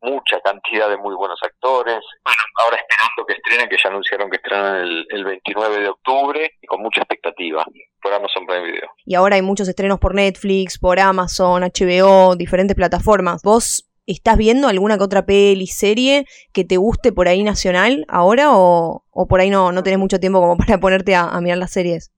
mucha 0.00 0.40
cantidad 0.40 0.88
de 0.88 0.96
muy 0.96 1.14
buenos 1.14 1.38
actores. 1.42 2.00
Bueno, 2.24 2.40
ahora 2.64 2.76
esperando 2.76 3.26
que 3.26 3.34
estrenen, 3.34 3.68
que 3.68 3.76
ya 3.82 3.88
anunciaron 3.90 4.30
que 4.30 4.36
estrenan 4.36 4.76
el, 4.76 5.06
el 5.10 5.24
29 5.24 5.80
de 5.80 5.88
octubre, 5.88 6.50
y 6.60 6.66
con 6.66 6.82
mucha 6.82 7.00
expectativa 7.00 7.64
por 8.02 8.12
Amazon 8.12 8.46
Prime 8.46 8.64
Video. 8.64 8.90
Y 9.04 9.14
ahora 9.14 9.36
hay 9.36 9.42
muchos 9.42 9.68
estrenos 9.68 9.98
por 9.98 10.14
Netflix, 10.14 10.78
por 10.78 11.00
Amazon, 11.00 11.62
HBO, 11.62 12.36
diferentes 12.36 12.76
plataformas. 12.76 13.42
¿Vos 13.42 13.88
estás 14.06 14.36
viendo 14.36 14.68
alguna 14.68 14.96
que 14.96 15.04
otra 15.04 15.26
peli, 15.26 15.66
serie 15.66 16.24
que 16.52 16.64
te 16.64 16.76
guste 16.76 17.12
por 17.12 17.28
ahí 17.28 17.42
nacional 17.42 18.04
ahora 18.08 18.50
o, 18.52 19.04
o 19.10 19.26
por 19.26 19.40
ahí 19.40 19.50
no, 19.50 19.72
no 19.72 19.82
tenés 19.82 19.98
mucho 19.98 20.20
tiempo 20.20 20.40
como 20.40 20.56
para 20.66 20.78
ponerte 20.78 21.14
a, 21.14 21.24
a 21.24 21.40
mirar 21.40 21.58
las 21.58 21.72
series? 21.72 22.12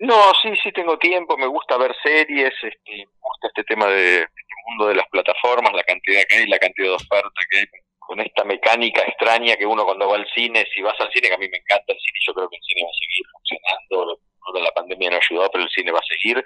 No, 0.00 0.32
sí, 0.42 0.50
sí 0.62 0.72
tengo 0.72 0.98
tiempo, 0.98 1.36
me 1.38 1.46
gusta 1.46 1.78
ver 1.78 1.94
series, 2.02 2.52
este, 2.52 2.96
me 2.96 3.20
gusta 3.22 3.48
este 3.48 3.64
tema 3.64 3.86
de 3.86 4.26
mundo 4.66 4.86
de 4.86 4.94
las 4.94 5.08
plataformas, 5.08 5.72
la 5.72 5.84
cantidad 5.84 6.22
que 6.28 6.36
hay, 6.38 6.46
la 6.46 6.58
cantidad 6.58 6.88
de 6.88 6.94
oferta 6.94 7.40
que 7.50 7.58
hay, 7.58 7.66
con 7.98 8.20
esta 8.20 8.44
mecánica 8.44 9.02
extraña 9.02 9.56
que 9.56 9.66
uno 9.66 9.84
cuando 9.84 10.08
va 10.08 10.16
al 10.16 10.26
cine, 10.34 10.66
si 10.74 10.82
vas 10.82 10.98
al 11.00 11.10
cine, 11.12 11.28
que 11.28 11.34
a 11.34 11.38
mí 11.38 11.48
me 11.48 11.58
encanta 11.58 11.92
el 11.92 11.98
cine, 11.98 12.18
yo 12.26 12.34
creo 12.34 12.48
que 12.48 12.56
el 12.56 12.62
cine 12.62 12.82
va 12.84 12.90
a 12.90 13.00
seguir 13.00 13.24
funcionando, 13.32 14.20
ahora 14.42 14.60
la 14.60 14.72
pandemia 14.72 15.10
no 15.10 15.16
ayudó, 15.16 15.50
pero 15.50 15.64
el 15.64 15.70
cine 15.70 15.92
va 15.92 16.00
a 16.00 16.06
seguir, 16.06 16.44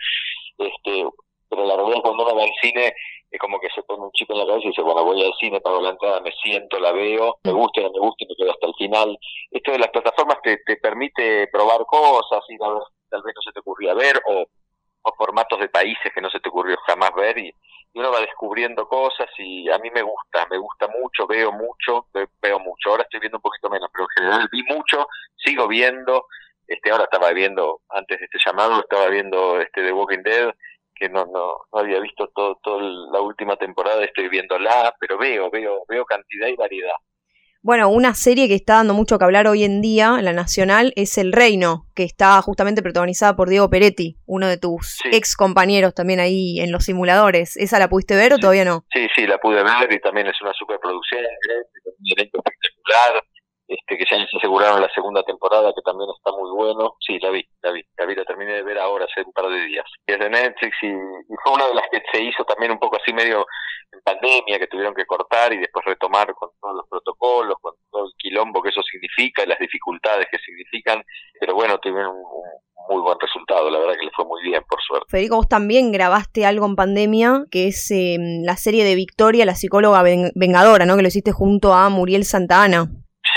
este, 0.59 1.05
pero 1.51 1.67
la 1.67 1.77
realidad 1.77 1.97
es 1.99 2.03
cuando 2.03 2.25
uno 2.25 2.37
va 2.37 2.45
al 2.45 2.55
cine 2.61 2.95
es 3.31 3.39
como 3.41 3.61
que 3.61 3.69
se 3.75 3.83
pone 3.83 4.05
un 4.05 4.13
chip 4.13 4.31
en 4.31 4.39
la 4.39 4.47
cabeza 4.47 4.67
y 4.67 4.69
dice, 4.69 4.83
bueno, 4.83 5.05
voy 5.05 5.23
al 5.23 5.35
cine, 5.39 5.61
pago 5.61 5.83
la 5.83 5.91
entrada, 5.91 6.21
me 6.21 6.33
siento, 6.43 6.79
la 6.81 6.93
veo, 6.93 7.39
me 7.45 7.53
gusta, 7.53 7.83
no 7.83 7.91
me 7.91 7.99
gusta 7.99 8.25
y 8.25 8.29
me 8.29 8.37
quedo 8.37 8.51
hasta 8.53 8.67
el 8.67 8.75
final. 8.79 9.19
Esto 9.51 9.73
de 9.73 9.79
las 9.79 9.91
plataformas 9.91 10.39
te, 10.43 10.59
te 10.65 10.77
permite 10.77 11.47
probar 11.49 11.85
cosas, 11.85 12.41
ir 12.49 12.63
a 12.63 12.69
ver, 12.69 12.83
tal 13.11 13.23
vez 13.23 13.35
no 13.37 13.43
se 13.43 13.53
te 13.53 13.61
ocurría 13.61 13.95
ver, 13.95 14.21
o, 14.29 14.47
o 15.03 15.15
formatos 15.17 15.61
de 15.61 15.69
países 15.69 16.13
que 16.15 16.21
no 16.21 16.31
se 16.31 16.41
te 16.41 16.49
ocurrió 16.49 16.77
jamás 16.87 17.11
ver, 17.15 17.37
y, 17.39 17.53
uno 17.99 18.13
va 18.13 18.21
descubriendo 18.21 18.87
cosas 18.89 19.29
y 19.39 19.69
a 19.71 19.79
mí 19.79 19.91
me 19.91 20.03
gusta, 20.03 20.47
me 20.51 20.59
gusta 20.59 20.89
mucho, 20.89 21.27
veo 21.27 21.53
mucho, 21.53 22.07
ve- 22.15 22.29
veo 22.41 22.59
mucho. 22.61 22.91
Ahora 22.91 23.03
estoy 23.05 23.21
viendo 23.21 23.39
un 23.39 23.43
poquito 23.43 23.69
menos, 23.71 23.89
pero 23.93 24.05
en 24.05 24.23
general 24.23 24.49
vi 24.53 24.63
mucho, 24.65 25.07
sigo 25.37 25.67
viendo, 25.69 26.27
este 26.67 26.91
ahora 26.91 27.05
estaba 27.05 27.31
viendo, 27.33 27.81
antes 27.89 28.19
de 28.19 28.25
este 28.27 28.39
llamado, 28.45 28.81
estaba 28.81 29.09
viendo 29.09 29.61
este 29.61 29.83
The 29.83 29.93
Walking 29.93 30.23
Dead, 30.23 30.51
que 30.95 31.09
no, 31.09 31.25
no, 31.27 31.57
no 31.73 31.79
había 31.79 32.01
visto 32.01 32.29
todo, 32.35 32.59
la 33.13 33.21
última 33.21 33.57
temporada, 33.57 34.05
estoy 34.05 34.29
viéndola, 34.29 34.95
pero 35.01 35.17
veo, 35.19 35.51
veo, 35.51 35.85
veo 35.89 36.05
cantidad 36.05 36.49
y 36.49 36.57
variedad. 36.57 36.95
Bueno, 37.61 37.89
una 37.89 38.15
serie 38.15 38.47
que 38.47 38.55
está 38.55 38.75
dando 38.75 38.95
mucho 38.95 39.19
que 39.19 39.25
hablar 39.25 39.49
hoy 39.49 39.65
en 39.65 39.83
día 39.83 40.15
en 40.17 40.25
la 40.25 40.33
nacional 40.33 40.93
es 40.95 41.19
El 41.19 41.33
Reino, 41.33 41.87
que 41.97 42.05
está 42.05 42.41
justamente 42.41 42.83
protagonizada 42.83 43.35
por 43.35 43.49
Diego 43.49 43.69
Peretti, 43.69 44.17
uno 44.27 44.47
de 44.47 44.59
tus 44.59 45.01
ex 45.11 45.35
compañeros 45.35 45.93
también 45.93 46.21
ahí 46.21 46.61
en 46.61 46.71
los 46.71 46.85
simuladores. 46.85 47.57
¿Esa 47.57 47.81
la 47.81 47.89
pudiste 47.89 48.15
ver 48.15 48.33
o 48.33 48.39
todavía 48.39 48.65
no? 48.65 48.85
Sí, 48.93 49.09
sí, 49.15 49.27
la 49.27 49.39
pude 49.39 49.65
ver 49.65 49.93
y 49.93 50.01
también 50.01 50.29
es 50.29 50.41
una 50.41 50.53
superproducción, 50.53 51.21
con 51.83 51.95
un 51.99 52.13
elenco 52.17 52.39
espectacular, 52.39 53.25
este 53.69 53.99
que 53.99 54.05
ya 54.11 54.17
se 54.17 54.37
aseguraron 54.39 54.81
la 54.81 54.89
segunda 54.95 55.23
temporada 55.23 55.73
que 55.75 55.83
también 55.83 56.09
está 56.17 56.33
muy 56.33 56.51
bueno. 56.51 56.95
Sí, 57.01 57.19
la 57.21 57.31
vi, 57.31 57.47
la 57.63 57.71
vi, 57.71 57.83
la 57.99 58.07
vi, 58.07 58.15
la 58.15 58.25
terminé 58.25 58.55
de 58.55 58.63
ver 58.63 58.79
ahora 58.79 59.05
hace 59.05 59.23
un 59.27 59.33
par 59.33 59.49
de 59.49 59.61
días. 59.67 59.85
Y 60.07 60.13
es 60.13 60.19
de 60.19 60.31
Netflix 60.31 60.77
y, 60.83 60.91
fue 61.45 61.53
una 61.53 61.67
de 61.69 61.75
las 61.75 61.85
que 61.91 62.03
se 62.11 62.23
hizo 62.23 62.45
también 62.45 62.73
un 62.73 62.79
poco 62.79 62.97
así 63.01 63.13
medio 63.13 63.47
en 63.93 64.01
pandemia, 64.03 64.59
que 64.59 64.67
tuvieron 64.67 64.95
que 64.95 65.07
cortar 65.07 65.53
y 65.53 65.59
después 65.59 65.85
retomar 65.85 66.33
con 66.35 66.51
todos 66.61 66.77
los 66.77 66.89
protocolos, 66.89 67.57
con 67.61 67.75
todo 67.91 68.07
el 68.07 68.13
quilombo 68.19 68.63
que 68.63 68.71
eso 68.71 68.83
significa 68.83 69.45
y 69.45 69.47
las 69.47 69.59
dificultades 69.59 70.27
que 70.31 70.39
significan, 70.39 71.03
pero 71.41 71.55
bueno, 71.55 71.79
tuvieron 71.79 72.15
un, 72.17 72.25
muy 72.89 73.03
buen 73.03 73.19
resultado, 73.21 73.71
la 73.71 73.79
verdad 73.79 73.95
que 73.99 74.05
le 74.07 74.11
fue 74.17 74.25
muy 74.25 74.43
bien, 74.43 74.63
por 74.69 74.81
suerte. 74.81 75.07
Federico, 75.11 75.37
vos 75.37 75.49
también 75.49 75.93
grabaste 75.93 76.47
algo 76.47 76.65
en 76.67 76.77
pandemia, 76.77 77.45
que 77.51 77.69
es 77.69 77.91
eh, 77.91 78.17
la 78.45 78.57
serie 78.57 78.85
de 78.85 78.95
Victoria, 78.95 79.45
la 79.45 79.55
psicóloga 79.55 80.03
ven- 80.03 80.33
vengadora, 80.35 80.87
¿no? 80.87 80.97
Que 80.97 81.03
lo 81.03 81.09
hiciste 81.09 81.33
junto 81.33 81.75
a 81.75 81.89
Muriel 81.91 82.25
Santana. 82.25 82.89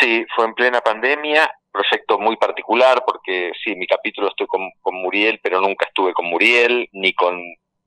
Sí, 0.02 0.26
fue 0.36 0.46
en 0.46 0.56
plena 0.56 0.82
pandemia, 0.82 1.52
proyecto 1.72 2.20
muy 2.20 2.36
particular 2.38 3.04
porque 3.06 3.54
sí, 3.64 3.76
mi 3.78 3.88
capítulo 3.88 4.30
estoy 4.30 4.48
con, 4.48 4.62
con 4.82 4.96
Muriel, 4.96 5.40
pero 5.44 5.62
nunca 5.62 5.86
estuve 5.88 6.14
con 6.14 6.26
Muriel, 6.28 6.90
ni 6.94 7.14
con 7.14 7.40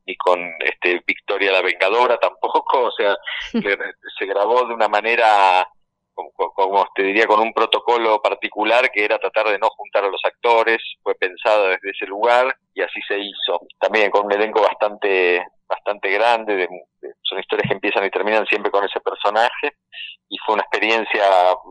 ni 0.07 0.17
con 0.17 0.39
este 0.61 1.03
Victoria 1.07 1.53
la 1.53 1.63
Vengadora 1.63 2.19
tampoco, 2.19 2.85
o 2.85 2.93
sea, 2.93 3.17
se, 3.53 3.79
se 4.19 4.27
grabó 4.27 4.67
de 4.69 4.75
una 4.75 4.89
manera 4.89 5.67
como, 6.15 6.31
como 6.55 6.87
te 6.95 7.03
diría 7.05 7.27
con 7.27 7.41
un 7.41 7.53
protocolo 7.55 8.23
particular 8.23 8.91
que 8.93 9.05
era 9.05 9.19
tratar 9.19 9.49
de 9.49 9.59
no 9.59 9.69
juntar 9.71 10.05
a 10.05 10.09
los 10.11 10.21
actores, 10.25 10.79
fue 11.03 11.15
pensado 11.17 11.69
desde 11.69 11.91
ese 11.91 12.07
lugar 12.07 12.57
y 12.75 12.83
así 12.83 13.01
se 13.09 13.19
hizo. 13.19 13.61
También 13.81 14.11
con 14.11 14.27
un 14.27 14.33
elenco 14.33 14.63
bastante 14.63 15.45
bastante 15.69 16.11
grande, 16.11 16.55
de- 16.57 16.69
de- 17.01 17.15
son 17.23 17.41
historias 17.41 17.67
que 17.69 17.75
empiezan 17.75 18.05
y 18.05 18.11
terminan 18.11 18.47
siempre 18.47 18.71
con 18.71 18.85
ese 18.85 19.01
personaje 19.01 19.73
y 20.35 20.39
fue 20.45 20.55
una 20.55 20.65
experiencia 20.65 21.23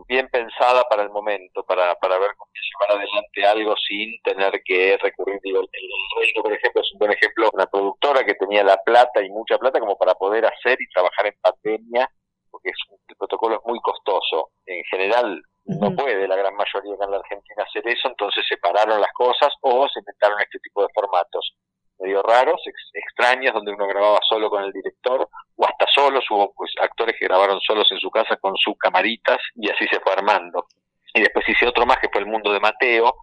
bien 0.08 0.26
pensada 0.30 0.84
para 0.88 1.02
el 1.02 1.10
momento, 1.10 1.62
para, 1.64 1.94
para 1.96 2.18
ver 2.18 2.30
cómo 2.38 2.50
llevar 2.54 2.96
adelante 2.96 3.44
algo 3.44 3.74
sin 3.76 4.18
tener 4.22 4.62
que 4.64 4.96
recurrir. 4.96 5.38
Digo, 5.42 5.60
el 5.60 5.68
el 5.70 5.88
Reino, 6.18 6.42
por 6.42 6.52
ejemplo, 6.54 6.80
es 6.80 6.92
un 6.94 6.98
buen 6.98 7.12
ejemplo, 7.12 7.50
una 7.52 7.66
productora 7.66 8.24
que 8.24 8.32
tenía 8.36 8.64
la 8.64 8.78
plata 8.78 9.22
y 9.22 9.28
mucha 9.28 9.58
plata 9.58 9.80
como 9.80 9.98
para 9.98 10.14
poder 10.14 10.46
hacer 10.46 10.80
y 10.80 10.88
trabajar 10.88 11.26
en 11.26 11.34
pandemia, 11.42 12.08
porque 12.50 12.70
es, 12.70 12.76
el 13.08 13.16
protocolo 13.16 13.56
es 13.56 13.60
muy 13.66 13.78
costoso. 13.80 14.52
En 14.64 14.82
general, 14.84 15.42
no 15.66 15.94
puede 15.94 16.26
la 16.26 16.36
gran 16.36 16.56
mayoría 16.56 16.96
en 17.04 17.10
la 17.10 17.18
Argentina 17.18 17.64
hacer 17.68 17.86
eso, 17.86 18.08
entonces 18.08 18.46
separaron 18.48 18.98
las 18.98 19.12
cosas 19.12 19.52
o 19.60 19.86
se 19.92 20.00
inventaron 20.00 20.40
este 20.40 20.58
tipo 20.60 20.80
de 20.80 20.88
formatos 20.94 21.52
medio 21.98 22.22
raros, 22.22 22.60
ex- 22.66 22.90
extraños, 22.94 23.54
donde 23.54 23.72
uno 23.72 23.86
grababa 23.86 24.18
solo 24.28 24.50
con 24.50 24.64
el 24.64 24.72
director 24.72 25.28
o 25.56 25.64
hasta 25.64 25.86
solos, 25.94 26.24
hubo 26.30 26.52
pues 26.54 26.72
actores 26.80 27.16
que 27.18 27.26
grabaron 27.26 27.60
solos 27.60 27.90
en 27.92 27.98
su 27.98 28.10
casa 28.10 28.36
con 28.36 28.56
sus 28.56 28.76
camaritas 28.78 29.38
y 29.54 29.70
así 29.70 29.86
se 29.88 30.00
fue 30.00 30.12
armando. 30.12 30.66
Y 31.14 31.20
después 31.20 31.48
hice 31.48 31.66
otro 31.68 31.86
más 31.86 31.98
que 31.98 32.08
fue 32.08 32.20
El 32.22 32.26
Mundo 32.26 32.52
de 32.52 32.60
Mateo, 32.60 33.14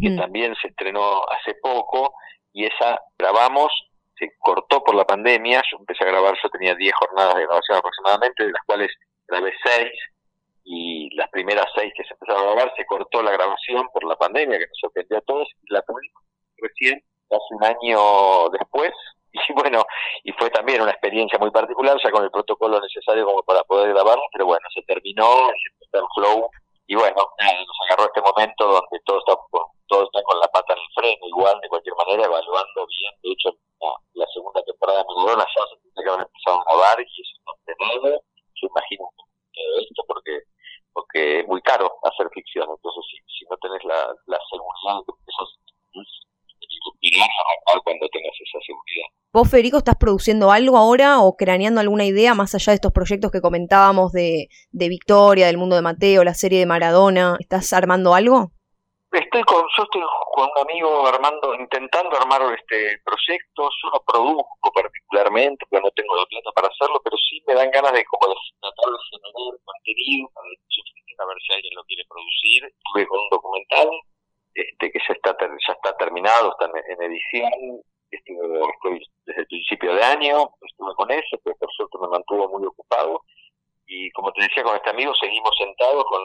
que 0.00 0.10
también 0.16 0.54
se 0.60 0.68
estrenó 0.68 1.22
hace 1.28 1.54
poco 1.62 2.14
y 2.52 2.64
esa 2.66 3.00
grabamos, 3.18 3.72
se 4.16 4.28
cortó 4.38 4.84
por 4.84 4.94
la 4.94 5.04
pandemia, 5.04 5.62
yo 5.70 5.78
empecé 5.78 6.04
a 6.04 6.08
grabar, 6.08 6.36
yo 6.42 6.48
tenía 6.50 6.74
10 6.74 6.92
jornadas 6.94 7.34
de 7.36 7.42
grabación 7.42 7.78
aproximadamente, 7.78 8.44
de 8.44 8.52
las 8.52 8.62
cuales 8.66 8.90
grabé 9.26 9.52
6 9.64 9.90
y 10.64 11.14
las 11.16 11.28
primeras 11.30 11.66
6 11.74 11.92
que 11.96 12.04
se 12.04 12.12
empezaron 12.12 12.42
a 12.42 12.52
grabar 12.52 12.72
se 12.76 12.84
cortó 12.84 13.22
la 13.22 13.32
grabación 13.32 13.88
por 13.92 14.04
la 14.06 14.16
pandemia 14.16 14.58
que 14.58 14.66
nos 14.66 14.78
sorprendió 14.78 15.18
a 15.18 15.22
todos 15.22 15.48
y 15.62 15.72
la 15.72 15.82
publicamos 15.82 16.28
recién 16.58 17.02
hace 17.30 17.54
un 17.54 17.64
año 17.64 18.48
después 18.50 18.92
y 19.32 19.52
bueno, 19.52 19.84
y 20.24 20.32
fue 20.32 20.50
también 20.50 20.82
una 20.82 20.90
experiencia 20.90 21.38
muy 21.38 21.50
particular, 21.50 21.96
ya 22.02 22.10
con 22.10 22.24
el 22.24 22.30
protocolo 22.30 22.80
necesario 22.80 23.24
como 23.24 23.42
para 23.42 23.62
poder 23.64 23.90
grabarlo, 23.90 24.22
pero 24.32 24.46
bueno, 24.46 24.66
se 24.74 24.82
terminó, 24.82 25.48
el 25.50 26.02
flow 26.14 26.50
y 26.86 26.94
bueno, 26.96 27.14
nos 27.14 27.78
agarró 27.86 28.06
este 28.06 28.20
momento 28.20 28.66
donde 28.66 28.98
todo 29.04 29.18
está 29.18 29.34
todo 29.86 30.04
está 30.04 30.22
con 30.22 30.38
la 30.40 30.48
pata 30.48 30.74
en 30.74 30.80
el 30.80 30.92
freno, 30.94 31.26
igual, 31.26 31.58
de 31.60 31.68
cualquier 31.68 31.94
manera, 31.94 32.26
evaluando 32.26 32.86
bien. 32.86 33.12
De 33.22 33.30
hecho, 33.30 33.50
la, 34.14 34.26
segunda 34.34 34.62
temporada 34.62 34.98
de 34.98 35.04
Megalona 35.08 35.46
ya 35.46 35.62
se 35.66 35.82
tendría 35.82 36.04
que 36.04 36.10
haber 36.10 36.26
empezado 36.26 36.60
a 36.60 36.64
grabar 36.64 37.00
y 37.00 37.22
eso 37.22 37.34
no 37.46 37.52
terminado. 37.64 38.22
Yo 38.54 38.68
imagino 38.70 39.04
todo 39.18 39.80
esto 39.82 40.02
porque 40.06 40.42
porque 40.92 41.40
es 41.40 41.46
muy 41.46 41.62
caro 41.62 41.90
hacer 42.02 42.28
ficción, 42.34 42.68
entonces 42.68 43.02
si, 43.06 43.44
no 43.48 43.56
tenés 43.58 43.82
la, 43.84 44.12
la 44.26 44.38
seguridad 44.50 44.98
de 45.06 45.12
que 45.14 45.32
irás 47.00 47.28
a 47.28 47.40
arrancar 47.42 47.82
cuando 47.84 48.08
tengas 48.08 48.34
esa 48.34 48.58
seguridad. 48.66 49.08
¿Vos, 49.32 49.48
Federico, 49.48 49.78
estás 49.78 49.96
produciendo 49.96 50.50
algo 50.50 50.76
ahora 50.76 51.20
o 51.20 51.36
craneando 51.36 51.80
alguna 51.80 52.04
idea 52.04 52.34
más 52.34 52.54
allá 52.54 52.72
de 52.72 52.76
estos 52.76 52.92
proyectos 52.92 53.30
que 53.30 53.40
comentábamos 53.40 54.12
de, 54.12 54.48
de 54.72 54.88
Victoria, 54.88 55.46
del 55.46 55.56
mundo 55.56 55.76
de 55.76 55.82
Mateo, 55.82 56.24
la 56.24 56.34
serie 56.34 56.58
de 56.58 56.66
Maradona? 56.66 57.36
¿Estás 57.38 57.72
armando 57.72 58.14
algo? 58.14 58.50
Estoy 59.12 59.42
con, 59.42 59.62
yo 59.76 59.82
estoy 59.82 60.02
con 60.34 60.46
un 60.46 60.70
amigo 60.70 61.06
armando, 61.06 61.54
intentando 61.54 62.16
armar 62.16 62.42
este 62.54 63.02
proyecto. 63.02 63.66
Yo 63.82 63.90
no 63.90 64.02
produzco 64.06 64.70
particularmente, 64.72 65.66
porque 65.68 65.82
no 65.82 65.90
tengo 65.90 66.14
la 66.14 66.26
plata 66.26 66.50
para 66.54 66.68
hacerlo, 66.68 67.00
pero 67.02 67.16
sí 67.18 67.42
me 67.46 67.54
dan 67.54 67.70
ganas 67.70 67.92
de 67.92 68.04
como 68.06 68.30
de 68.30 68.38
tratar 68.60 68.86
de 68.86 68.98
generar 69.10 69.58
contenido 69.66 70.30
para 70.34 70.46
a 70.46 71.26
ver 71.26 71.36
si 71.46 71.52
alguien 71.52 71.74
lo 71.74 71.84
quiere 71.84 72.04
producir. 72.08 72.64
Estuve 72.64 73.06
con 73.06 73.18
un 73.18 73.28
documental 73.30 73.88
este 74.60 74.90
que 74.90 74.98
ya 74.98 75.14
está 75.14 75.36
ya 75.40 75.72
está 75.72 75.96
terminado, 75.96 76.50
está 76.50 76.66
en, 76.66 76.92
en 76.92 77.12
edición. 77.12 77.82
Estuve, 78.10 78.58
estoy 78.74 79.06
desde 79.24 79.40
el 79.42 79.46
principio 79.46 79.94
de 79.94 80.02
año, 80.02 80.50
estuve 80.60 80.94
con 80.96 81.10
eso, 81.12 81.38
pero 81.44 81.56
por 81.56 81.70
suerte 81.72 81.98
me 82.00 82.08
mantuvo 82.08 82.48
muy 82.48 82.66
ocupado. 82.66 83.22
Y 83.86 84.10
como 84.12 84.32
te 84.32 84.42
decía 84.42 84.62
con 84.64 84.76
este 84.76 84.90
amigo, 84.90 85.12
seguimos 85.14 85.50
sentados 85.58 86.04
con 86.04 86.20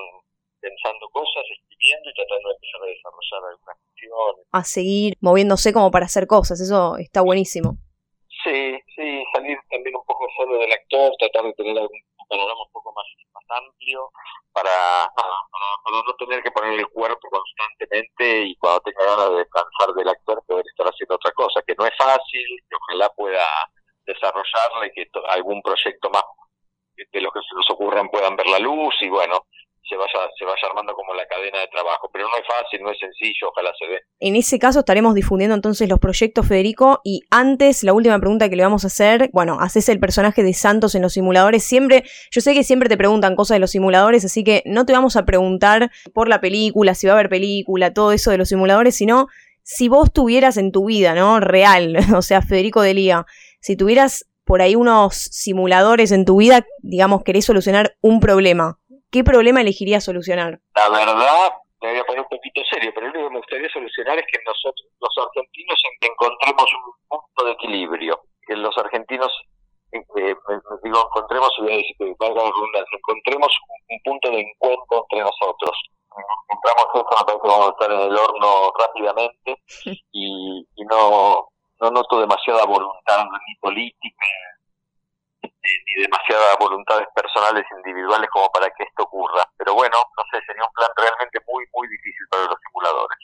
pensando 0.66 1.08
cosas, 1.12 1.44
escribiendo 1.46 2.10
y 2.10 2.14
tratando 2.14 2.50
de 2.50 2.56
empezar 2.56 2.82
a 2.82 2.90
desarrollar 2.90 3.52
algunas 3.52 3.78
cuestiones. 3.86 4.48
A 4.52 4.64
seguir 4.64 5.14
moviéndose 5.22 5.74
como 5.74 5.92
para 5.92 6.06
hacer 6.06 6.26
cosas, 6.26 6.60
eso 6.60 6.98
está 6.98 7.22
buenísimo. 7.22 7.78
Sí, 8.44 8.78
sí, 8.96 9.24
salir 9.34 9.58
también 9.70 9.96
un 9.96 10.06
poco 10.06 10.26
solo 10.38 10.58
del 10.58 10.72
actor, 10.72 11.14
tratar 11.20 11.46
de 11.46 11.54
tener 11.54 11.78
algún 11.78 12.02
un 12.30 12.72
poco 12.72 12.94
más, 12.94 13.06
amplio 13.50 14.10
para, 14.52 15.12
para, 15.16 16.02
no 16.04 16.16
tener 16.18 16.42
que 16.42 16.52
poner 16.52 16.80
el 16.80 16.88
cuerpo 16.90 17.30
constantemente 17.30 18.44
y 18.44 18.56
cuando 18.58 18.82
tenga 18.82 19.06
ganas 19.06 19.30
de 19.30 19.38
descansar 19.38 19.94
del 19.96 20.10
actor 20.10 20.44
poder 20.48 20.66
estar 20.68 20.88
haciendo 20.88 21.16
otra 21.16 21.32
cosa, 21.34 21.62
que 21.66 21.76
no 21.78 21.86
es 21.86 21.94
fácil, 21.98 22.48
que 22.70 22.76
ojalá 22.76 23.10
pueda 23.10 23.46
desarrollarla 24.06 24.88
y 24.88 24.92
que 24.92 25.10
algún 25.30 25.62
proyecto 25.62 26.10
más 26.10 26.24
de 26.96 27.22
los 27.22 27.34
que 27.34 27.42
se 27.42 27.56
nos 27.56 27.70
ocurran 27.70 28.10
puedan 28.10 28.36
ver 28.36 28.48
la 28.48 28.60
luz 28.60 28.96
y 29.02 29.10
bueno, 29.10 29.46
se 29.88 29.96
vaya, 29.96 30.30
se 30.38 30.46
vaya 30.46 30.68
armando 30.70 30.94
como 30.94 31.14
la 31.14 31.26
cadena 31.28 31.60
de 31.60 31.68
trabajo, 31.68 32.10
pero 32.12 32.26
no 32.26 32.36
es 32.36 32.48
fácil, 32.48 32.82
no 32.82 32.92
es 32.92 32.98
sencillo, 33.00 33.50
ojalá 33.50 33.72
se 33.78 33.86
dé. 33.86 34.00
En 34.20 34.36
ese 34.36 34.58
caso 34.58 34.80
estaremos 34.80 35.14
difundiendo 35.14 35.56
entonces 35.56 35.88
los 35.88 36.00
proyectos, 36.00 36.48
Federico. 36.48 37.02
Y 37.04 37.22
antes, 37.30 37.84
la 37.84 37.94
última 37.94 38.20
pregunta 38.20 38.50
que 38.50 38.56
le 38.56 38.64
vamos 38.64 38.84
a 38.84 38.88
hacer, 38.88 39.30
bueno, 39.32 39.58
haces 39.60 39.88
el 39.90 40.00
personaje 40.00 40.44
de 40.44 40.54
Santos 40.54 40.96
en 40.96 41.02
los 41.02 41.14
simuladores. 41.14 41.64
Siempre, 41.64 42.04
yo 42.32 42.42
sé 42.42 42.54
que 42.54 42.64
siempre 42.64 42.90
te 42.90 42.98
preguntan 42.98 43.36
cosas 43.36 43.56
de 43.56 43.60
los 43.60 43.72
simuladores, 43.72 44.26
así 44.26 44.44
que 44.44 44.64
no 44.66 44.86
te 44.86 44.94
vamos 44.94 45.16
a 45.16 45.26
preguntar 45.26 45.92
por 46.14 46.28
la 46.28 46.42
película, 46.42 46.96
si 46.96 47.08
va 47.08 47.14
a 47.14 47.16
haber 47.18 47.30
película, 47.30 47.94
todo 47.94 48.12
eso 48.12 48.32
de 48.32 48.38
los 48.38 48.50
simuladores, 48.50 48.96
sino 48.96 49.28
si 49.62 49.88
vos 49.88 50.12
tuvieras 50.12 50.58
en 50.58 50.72
tu 50.72 50.86
vida, 50.86 51.14
¿no? 51.14 51.40
Real, 51.40 51.98
o 52.16 52.22
sea, 52.22 52.42
Federico 52.42 52.82
Delía, 52.82 53.26
si 53.60 53.76
tuvieras 53.76 54.26
por 54.46 54.62
ahí 54.62 54.76
unos 54.76 55.16
simuladores 55.16 56.12
en 56.12 56.24
tu 56.24 56.38
vida, 56.38 56.66
digamos, 56.82 57.24
querés 57.24 57.46
solucionar 57.46 57.98
un 58.02 58.20
problema. 58.20 58.80
¿Qué 59.16 59.24
problema 59.24 59.62
elegirías 59.62 60.04
solucionar? 60.04 60.60
La 60.76 60.90
verdad, 60.90 61.54
me 61.80 61.90
voy 61.92 62.00
a 62.00 62.04
poner 62.04 62.20
un 62.24 62.28
poquito 62.28 62.60
serio, 62.70 62.92
pero 62.94 63.08
lo 63.08 63.14
único 63.14 63.28
que 63.30 63.34
me 63.36 63.40
gustaría 63.40 63.70
solucionar 63.70 64.20
es 64.20 64.26
que 64.28 64.40
nosotros, 64.46 64.88
los 65.00 65.16
argentinos, 65.26 65.80
en- 65.88 66.12
encontremos 66.12 66.68
un 66.74 66.92
punto 67.08 67.46
de 67.46 67.52
equilibrio. 67.54 68.20
Que 68.46 68.58
los 68.58 68.78
argentinos, 68.78 69.32
eh, 69.94 70.00
eh, 70.20 70.36
digo, 70.84 71.00
encontremos, 71.00 71.50
y 71.58 71.62
voy 71.62 71.72
a 71.72 71.78
decir 71.78 71.96
que 71.98 72.14
valga 72.20 72.44
la 72.44 72.52
redundancia, 72.52 72.98
encontremos 72.98 73.52
un, 73.70 73.96
un 73.96 74.00
punto 74.04 74.30
de 74.32 74.40
encuentro 74.42 75.06
entre 75.10 75.20
nosotros. 75.22 75.72
Nos 76.12 76.26
encontramos 76.52 76.86
eso, 76.94 77.08
me 77.08 77.26
parece 77.26 77.42
que 77.42 77.48
vamos 77.48 77.68
a 77.68 77.72
estar 77.72 77.92
en 77.96 78.02
el 78.12 78.18
horno 78.20 78.52
rápidamente 78.84 79.50
y, 80.12 80.68
y 80.76 80.84
no, 80.92 81.48
no 81.80 81.90
noto 81.90 82.20
demasiada 82.20 82.66
voluntad 82.66 83.24
ni 83.48 83.56
política 83.62 84.28
ni 85.86 86.04
demasiadas 86.04 86.58
voluntades 86.60 87.08
personales 87.16 87.66
individuales 87.78 88.30
como 88.32 88.50
para 88.50 88.68
que 88.70 88.84
esto 88.84 89.04
ocurra. 89.04 89.44
Pero 89.58 89.74
bueno, 89.74 89.98
no 89.98 90.24
sé, 90.32 90.44
sería 90.46 90.64
un 90.64 90.74
plan 90.74 90.92
realmente 90.96 91.40
muy, 91.48 91.64
muy 91.74 91.88
difícil 91.88 92.26
para 92.30 92.44
los 92.46 92.60
simuladores. 92.62 93.18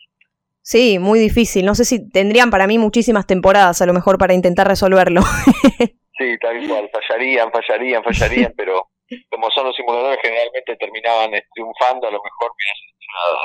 Sí, 0.62 1.00
muy 1.00 1.20
difícil. 1.20 1.66
No 1.66 1.76
sé 1.76 1.86
si 1.86 2.10
tendrían 2.10 2.52
para 2.52 2.68
mí 2.68 2.78
muchísimas 2.78 3.26
temporadas 3.26 3.82
a 3.82 3.86
lo 3.86 3.94
mejor 3.94 4.18
para 4.18 4.34
intentar 4.34 4.68
resolverlo. 4.68 5.22
Sí, 6.22 6.38
tal 6.38 6.68
cual, 6.68 6.88
fallarían, 6.94 7.52
fallarían, 7.52 8.04
fallarían, 8.04 8.54
pero 8.56 8.90
como 9.30 9.50
son 9.50 9.66
los 9.66 9.76
simuladores 9.76 10.20
generalmente 10.22 10.76
terminaban 10.76 11.32
triunfando, 11.56 12.08
a 12.08 12.12
lo 12.12 12.22
mejor 12.22 12.52
que 12.56 13.08
nada. 13.08 13.40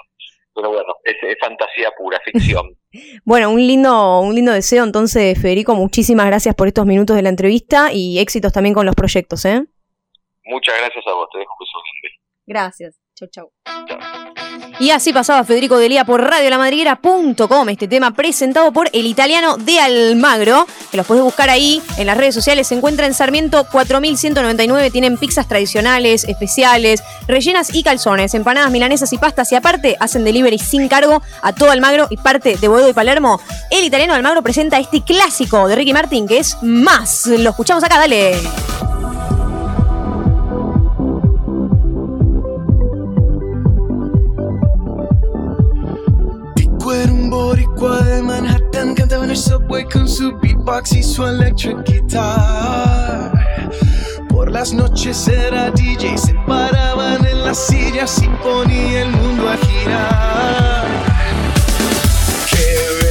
Pero 0.55 0.69
bueno, 0.69 0.95
es, 1.05 1.17
es 1.23 1.39
fantasía 1.41 1.91
pura, 1.97 2.21
ficción. 2.21 2.77
Bueno, 3.25 3.51
un 3.51 3.67
lindo, 3.67 4.21
un 4.21 4.35
lindo 4.35 4.53
deseo 4.53 4.85
entonces, 4.85 5.41
Federico. 5.41 5.75
Muchísimas 5.75 6.27
gracias 6.27 6.55
por 6.55 6.69
estos 6.69 6.87
minutos 6.87 7.17
de 7.17 7.23
la 7.23 7.29
entrevista 7.29 7.93
y 7.93 8.19
éxitos 8.19 8.53
también 8.53 8.75
con 8.75 8.87
los 8.87 8.95
proyectos, 8.95 9.45
¿eh? 9.45 9.65
Muchas 10.45 10.75
gracias 10.79 11.07
a 11.07 11.13
vos, 11.13 11.29
te 11.33 11.39
dejo. 11.39 11.55
Gracias. 12.47 13.06
Chau, 13.17 13.29
chau. 13.31 13.51
Y 14.79 14.91
así 14.91 15.15
pasaba 15.15 15.43
Federico 15.43 15.79
Delía 15.79 16.05
por 16.05 16.21
radiolamadriguera.com, 16.21 17.69
este 17.71 17.89
tema 17.89 18.11
presentado 18.11 18.73
por 18.73 18.91
el 18.93 19.07
italiano 19.07 19.57
de 19.57 19.81
Almagro, 19.81 20.67
que 20.91 20.99
los 20.99 21.07
puedes 21.07 21.25
buscar 21.25 21.49
ahí 21.49 21.81
en 21.97 22.07
las 22.07 22.19
redes 22.19 22.35
sociales. 22.35 22.67
Se 22.67 22.75
encuentra 22.75 23.07
en 23.07 23.15
Sarmiento 23.15 23.67
4199, 23.73 24.91
tienen 24.91 25.17
pizzas 25.17 25.49
tradicionales, 25.49 26.25
especiales, 26.25 27.03
rellenas 27.27 27.75
y 27.75 27.83
calzones, 27.83 28.35
empanadas 28.35 28.71
milanesas 28.71 29.11
y 29.15 29.19
pastas. 29.19 29.51
Y 29.51 29.55
aparte, 29.55 29.97
hacen 29.99 30.23
delivery 30.23 30.59
sin 30.59 30.87
cargo 30.87 31.23
a 31.41 31.55
todo 31.55 31.71
Almagro 31.71 32.09
y 32.11 32.19
parte 32.19 32.59
de 32.59 32.69
Boedo 32.69 32.91
y 32.91 32.93
Palermo. 32.93 33.41
El 33.71 33.83
italiano 33.87 34.13
Almagro 34.13 34.43
presenta 34.43 34.79
este 34.79 35.03
clásico 35.03 35.69
de 35.69 35.77
Ricky 35.77 35.95
Martin 35.95 36.29
que 36.29 36.37
es 36.39 36.63
Más. 36.63 37.25
Lo 37.25 37.49
escuchamos 37.49 37.83
acá, 37.83 37.99
dale. 37.99 38.37
Su 50.67 50.73
beatbox 50.73 50.93
y 50.93 51.03
su 51.03 51.27
electric 51.27 51.85
guitar. 51.85 53.33
Por 54.29 54.51
las 54.51 54.73
noches 54.73 55.29
era 55.29 55.71
DJ 55.71 56.19
Se 56.19 56.35
paraban 56.47 57.25
en 57.25 57.45
las 57.45 57.59
sillas 57.67 58.21
y 58.23 58.29
ponía 58.43 59.03
el 59.03 59.11
mundo 59.11 59.49
a 59.49 59.57
girar. 59.57 60.87
Qué 62.51 63.06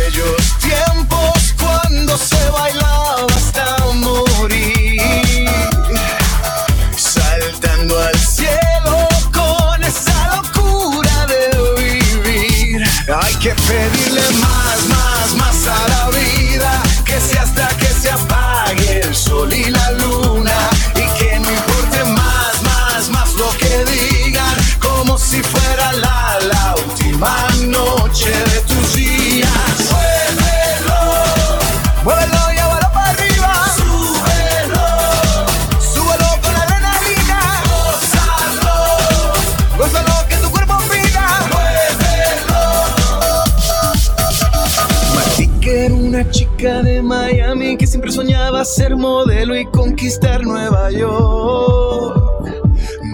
ser 48.66 48.96
modelo 48.96 49.56
y 49.56 49.66
conquistar 49.68 50.44
Nueva 50.44 50.90
York. 50.90 52.20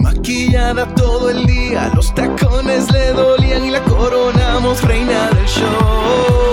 Maquillada 0.00 0.86
todo 0.94 1.28
el 1.28 1.46
día, 1.46 1.92
los 1.94 2.14
tacones 2.14 2.90
le 2.90 3.12
dolían 3.12 3.66
y 3.66 3.70
la 3.70 3.84
coronamos 3.84 4.82
reina 4.82 5.28
del 5.30 5.46
show. 5.46 6.51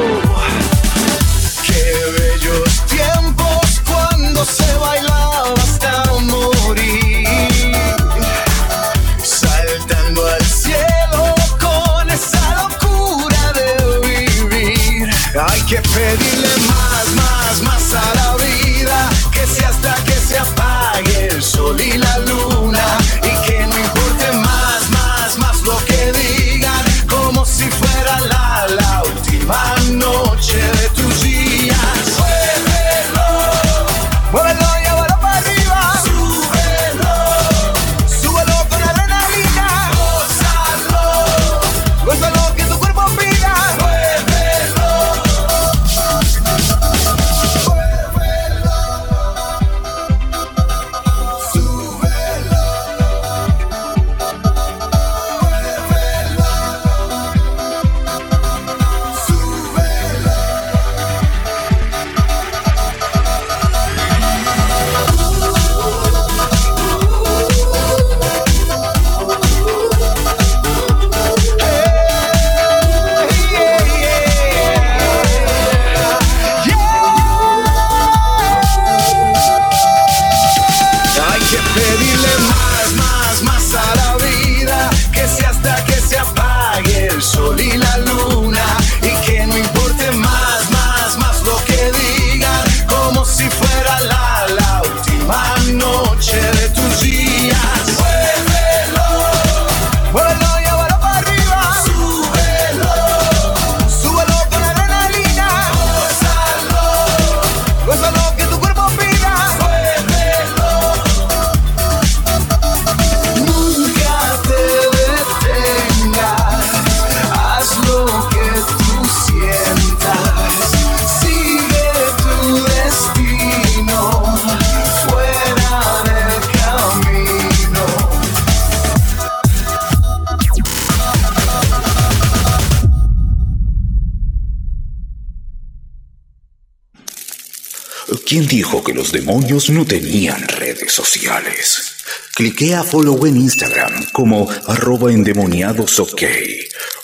Demonios 139.39 139.69
no 139.69 139.85
tenían 139.85 140.41
redes 140.47 140.91
sociales? 140.91 141.95
Cliqué 142.35 142.75
a 142.75 142.83
follow 142.83 143.25
en 143.25 143.37
Instagram 143.37 144.07
como 144.11 144.49
arroba 144.67 145.11
endemoniadosok 145.13 146.23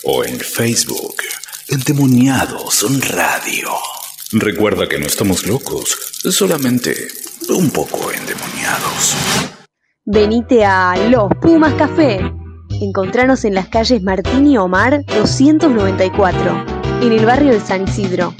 o 0.04 0.24
en 0.26 0.40
Facebook 0.40 1.16
endemoniados 1.70 2.86
radio. 3.10 3.70
Recuerda 4.34 4.88
que 4.90 5.00
no 5.00 5.06
estamos 5.06 5.46
locos, 5.48 5.98
solamente 6.30 7.08
un 7.50 7.70
poco 7.70 8.12
endemoniados. 8.12 9.16
Venite 10.06 10.66
a 10.66 10.96
Los 11.10 11.30
Pumas 11.42 11.74
Café. 11.76 12.20
Encontranos 12.82 13.46
en 13.46 13.56
las 13.56 13.70
calles 13.70 14.04
Martín 14.04 14.48
y 14.48 14.58
Omar 14.58 15.06
294, 15.06 16.66
en 17.02 17.12
el 17.14 17.26
barrio 17.26 17.54
de 17.54 17.62
San 17.62 17.88
Isidro. 17.88 18.36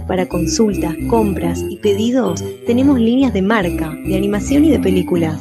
Para 0.07 0.29
consultas, 0.29 0.95
compras 1.09 1.65
y 1.71 1.79
pedidos 1.79 2.45
tenemos 2.67 3.01
líneas 3.01 3.33
de 3.33 3.41
marca, 3.41 3.97
de 4.05 4.15
animación 4.15 4.67
y 4.67 4.73
de 4.73 4.79
películas, 4.79 5.41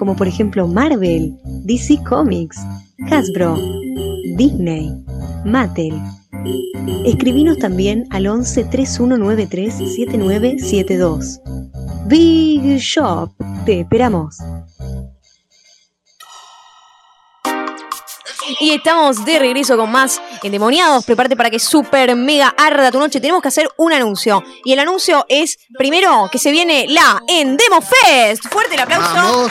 como 0.00 0.16
por 0.16 0.26
ejemplo 0.26 0.66
Marvel, 0.66 1.36
DC 1.44 2.02
Comics, 2.08 2.56
Hasbro, 3.10 3.54
Disney, 4.38 4.90
Mattel. 5.44 5.94
Escribinos 7.04 7.58
también 7.58 8.06
al 8.08 8.26
11 8.26 8.64
3193 8.64 9.74
7972. 9.74 11.40
Big 12.06 12.78
Shop, 12.78 13.30
te 13.66 13.80
esperamos. 13.80 14.38
Y 18.58 18.72
estamos 18.72 19.22
de 19.26 19.38
regreso 19.38 19.76
con 19.76 19.92
más 19.92 20.20
endemoniados. 20.42 21.04
Prepárate 21.04 21.36
para 21.36 21.50
que 21.50 21.58
super 21.58 22.16
mega 22.16 22.54
arda 22.56 22.90
tu 22.90 22.98
noche. 22.98 23.20
Tenemos 23.20 23.42
que 23.42 23.48
hacer 23.48 23.68
un 23.76 23.92
anuncio. 23.92 24.42
Y 24.64 24.72
el 24.72 24.78
anuncio 24.78 25.26
es, 25.28 25.58
primero, 25.76 26.30
que 26.32 26.38
se 26.38 26.50
viene 26.50 26.86
la 26.88 27.22
Endemo 27.28 27.80
Fest. 27.82 28.46
Fuerte 28.48 28.74
el 28.76 28.80
aplauso. 28.80 29.50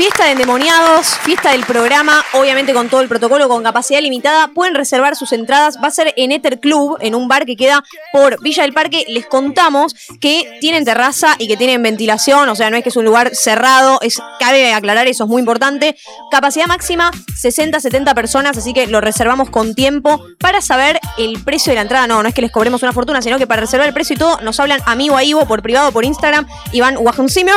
Fiesta 0.00 0.24
de 0.24 0.30
endemoniados, 0.30 1.18
fiesta 1.24 1.50
del 1.50 1.66
programa, 1.66 2.24
obviamente 2.32 2.72
con 2.72 2.88
todo 2.88 3.02
el 3.02 3.08
protocolo, 3.08 3.50
con 3.50 3.62
capacidad 3.62 4.00
limitada. 4.00 4.48
Pueden 4.48 4.74
reservar 4.74 5.14
sus 5.14 5.30
entradas. 5.32 5.76
Va 5.76 5.88
a 5.88 5.90
ser 5.90 6.14
en 6.16 6.32
Ether 6.32 6.58
Club, 6.58 6.96
en 7.02 7.14
un 7.14 7.28
bar 7.28 7.44
que 7.44 7.54
queda 7.54 7.84
por 8.10 8.42
Villa 8.42 8.62
del 8.62 8.72
Parque. 8.72 9.04
Les 9.08 9.26
contamos 9.26 9.94
que 10.18 10.56
tienen 10.62 10.86
terraza 10.86 11.34
y 11.36 11.48
que 11.48 11.58
tienen 11.58 11.82
ventilación, 11.82 12.48
o 12.48 12.56
sea, 12.56 12.70
no 12.70 12.78
es 12.78 12.82
que 12.82 12.88
es 12.88 12.96
un 12.96 13.04
lugar 13.04 13.34
cerrado. 13.34 13.98
Es, 14.00 14.22
cabe 14.38 14.72
aclarar, 14.72 15.06
eso 15.06 15.24
es 15.24 15.28
muy 15.28 15.40
importante. 15.40 15.94
Capacidad 16.30 16.66
máxima 16.66 17.10
60-70 17.10 18.14
personas, 18.14 18.56
así 18.56 18.72
que 18.72 18.86
lo 18.86 19.02
reservamos 19.02 19.50
con 19.50 19.74
tiempo 19.74 20.24
para 20.38 20.62
saber 20.62 20.98
el 21.18 21.44
precio 21.44 21.72
de 21.72 21.74
la 21.74 21.82
entrada. 21.82 22.06
No, 22.06 22.22
no 22.22 22.28
es 22.30 22.34
que 22.34 22.40
les 22.40 22.52
cobremos 22.52 22.82
una 22.82 22.94
fortuna, 22.94 23.20
sino 23.20 23.36
que 23.36 23.46
para 23.46 23.60
reservar 23.60 23.86
el 23.86 23.92
precio 23.92 24.16
y 24.16 24.18
todo, 24.18 24.40
nos 24.40 24.58
hablan 24.60 24.80
amigo 24.86 25.18
a 25.18 25.24
Ivo 25.24 25.44
por 25.46 25.60
privado, 25.60 25.92
por 25.92 26.06
Instagram. 26.06 26.46
Iván 26.72 26.96
Wajonsimer, 26.96 27.54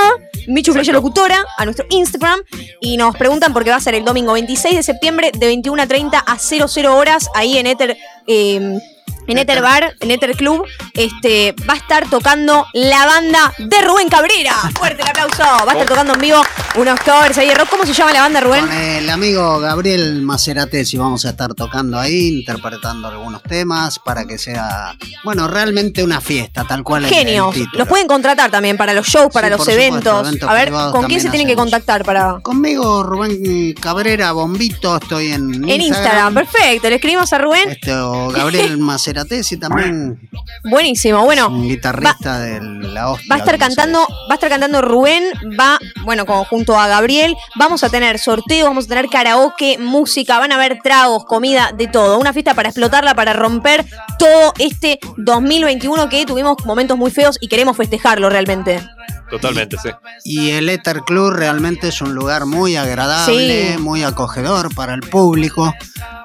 Michu 0.48 0.74
Flecha 0.74 0.92
Locutora, 0.92 1.46
a 1.58 1.64
nuestro 1.64 1.86
Instagram. 1.90 2.33
Y 2.82 2.98
nos 2.98 3.16
preguntan 3.16 3.54
porque 3.54 3.70
va 3.70 3.78
a 3.78 3.82
ser 3.82 3.96
el 3.96 4.06
domingo 4.06 4.34
26 4.34 4.76
de 4.76 4.84
septiembre 4.84 5.32
de 5.34 5.48
21 5.48 5.82
a 5.82 5.88
30 5.88 6.20
a 6.20 6.38
00 6.40 6.96
horas 6.96 7.30
ahí 7.36 7.58
en 7.58 7.68
Ether. 7.68 7.98
eh, 8.28 8.80
en 9.28 9.38
Ether 9.38 9.62
Bar, 9.62 9.96
en 10.00 10.12
Ether 10.12 10.36
Club, 10.36 10.66
este, 10.94 11.56
va 11.70 11.74
a 11.74 11.78
estar 11.78 12.10
tocando 12.10 12.66
la 12.74 13.06
banda 13.06 13.54
de 13.58 13.82
Rubén 13.82 14.10
Cabrera. 14.10 14.56
Fuerte 14.78 15.02
el 15.02 15.08
aplauso. 15.08 15.44
Va 15.44 15.72
a 15.72 15.74
estar 15.74 15.88
tocando 15.88 16.14
en 16.14 16.20
vivo 16.22 16.42
unos 16.76 17.00
covers 17.02 17.38
ahí 17.38 17.48
de 17.48 17.56
rock. 17.56 17.70
¿Cómo 17.70 17.86
se 17.86 17.94
llama 17.94 18.12
la 18.14 18.22
banda, 18.22 18.42
Rubén? 18.42 18.66
Con 18.68 18.72
el 18.74 19.10
amigo 19.10 19.60
Gabriel 19.60 20.22
Maceratesi 20.22 20.98
vamos 20.98 21.26
a 21.26 21.30
estar 21.30 21.54
tocando 21.54 21.98
ahí, 22.00 22.40
interpretando 22.40 23.08
algunos 23.08 23.42
temas 23.44 24.00
para 24.00 24.26
que 24.26 24.38
sea, 24.38 24.96
bueno, 25.24 25.48
realmente 25.48 26.04
una 26.04 26.20
fiesta, 26.22 26.66
tal 26.68 26.84
cual. 26.84 27.06
el- 27.06 27.10
el 27.14 27.16
Genios. 27.16 27.54
título. 27.54 27.78
Los 27.80 27.88
pueden 27.88 28.08
contratar 28.08 28.52
también 28.52 28.78
para 28.78 28.94
los 28.94 29.08
shows, 29.08 29.32
para 29.34 29.48
Sí, 29.48 29.52
los 29.52 29.60
supuesto, 29.62 30.20
eventos. 30.22 30.50
A 30.50 30.54
ver, 30.54 30.72
¿con 30.72 31.06
quién 31.06 31.22
se 31.22 31.30
tienen 31.30 31.48
que 31.48 31.56
contactar 31.56 32.04
para...? 32.04 32.40
Conmigo, 32.42 33.04
Rubén 33.04 33.74
Cabrera, 33.80 34.32
Bombito, 34.34 34.98
estoy 34.98 35.32
en, 35.32 35.68
En 35.70 35.82
Instagram, 35.82 36.34
perfecto. 36.34 36.90
Le 36.90 36.96
escribimos 36.96 37.32
a 37.34 37.38
Rubén. 37.38 37.70
Esto, 37.70 38.30
Gabriel 38.30 38.78
Maceratesi 38.78 39.13
también, 39.60 40.30
Buenísimo. 40.64 41.24
Bueno, 41.24 41.48
un 41.48 41.68
guitarrista 41.68 42.40
de 42.40 42.62
la 42.62 43.10
hostia. 43.12 43.28
Va 43.30 43.36
a 43.36 43.40
estar 43.40 43.58
cantando, 43.58 44.00
va 44.00 44.32
a 44.32 44.34
estar 44.36 44.50
cantando 44.50 44.82
Rubén, 44.82 45.24
va, 45.60 45.80
bueno, 46.04 46.26
como 46.26 46.46
junto 46.46 46.78
a 46.78 46.88
Gabriel, 46.88 47.36
vamos 47.56 47.84
a 47.84 47.90
tener 47.90 48.20
sorteo, 48.20 48.66
vamos 48.68 48.86
a 48.86 48.90
tener 48.90 49.08
karaoke, 49.10 49.78
música, 49.78 50.40
van 50.40 50.52
a 50.52 50.56
haber 50.56 50.80
tragos, 50.84 51.26
comida, 51.26 51.72
de 51.78 51.88
todo. 51.88 52.20
Una 52.20 52.34
fiesta 52.34 52.54
para 52.54 52.70
explotarla, 52.70 53.16
para 53.16 53.34
romper 53.34 53.86
todo 54.20 54.54
este 54.60 55.00
2021 55.18 56.10
que 56.10 56.26
tuvimos 56.26 56.58
momentos 56.66 56.98
muy 56.98 57.12
feos 57.12 57.38
y 57.42 57.48
queremos 57.48 57.78
festejarlo 57.78 58.30
realmente. 58.30 58.82
Totalmente, 59.30 59.78
sí. 59.82 59.90
Y 60.26 60.52
el 60.52 60.70
Ether 60.70 61.02
Club 61.02 61.32
realmente 61.32 61.88
es 61.88 62.02
un 62.02 62.14
lugar 62.14 62.46
muy 62.46 62.76
agradable, 62.76 63.74
Sí. 63.74 63.78
muy 63.82 64.04
acogedor 64.04 64.74
para 64.76 64.94
el 64.94 65.02
público. 65.02 65.74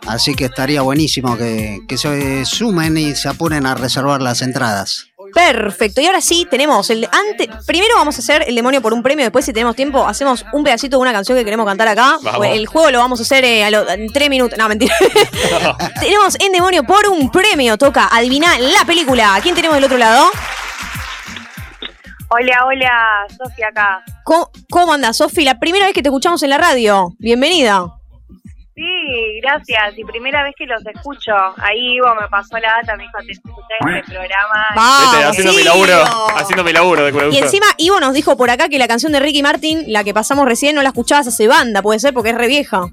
Así 0.07 0.35
que 0.35 0.47
estaría 0.47 0.83
buenísimo 0.83 1.37
que, 1.37 1.81
que 1.89 1.97
se 1.99 2.45
sumen 2.79 2.97
y 2.97 3.15
se 3.17 3.29
apuren 3.29 3.67
a 3.67 3.75
reservar 3.75 4.23
las 4.23 4.41
entradas. 4.43 5.07
Perfecto. 5.35 6.01
Y 6.01 6.07
ahora 6.07 6.21
sí, 6.21 6.47
tenemos 6.51 6.89
el 6.91 7.07
antes. 7.13 7.49
Primero 7.67 7.95
vamos 7.97 8.17
a 8.17 8.21
hacer 8.21 8.45
el 8.47 8.55
demonio 8.55 8.81
por 8.81 8.95
un 8.95 9.03
premio. 9.03 9.25
Después, 9.25 9.45
si 9.45 9.53
tenemos 9.53 9.77
tiempo, 9.77 10.07
hacemos 10.07 10.45
un 10.53 10.65
pedacito 10.65 10.97
de 10.97 11.03
una 11.03 11.13
canción 11.13 11.37
que 11.37 11.45
queremos 11.45 11.67
cantar 11.67 11.89
acá. 11.89 12.17
Vamos. 12.23 12.47
El 12.47 12.67
juego 12.67 12.91
lo 12.91 12.99
vamos 12.99 13.21
a 13.21 13.23
hacer 13.25 13.45
eh, 13.45 13.65
a 13.65 13.71
lo- 13.71 13.89
en 13.91 14.11
tres 14.13 14.31
minutos. 14.31 14.59
No, 14.59 14.69
mentira. 14.69 14.95
tenemos 16.01 16.37
en 16.41 16.53
demonio 16.53 16.83
por 16.85 17.07
un 17.09 17.31
premio. 17.31 17.77
Toca 17.77 18.09
adivinar 18.11 18.59
la 18.61 18.85
película. 18.87 19.39
¿Quién 19.43 19.55
tenemos 19.55 19.75
del 19.77 19.85
otro 19.85 19.99
lado? 19.99 20.25
Hola, 22.31 22.65
hola, 22.67 23.27
Sofía 23.37 23.69
acá. 23.69 24.03
¿Cómo, 24.25 24.51
cómo 24.71 24.93
andas, 24.93 25.17
Sofi? 25.17 25.45
La 25.45 25.59
primera 25.59 25.87
vez 25.87 25.95
que 25.95 26.03
te 26.03 26.09
escuchamos 26.09 26.43
en 26.43 26.51
la 26.51 26.59
radio. 26.59 27.15
Bienvenida. 27.19 27.87
Sí, 28.79 29.41
gracias. 29.43 29.99
Y 29.99 30.05
primera 30.05 30.45
vez 30.45 30.55
que 30.57 30.65
los 30.65 30.81
escucho. 30.87 31.33
Ahí 31.57 31.97
Ivo 31.97 32.15
me 32.15 32.29
pasó 32.29 32.57
la 32.59 32.77
data, 32.81 32.97
me 32.97 33.03
dijo, 33.03 33.19
te 33.27 33.33
escuché 33.33 33.75
en 33.81 33.89
este 33.97 34.13
programa. 34.13 35.11
Vete, 35.11 35.25
haciendo 35.25 35.53
mi 35.53 35.65
laburo, 35.65 35.95
haciendo 36.37 36.63
mi 36.63 36.73
laburo 36.73 37.11
de 37.11 37.35
Y 37.35 37.39
encima 37.39 37.67
Ivo 37.77 37.99
nos 37.99 38.15
dijo 38.15 38.37
por 38.37 38.51
acá 38.51 38.69
que 38.69 38.79
la 38.79 38.87
canción 38.87 39.11
de 39.11 39.19
Ricky 39.19 39.43
Martin, 39.43 39.93
la 39.93 40.05
que 40.05 40.15
pasamos 40.15 40.47
recién, 40.47 40.77
no 40.77 40.83
la 40.83 40.91
escuchabas 40.91 41.27
hace 41.27 41.49
banda, 41.49 41.83
puede 41.83 41.99
ser 41.99 42.15
porque 42.15 42.31
es 42.31 42.37
re 42.37 42.47
vieja. 42.47 42.87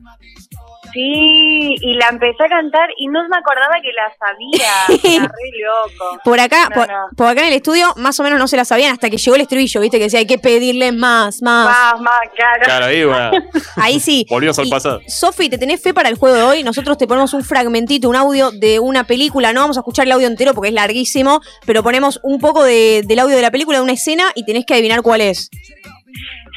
Sí, 0.96 1.76
y 1.82 1.93
la 1.96 2.08
empecé 2.08 2.41
a 2.46 2.48
cantar 2.48 2.88
y 2.98 3.08
no 3.08 3.20
me 3.28 3.38
acordaba 3.38 3.76
que 3.84 3.91
la 3.91 4.16
sabía. 4.18 5.04
Era 5.18 5.26
re 5.26 5.52
loco. 5.60 6.20
Por 6.24 6.39
acá, 6.39 6.70
No, 6.70 6.76
por, 6.76 6.88
no. 6.88 6.96
por 7.18 7.28
acá 7.28 7.41
en 7.41 7.48
el 7.50 7.54
estudio, 7.56 7.93
más 7.98 8.18
o 8.20 8.24
menos 8.24 8.39
no 8.39 8.48
se 8.48 8.56
la 8.56 8.64
sabían 8.64 8.93
hasta 8.93 9.10
que 9.10 9.18
llegó 9.18 9.36
el 9.36 9.41
estribillo, 9.41 9.82
viste, 9.82 9.98
que 9.98 10.06
decía 10.06 10.20
hay 10.20 10.26
que 10.26 10.39
pedirle 10.39 10.93
más, 10.93 11.41
más. 11.41 11.66
Más, 11.68 12.00
más, 12.02 12.20
claro. 12.34 12.62
Claro, 12.64 12.86
ahí, 12.86 13.04
bueno. 13.04 13.32
Ahí 13.76 14.00
sí. 14.00 14.26
Volvimos 14.30 14.58
al 14.58 14.70
pasado. 14.70 15.02
Sofi, 15.08 15.50
¿te 15.50 15.58
tenés 15.58 15.82
fe 15.84 15.93
para 15.93 16.08
el 16.08 16.16
juego 16.16 16.36
de 16.38 16.43
hoy? 16.43 16.64
Nosotros 16.64 16.98
te 16.98 17.08
ponemos 17.08 17.34
un 17.34 17.43
fragmentito, 17.43 18.08
un 18.10 18.16
audio 18.16 18.52
de 18.52 18.80
una 18.80 19.04
película. 19.04 19.52
No 19.52 19.60
vamos 19.62 19.76
a 19.78 19.82
escuchar 19.82 20.06
el 20.06 20.14
audio 20.14 20.28
entero 20.28 20.54
porque 20.54 20.70
es 20.70 20.74
larguísimo, 20.74 21.41
pero 21.66 21.84
ponemos 21.84 22.22
un 22.24 22.39
poco 22.39 22.64
de- 22.64 23.04
del 23.06 23.20
audio 23.20 23.36
de 23.36 23.41
la 23.41 23.52
película, 23.52 23.80
de 23.80 23.84
una 23.84 23.91
escena, 23.93 24.24
y 24.34 24.46
tenés 24.46 24.66
que 24.66 24.74
adivinar 24.76 25.02
cuál 25.02 25.20
es. 25.22 25.50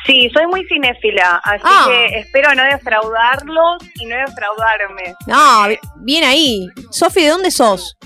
Sí, 0.06 0.30
soy 0.32 0.46
muy 0.46 0.64
cinéfila, 0.66 1.40
así 1.44 1.62
Ah. 1.64 1.84
que 1.86 2.18
espero 2.20 2.54
no 2.54 2.62
defraudarlos 2.64 3.76
y 3.96 4.06
no 4.06 4.16
defraudarme. 4.16 5.14
No, 5.26 5.68
bi- 5.68 5.78
bien 5.96 6.24
ahí. 6.24 6.66
Sofi, 6.90 7.22
¿de 7.22 7.28
dónde 7.28 7.50
sos? 7.50 7.96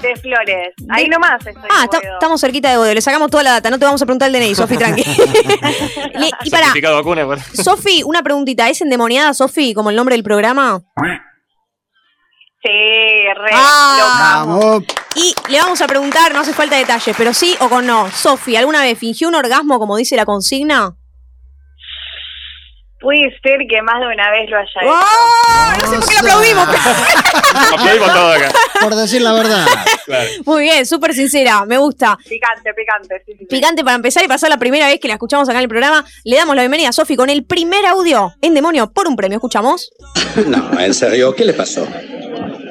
De 0.00 0.14
Flores. 0.16 0.74
Ahí 0.90 1.08
nomás 1.08 1.44
estoy. 1.44 1.62
Ah, 1.70 1.86
estamos 2.14 2.40
cerquita 2.40 2.70
de 2.70 2.76
Boedo. 2.76 2.94
Le 2.94 3.00
sacamos 3.00 3.30
toda 3.30 3.42
la 3.42 3.50
data. 3.52 3.68
No 3.68 3.78
te 3.80 3.84
vamos 3.84 4.00
a 4.00 4.06
preguntar 4.06 4.28
el 4.28 4.32
DNI, 4.34 4.54
Sofi, 4.54 4.76
tranqui. 4.78 5.02
Le- 6.14 6.30
y 6.44 6.50
para. 6.50 6.72
Sofi, 7.52 8.02
una 8.04 8.22
preguntita. 8.22 8.68
¿Es 8.68 8.80
endemoniada, 8.80 9.34
Sofi, 9.34 9.74
como 9.74 9.90
el 9.90 9.96
nombre 9.96 10.14
del 10.14 10.22
programa? 10.22 10.80
Sí, 12.62 12.68
re. 12.68 13.50
Ah. 13.52 13.96
loca. 13.98 14.44
Vamos. 14.46 14.84
Y 15.16 15.34
le 15.50 15.58
vamos 15.60 15.80
a 15.80 15.86
preguntar, 15.86 16.32
no 16.32 16.40
hace 16.40 16.52
falta 16.52 16.76
detalles, 16.76 17.14
pero 17.16 17.32
sí 17.34 17.56
o 17.60 17.68
con 17.68 17.86
no. 17.86 18.08
Sofi, 18.10 18.56
¿alguna 18.56 18.82
vez 18.82 18.98
fingió 18.98 19.28
un 19.28 19.34
orgasmo 19.34 19.78
como 19.78 19.96
dice 19.96 20.16
la 20.16 20.24
consigna? 20.24 20.94
Puede 23.00 23.30
ser 23.42 23.60
que 23.70 23.80
más 23.80 24.00
de 24.00 24.06
una 24.06 24.30
vez 24.30 24.50
lo 24.50 24.56
haya 24.56 24.68
hecho. 24.82 24.90
¡Oh! 24.90 25.78
No 25.78 25.86
sé 25.86 25.96
por 25.98 26.08
qué 26.08 26.14
le 26.14 26.18
aplaudimos. 26.18 26.68
Aplaudimos 27.72 28.12
todo 28.12 28.32
acá. 28.32 28.52
Por 28.80 28.94
decir 28.96 29.22
la 29.22 29.32
verdad. 29.32 29.66
Claro. 30.04 30.30
Muy 30.44 30.62
bien, 30.62 30.84
súper 30.84 31.14
sincera, 31.14 31.64
me 31.64 31.78
gusta. 31.78 32.18
Picante, 32.28 32.74
picante. 32.74 33.22
Sí, 33.24 33.32
sí, 33.32 33.38
sí. 33.38 33.46
Picante 33.46 33.84
para 33.84 33.94
empezar 33.94 34.24
y 34.24 34.28
pasar 34.28 34.50
la 34.50 34.58
primera 34.58 34.88
vez 34.88 34.98
que 34.98 35.06
la 35.06 35.14
escuchamos 35.14 35.48
acá 35.48 35.58
en 35.58 35.64
el 35.64 35.68
programa. 35.68 36.04
Le 36.24 36.36
damos 36.36 36.56
la 36.56 36.62
bienvenida 36.62 36.88
a 36.88 36.92
Sofi 36.92 37.14
con 37.14 37.30
el 37.30 37.44
primer 37.44 37.86
audio 37.86 38.34
en 38.42 38.54
demonio 38.54 38.90
por 38.90 39.06
un 39.06 39.14
premio. 39.14 39.36
¿Escuchamos? 39.36 39.92
No, 40.46 40.80
en 40.80 40.92
serio, 40.92 41.34
¿qué 41.34 41.44
le 41.44 41.52
pasó? 41.52 41.86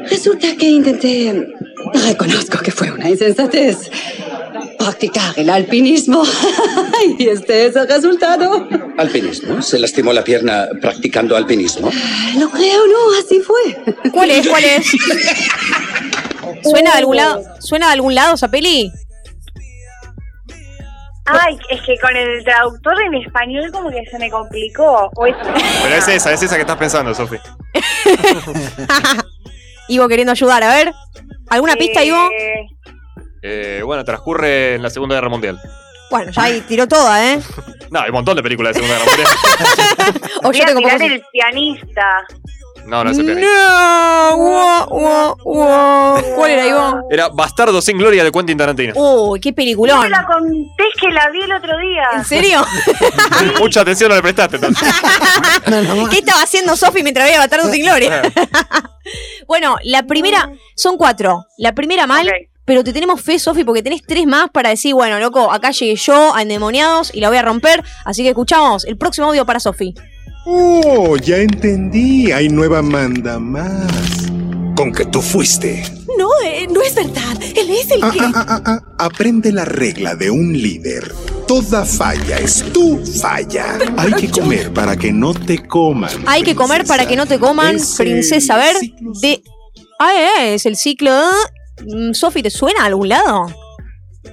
Resulta 0.09 0.47
que 0.57 0.65
intenté, 0.65 1.47
reconozco 1.93 2.59
que 2.59 2.71
fue 2.71 2.91
una 2.91 3.09
insensatez, 3.09 3.89
practicar 4.78 5.34
el 5.38 5.49
alpinismo. 5.49 6.23
y 7.19 7.28
este 7.30 7.67
es 7.67 7.75
el 7.75 7.88
resultado. 7.88 8.67
¿Alpinismo? 8.97 9.61
¿Se 9.61 9.80
lastimó 9.80 10.13
la 10.13 10.23
pierna 10.23 10.67
practicando 10.82 11.36
alpinismo? 11.36 11.89
Lo 12.38 12.49
creo 12.49 12.86
no, 12.88 13.19
así 13.19 13.39
fue. 13.41 14.11
¿Cuál 14.11 14.32
es? 14.32 14.47
¿Cuál 14.47 14.63
es? 14.63 14.88
¿Suena 16.63 16.91
de 16.91 16.97
algún 16.97 17.15
lado? 17.15 17.41
¿Suena 17.59 17.88
de 17.88 17.93
algún 17.93 18.15
lado 18.15 18.36
esa 18.36 18.49
peli? 18.49 18.91
Ay, 21.30 21.57
es 21.69 21.82
que 21.82 21.97
con 21.99 22.15
el 22.15 22.41
traductor 22.45 22.93
en 23.01 23.15
español 23.15 23.69
como 23.71 23.89
que 23.89 24.01
se 24.09 24.17
me 24.17 24.30
complicó. 24.30 25.11
O 25.15 25.25
es- 25.28 25.36
Pero 25.84 25.95
es 25.95 26.07
esa, 26.07 26.32
es 26.32 26.41
esa 26.41 26.55
que 26.55 26.61
estás 26.61 26.78
pensando, 26.78 27.13
Sofi. 27.13 27.36
Ivo 29.89 30.07
queriendo 30.07 30.32
ayudar, 30.32 30.63
a 30.63 30.73
ver. 30.73 30.93
¿Alguna 31.49 31.75
pista, 31.75 32.03
Ivo? 32.03 32.30
Eh, 33.42 33.82
bueno, 33.86 34.04
transcurre 34.04 34.76
en 34.76 34.82
la 34.84 34.90
Segunda 34.90 35.16
Guerra 35.16 35.30
Mundial. 35.30 35.60
Bueno, 36.10 36.32
ya 36.32 36.44
ahí 36.44 36.62
tiró 36.62 36.88
toda, 36.88 37.34
¿eh? 37.34 37.40
No, 37.90 38.02
hay 38.02 38.10
un 38.10 38.16
montón 38.16 38.36
de 38.36 38.44
películas 38.44 38.76
de 38.76 38.82
Segunda 38.82 38.98
Guerra 39.00 39.12
Mundial. 39.12 39.30
O 40.44 40.48
voy 40.50 40.58
yo 40.58 40.64
a 40.64 40.68
tengo 40.68 40.80
el 40.88 41.24
pianista. 41.32 42.28
No, 42.86 43.04
no 43.04 43.12
es 43.12 43.18
el 43.18 43.26
pianista. 43.26 43.50
No. 44.38 45.38
¿Cuál 46.36 46.52
era, 46.52 46.68
Ivo? 46.68 47.08
Era 47.10 47.30
Bastardo 47.30 47.82
sin 47.82 47.98
Gloria 47.98 48.24
de 48.24 48.32
Quentin 48.32 48.58
Tarantino. 48.58 48.94
Uy, 48.96 49.40
qué 49.40 49.54
peliculón. 49.54 50.02
me 50.02 50.10
la 50.10 50.26
conté 50.26 50.84
es 50.94 51.02
que 51.02 51.10
la 51.10 51.30
vi 51.30 51.42
el 51.42 51.52
otro 51.52 51.78
día. 51.80 52.04
¿En 52.16 52.26
serio? 52.26 52.66
Mucha 53.60 53.82
atención 53.82 54.10
no 54.10 54.16
le 54.16 54.22
prestaste, 54.22 54.58
entonces. 54.58 54.88
¿Qué 56.10 56.18
estaba 56.20 56.42
haciendo 56.42 56.76
Sofi 56.76 57.04
mientras 57.04 57.26
veía 57.26 57.40
Bastardo 57.40 57.70
sin 57.70 57.84
Gloria? 57.84 58.22
bueno, 59.48 59.78
la 59.84 60.04
primera, 60.04 60.52
son 60.76 60.98
cuatro. 60.98 61.46
La 61.58 61.74
primera 61.74 62.08
mal, 62.08 62.32
pero 62.68 62.84
te 62.84 62.91
tenemos 62.93 63.22
fe, 63.22 63.39
Sofi, 63.39 63.63
porque 63.63 63.82
tenés 63.82 64.03
tres 64.05 64.28
más 64.28 64.49
para 64.51 64.70
decir, 64.70 64.93
bueno, 64.93 65.18
loco, 65.20 65.51
acá 65.51 65.72
llegué 65.72 65.95
yo 65.95 66.36
a 66.36 66.41
Endemoniados 66.41 67.11
y 67.15 67.22
la 67.22 67.30
voy 67.30 67.38
a 67.38 67.41
romper. 67.41 67.82
Así 68.05 68.22
que 68.24 68.30
escuchamos 68.30 68.84
el 68.86 68.97
próximo 68.97 69.28
audio 69.28 69.45
para 69.45 69.61
Sofi. 69.61 69.95
Oh, 70.45 71.15
ya 71.18 71.38
entendí. 71.38 72.32
Hay 72.32 72.49
nueva 72.49 72.82
manda 72.82 73.39
más. 73.39 73.91
Con 74.76 74.91
que 74.91 75.05
tú 75.05 75.22
fuiste. 75.22 75.82
No, 76.18 76.30
eh, 76.45 76.68
no 76.70 76.82
es 76.82 76.93
verdad. 76.93 77.38
Él 77.55 77.70
es 77.70 77.89
el 77.89 78.03
Ah, 78.03 78.11
que. 78.11 78.20
ah, 78.20 78.32
ah, 78.36 78.45
ah, 78.47 78.61
ah. 78.65 78.80
Aprende 78.99 79.51
la 79.51 79.65
regla 79.65 80.15
de 80.15 80.30
un 80.30 80.53
líder. 80.53 81.11
Toda 81.47 81.86
falla 81.86 82.38
es 82.38 82.63
tu 82.74 82.97
falla. 83.22 83.78
Hay 83.97 84.11
que 84.13 84.30
comer 84.30 84.74
para 84.74 84.95
que 84.97 85.11
no 85.13 85.34
te 85.34 85.65
coman. 85.65 86.11
Hay 86.28 86.43
que 86.43 86.53
comer 86.55 86.86
para 86.86 87.07
que 87.07 87.15
no 87.15 87.26
te 87.26 87.39
coman, 87.39 87.78
princesa. 87.97 88.55
A 88.55 88.57
ver, 88.57 88.76
de. 89.22 89.41
Ah, 89.99 90.11
eh, 90.41 90.55
es 90.55 90.65
el 90.65 90.76
ciclo. 90.76 91.11
Mm, 91.86 92.13
Sofi, 92.13 92.41
¿te 92.43 92.49
suena 92.49 92.84
a 92.84 92.86
algún 92.86 93.09
lado? 93.09 93.47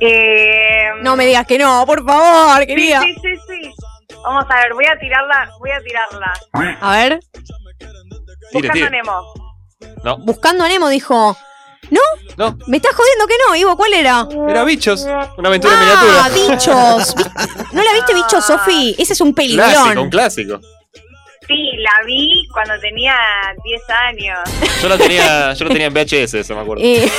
Eh, 0.00 0.88
No 1.02 1.16
me 1.16 1.26
digas 1.26 1.46
que 1.46 1.58
no, 1.58 1.84
por 1.86 2.04
favor, 2.04 2.66
querida. 2.66 3.00
sí, 3.00 3.14
sí, 3.22 3.28
sí. 3.48 4.14
Vamos 4.24 4.44
a 4.48 4.54
ver, 4.56 4.72
voy 4.74 4.86
a 4.86 4.98
tirarla, 4.98 5.50
voy 5.60 5.70
a 5.70 5.80
tirarla. 5.82 6.78
A 6.80 6.92
ver, 6.96 7.20
Tire, 7.78 8.68
Buscando 8.68 8.72
tire. 8.72 8.90
Nemo. 8.90 9.32
No, 10.02 10.18
buscando 10.18 10.64
a 10.64 10.68
Nemo 10.68 10.88
dijo. 10.88 11.36
¿No? 11.90 12.00
no. 12.38 12.58
¿Me 12.66 12.78
estás 12.78 12.94
jodiendo 12.94 13.26
que 13.26 13.34
no, 13.46 13.54
Ivo? 13.56 13.76
¿Cuál 13.76 13.92
era? 13.92 14.26
Era 14.48 14.64
Bichos. 14.64 15.02
Una 15.36 15.48
aventura 15.48 15.74
en 15.74 15.80
Ah, 15.80 16.28
miniatura. 16.30 16.54
bichos. 16.54 17.14
Vi- 17.14 17.24
¿No 17.72 17.82
la 17.82 17.92
viste, 17.92 18.14
bichos, 18.14 18.44
Sofi? 18.46 18.94
Ese 18.98 19.12
es 19.12 19.20
un 19.20 19.32
Clásico, 19.34 19.60
un 19.60 19.84
peligrón. 19.84 20.10
clásico. 20.10 20.60
Sí, 21.46 21.72
la 21.78 22.04
vi 22.06 22.48
cuando 22.52 22.78
tenía 22.80 23.14
10 23.64 23.82
años. 23.90 24.38
Yo 24.82 24.88
lo 24.88 24.96
tenía, 24.98 25.52
yo 25.52 25.64
lo 25.64 25.70
tenía 25.70 25.86
en 25.88 25.94
VHS, 25.94 26.34
eso 26.34 26.54
me 26.54 26.62
acuerdo. 26.62 26.82
Eh, 26.84 27.10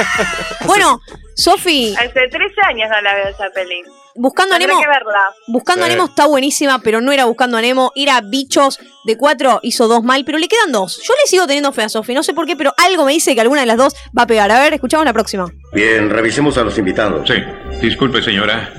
bueno, 0.66 1.00
Sofi, 1.34 1.94
Hace 1.96 2.28
13 2.28 2.54
años 2.66 2.88
no 2.90 3.00
la 3.00 3.14
veo 3.14 3.28
esa 3.28 3.48
peli. 3.50 3.82
buscando 4.14 4.54
a 4.54 4.58
Nemo. 4.58 4.80
que 4.80 4.88
verla. 4.88 5.30
Buscando 5.46 5.84
a 5.84 5.88
Sí. 5.88 5.92
Nemo 5.94 6.06
está 6.06 6.26
buenísima, 6.26 6.80
pero 6.80 7.00
no 7.00 7.12
era 7.12 7.24
buscando 7.26 7.56
a 7.56 7.60
Nemo, 7.60 7.92
era 7.94 8.20
bichos 8.22 8.78
de 9.04 9.16
cuatro, 9.16 9.60
hizo 9.62 9.86
dos 9.86 10.02
mal, 10.02 10.24
pero 10.24 10.38
le 10.38 10.48
quedan 10.48 10.72
dos. 10.72 10.96
Yo 11.06 11.14
le 11.22 11.28
sigo 11.30 11.46
teniendo 11.46 11.72
fe 11.72 11.82
a 11.82 11.88
Sofi, 11.88 12.14
no 12.14 12.22
sé 12.22 12.34
por 12.34 12.46
qué, 12.46 12.56
pero 12.56 12.74
algo 12.78 13.04
me 13.04 13.12
dice 13.12 13.34
que 13.34 13.40
alguna 13.40 13.60
de 13.60 13.66
las 13.66 13.76
dos 13.76 13.94
va 14.16 14.22
a 14.22 14.26
pegar. 14.26 14.50
A 14.50 14.60
ver, 14.60 14.74
escuchamos 14.74 15.04
la 15.04 15.12
próxima. 15.12 15.46
Bien, 15.72 16.08
revisemos 16.08 16.56
a 16.58 16.62
los 16.64 16.78
invitados. 16.78 17.28
Sí, 17.28 17.34
disculpe 17.80 18.22
señora. 18.22 18.70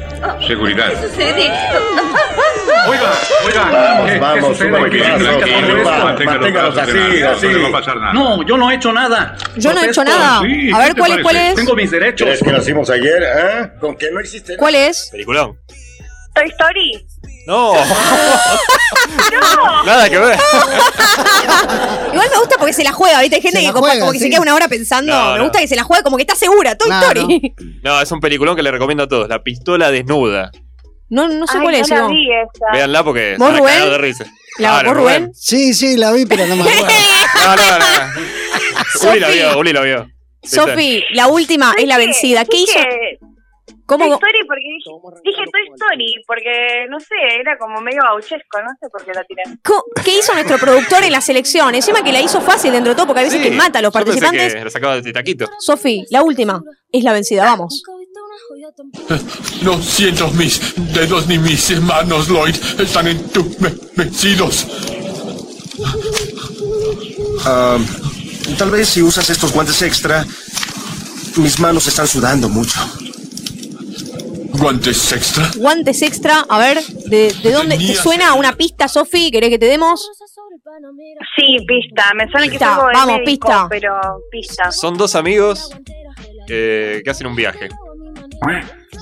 Seguridad. 0.48 0.92
Oiga, 2.88 3.12
oiga. 3.46 3.64
Vamos, 3.72 4.20
vamos, 4.20 4.58
suba 4.58 4.80
el 4.80 4.90
brazo. 4.90 6.26
Manténgalos 6.26 6.78
así, 6.78 7.22
así. 7.24 7.48
No 7.48 7.62
va 7.64 7.68
a 7.70 7.72
pasar 7.72 7.98
nada. 7.98 8.14
No, 8.14 8.44
yo 8.46 8.58
no 8.58 8.72
he 8.72 8.76
hecho 8.76 8.92
nada. 8.92 9.36
Yo 9.56 9.74
no 9.74 9.82
he 9.82 9.88
hecho 9.88 10.04
nada. 10.04 10.42
Sí, 10.42 10.72
a 10.74 10.78
¿qué 10.80 10.84
ver, 10.86 10.96
¿cuál, 10.98 11.12
es- 11.12 11.22
cuál 11.22 11.36
es? 11.36 11.56
Tengo 11.56 11.76
mis 11.76 11.92
derechos. 11.92 12.26
¿Crees 12.26 12.44
que 12.44 12.52
lo 12.52 12.58
hicimos 12.58 12.90
ayer, 12.90 13.24
eh? 13.24 13.72
¿Con 13.80 13.96
que 13.96 14.10
no 14.12 14.20
nada? 14.20 14.58
¿Cuál 14.58 14.76
es? 14.76 15.10
Peliculón. 15.12 15.58
Toy 16.34 16.48
Story. 16.50 17.06
No, 17.46 17.74
No. 19.32 19.84
nada 19.84 20.10
que 20.10 20.18
ver. 20.18 20.38
Igual 22.14 22.28
me 22.32 22.38
gusta 22.40 22.56
porque 22.58 22.74
se 22.74 22.84
la 22.84 22.92
juega, 22.92 23.22
¿viste? 23.22 23.36
Hay 23.38 23.42
gente 23.42 23.58
Se 23.58 23.62
que 23.62 23.68
la 23.68 23.74
como, 23.74 23.86
juega, 23.86 24.00
como 24.00 24.12
que 24.12 24.20
se 24.20 24.26
sí. 24.26 24.30
queda 24.32 24.42
una 24.42 24.56
hora 24.56 24.68
pensando. 24.68 25.14
No, 25.14 25.32
me 25.34 25.38
no. 25.38 25.44
gusta 25.46 25.60
que 25.60 25.68
se 25.68 25.76
la 25.76 25.84
juega 25.84 26.04
como 26.04 26.18
que 26.18 26.24
está 26.24 26.36
segura. 26.36 26.76
Toy 26.76 26.88
Claro. 26.88 27.22
Story. 27.22 27.54
No, 27.84 28.02
es 28.02 28.12
un 28.12 28.20
peliculón 28.20 28.56
que 28.56 28.64
le 28.64 28.72
recomiendo 28.72 29.04
a 29.04 29.08
todos. 29.08 29.28
La 29.30 29.42
pistola 29.44 29.92
desnuda. 29.92 30.52
No, 31.10 31.28
no 31.28 31.48
sé 31.48 31.58
Ay, 31.58 31.64
cuál 31.64 31.76
no 31.76 31.82
es, 31.82 31.90
la 31.90 32.08
vi 32.08 32.28
esa. 32.32 32.72
Véanla 32.74 33.04
porque 33.04 33.32
se 33.34 33.38
¿Vos, 33.38 33.48
van 33.48 33.56
a 33.56 33.60
Rubén? 33.60 33.74
cagar 33.76 33.92
de 33.92 33.98
risa. 33.98 34.24
¿La- 34.26 34.32
Claro, 34.70 34.90
vos, 34.90 34.98
Rubén? 34.98 35.32
Sí, 35.34 35.74
sí, 35.74 35.98
la 35.98 36.12
vi, 36.12 36.26
pero 36.26 36.46
no 36.46 36.56
me 36.56 36.62
acuerdo. 36.64 36.86
No, 37.46 37.56
no, 37.56 37.80
no. 37.80 39.10
Uli 39.12 39.20
la 39.20 39.30
vio, 39.30 39.58
Uli 39.60 39.74
la 39.74 39.82
vio. 39.82 40.08
Sofi, 40.44 41.04
la 41.12 41.28
última 41.28 41.74
es 41.78 41.86
la 41.88 41.98
vencida. 41.98 42.46
¿Qué 42.46 42.58
hizo? 42.62 42.80
Dije 43.98 44.10
¿Cómo? 44.10 44.20
Toy 44.20 44.30
Story 44.30 44.48
porque 44.48 44.62
dije, 44.78 44.90
dije 45.24 45.44
Toy 45.52 45.74
Story 45.76 46.24
porque 46.28 46.86
no 46.90 47.00
sé, 47.00 47.16
era 47.42 47.58
como 47.58 47.82
medio 47.82 48.02
gauchesco, 48.04 48.62
no 48.62 48.70
sé 48.80 48.90
por 48.90 49.04
qué 49.04 49.12
la 49.14 49.24
tiré. 49.24 49.44
¿Qué 50.04 50.20
hizo 50.20 50.34
nuestro 50.34 50.58
productor 50.58 51.04
en 51.04 51.12
la 51.12 51.22
selección? 51.22 51.74
Encima 51.76 52.04
que 52.04 52.12
la 52.12 52.22
hizo 52.22 52.40
fácil 52.42 52.72
dentro 52.72 52.92
de 52.92 52.96
todo, 52.96 53.08
porque 53.08 53.22
a 53.22 53.24
veces 53.24 53.42
Sí, 53.42 53.50
que 53.50 53.56
mata 53.56 53.80
a 53.80 53.82
los 53.82 53.94
participantes. 53.94 54.54
que 54.54 54.64
lo 54.64 54.70
sacaba 54.70 55.02
de 55.02 55.14
taquito. 55.14 55.50
Sofi, 55.60 56.06
la 56.12 56.22
última 56.22 56.62
es 56.92 57.04
la 57.04 57.14
vencida, 57.14 57.44
vamos. 57.46 57.84
No 59.62 59.82
siento 59.82 60.30
mis 60.32 60.74
dedos 60.94 61.28
ni 61.28 61.38
mis 61.38 61.80
manos, 61.82 62.30
Lloyd. 62.30 62.56
Están 62.80 63.08
entumecidos. 63.08 64.66
Ah, 67.46 67.78
tal 68.58 68.72
vez 68.72 68.90
si 68.90 69.02
usas 69.02 69.30
estos 69.30 69.52
guantes 69.54 69.82
extra, 69.82 70.26
mis 71.38 71.60
manos 71.60 71.88
están 71.88 72.08
sudando 72.08 72.50
mucho. 72.50 72.80
¿Guantes 74.54 75.12
extra? 75.14 75.50
Guantes 75.58 76.02
extra, 76.02 76.46
a 76.50 76.60
ver, 76.60 76.82
¿de, 76.84 77.34
de 77.44 77.52
dónde 77.52 77.78
te 77.78 77.96
suena 77.96 78.34
una 78.34 78.54
pista, 78.54 78.88
Sofi? 78.88 79.32
¿Querés 79.32 79.50
que 79.50 79.60
te 79.60 79.68
demos? 79.68 80.10
Sí, 81.36 81.58
pista, 81.68 82.12
me 82.16 82.30
suena 82.30 82.46
que 82.46 82.52
Pista, 82.52 82.76
algo 82.76 82.88
de 82.88 82.94
vamos, 82.94 83.20
médico, 83.20 83.48
pista. 83.48 83.68
pero 83.70 83.94
pista. 84.32 84.72
Son 84.72 84.98
dos 84.98 85.16
amigos 85.16 85.70
eh, 86.48 87.02
que 87.04 87.10
hacen 87.10 87.28
un 87.28 87.36
viaje. 87.36 87.70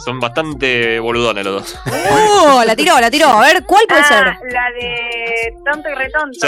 Son 0.04 0.20
bastante 0.20 1.00
boludones 1.00 1.46
los 1.46 1.62
dos. 1.64 1.80
¡Oh! 2.12 2.64
La 2.66 2.76
tiró, 2.76 3.00
la 3.00 3.10
tiró. 3.10 3.30
A 3.30 3.42
ver, 3.42 3.64
¿cuál 3.66 3.84
puede 3.88 4.02
Ah, 4.02 4.08
ser? 4.08 4.26
la 4.52 4.72
de 4.80 5.54
Tonto 5.66 5.90
y 5.90 5.96
Retonto. 5.96 6.48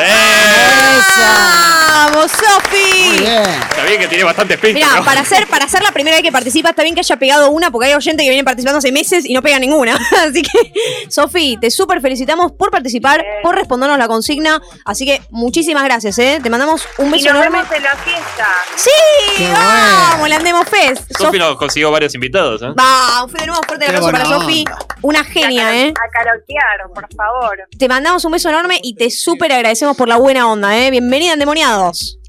¡Vamos, 1.17 2.31
Sofi! 2.31 3.23
Está 3.25 3.83
bien 3.85 3.99
que 3.99 4.07
tiene 4.07 4.23
bastantes 4.23 4.57
pistas. 4.57 4.73
Mira, 4.73 4.99
¿no? 4.99 5.05
para 5.05 5.23
ser, 5.25 5.47
para 5.47 5.67
ser 5.67 5.81
la 5.83 5.91
primera 5.91 6.15
vez 6.17 6.23
que 6.23 6.31
participa, 6.31 6.69
está 6.69 6.83
bien 6.83 6.95
que 6.95 7.01
haya 7.01 7.17
pegado 7.17 7.49
una, 7.49 7.71
porque 7.71 7.87
hay 7.87 7.93
oyentes 7.93 8.23
que 8.23 8.29
vienen 8.29 8.45
participando 8.45 8.79
hace 8.79 8.91
meses 8.91 9.25
y 9.25 9.33
no 9.33 9.41
pegan 9.41 9.61
ninguna. 9.61 9.97
Así 10.27 10.41
que, 10.41 10.73
Sofi, 11.09 11.57
te 11.59 11.71
súper 11.71 12.01
felicitamos 12.01 12.51
por 12.53 12.71
participar, 12.71 13.23
por 13.43 13.55
respondernos 13.55 13.97
la 13.97 14.07
consigna. 14.07 14.61
Así 14.85 15.05
que 15.05 15.21
muchísimas 15.29 15.83
gracias, 15.83 16.17
¿eh? 16.19 16.39
Te 16.41 16.49
mandamos 16.49 16.83
un 16.97 17.07
Y 17.07 17.11
beso 17.11 17.33
nos 17.33 17.41
enorme. 17.45 17.57
vemos 17.59 17.71
en 17.75 17.83
la 17.83 17.95
fiesta. 17.95 18.47
¡Sí! 18.75 18.89
Qué 19.37 19.51
¡Vamos! 19.51 20.29
La 20.29 20.35
Andemos 20.37 20.67
Fest. 20.69 21.11
Sofi 21.17 21.37
nos 21.39 21.57
consiguió 21.57 21.91
varios 21.91 22.13
invitados, 22.15 22.61
¿eh? 22.61 22.67
Va, 22.79 23.27
de 23.37 23.45
nuevo 23.45 23.61
fuerte 23.63 23.85
abrazo 23.85 24.11
para 24.11 24.25
Sofi. 24.25 24.65
Una 25.01 25.23
genia, 25.23 25.85
¿eh? 25.85 25.93
A 25.93 26.09
carotear, 26.09 26.89
por 26.93 27.07
favor. 27.15 27.57
Te 27.77 27.87
mandamos 27.87 28.25
un 28.25 28.31
beso 28.31 28.49
enorme 28.49 28.79
y 28.81 28.95
te 28.95 29.09
súper 29.09 29.51
agradecemos 29.51 29.95
por 29.95 30.07
la 30.07 30.17
buena 30.17 30.49
onda, 30.51 30.77
¿eh? 30.77 30.91
Bienvenida, 30.91 31.33
endemoniados. 31.33 32.19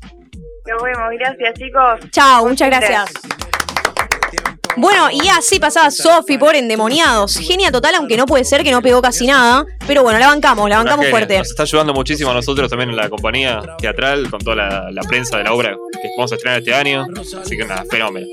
Nos 0.67 0.83
vemos, 0.83 1.11
gracias 1.19 1.55
chicos. 1.55 2.11
Chao, 2.11 2.47
muchas 2.47 2.69
gracias. 2.69 3.11
Bueno, 4.77 5.09
y 5.11 5.27
así 5.29 5.59
pasaba 5.59 5.91
Sofi 5.91 6.39
por 6.39 6.55
endemoniados. 6.55 7.37
Genia 7.37 7.73
total, 7.73 7.97
aunque 7.97 8.17
no 8.17 8.25
puede 8.27 8.45
ser 8.45 8.63
que 8.63 8.71
no 8.71 8.81
pegó 8.81 9.03
casi 9.03 9.27
nada. 9.27 9.67
Pero 9.87 10.03
bueno, 10.03 10.19
la 10.19 10.29
bancamos, 10.29 10.71
la 10.71 10.77
bancamos 10.77 11.07
genia. 11.07 11.11
fuerte. 11.11 11.39
Nos 11.39 11.51
está 11.51 11.65
ayudando 11.65 11.93
muchísimo 11.93 12.31
a 12.31 12.35
nosotros 12.35 12.71
también 12.71 12.91
en 12.91 12.97
la 12.97 13.09
compañía 13.09 13.61
teatral, 13.79 14.31
con 14.31 14.41
toda 14.41 14.57
la, 14.57 14.91
la 14.93 15.03
prensa 15.03 15.39
de 15.39 15.45
la 15.45 15.53
obra 15.53 15.77
que 16.01 16.09
vamos 16.17 16.31
a 16.33 16.37
estrenar 16.37 16.61
este 16.61 16.73
año. 16.73 17.05
Así 17.43 17.57
que 17.57 17.65
nada, 17.65 17.85
fenómeno. 17.91 18.29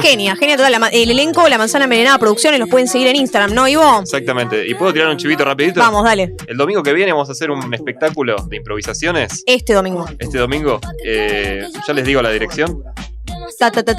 Genia, 0.00 0.36
genia 0.36 0.56
total. 0.56 0.72
La 0.72 0.88
el 0.88 1.10
elenco, 1.10 1.48
la 1.48 1.58
manzana 1.58 1.84
envenenada 1.84 2.18
producciones, 2.18 2.58
los 2.58 2.68
pueden 2.68 2.88
seguir 2.88 3.08
en 3.08 3.16
Instagram, 3.16 3.52
¿no, 3.52 3.68
Ivo? 3.68 4.00
Exactamente. 4.00 4.66
¿Y 4.66 4.74
puedo 4.74 4.92
tirar 4.92 5.08
un 5.08 5.16
chivito 5.16 5.44
rapidito? 5.44 5.80
Vamos, 5.80 6.04
dale. 6.04 6.34
El 6.46 6.56
domingo 6.56 6.82
que 6.82 6.92
viene 6.92 7.12
vamos 7.12 7.28
a 7.28 7.32
hacer 7.32 7.50
un 7.50 7.72
espectáculo 7.74 8.36
de 8.48 8.56
improvisaciones. 8.56 9.42
Este 9.46 9.74
domingo. 9.74 10.06
Este 10.18 10.38
domingo, 10.38 10.80
eh, 11.04 11.66
ya 11.86 11.92
les 11.92 12.06
digo 12.06 12.22
la 12.22 12.30
dirección. 12.30 12.82
Ta, 13.58 13.70
ta, 13.70 13.84
ta. 13.84 13.96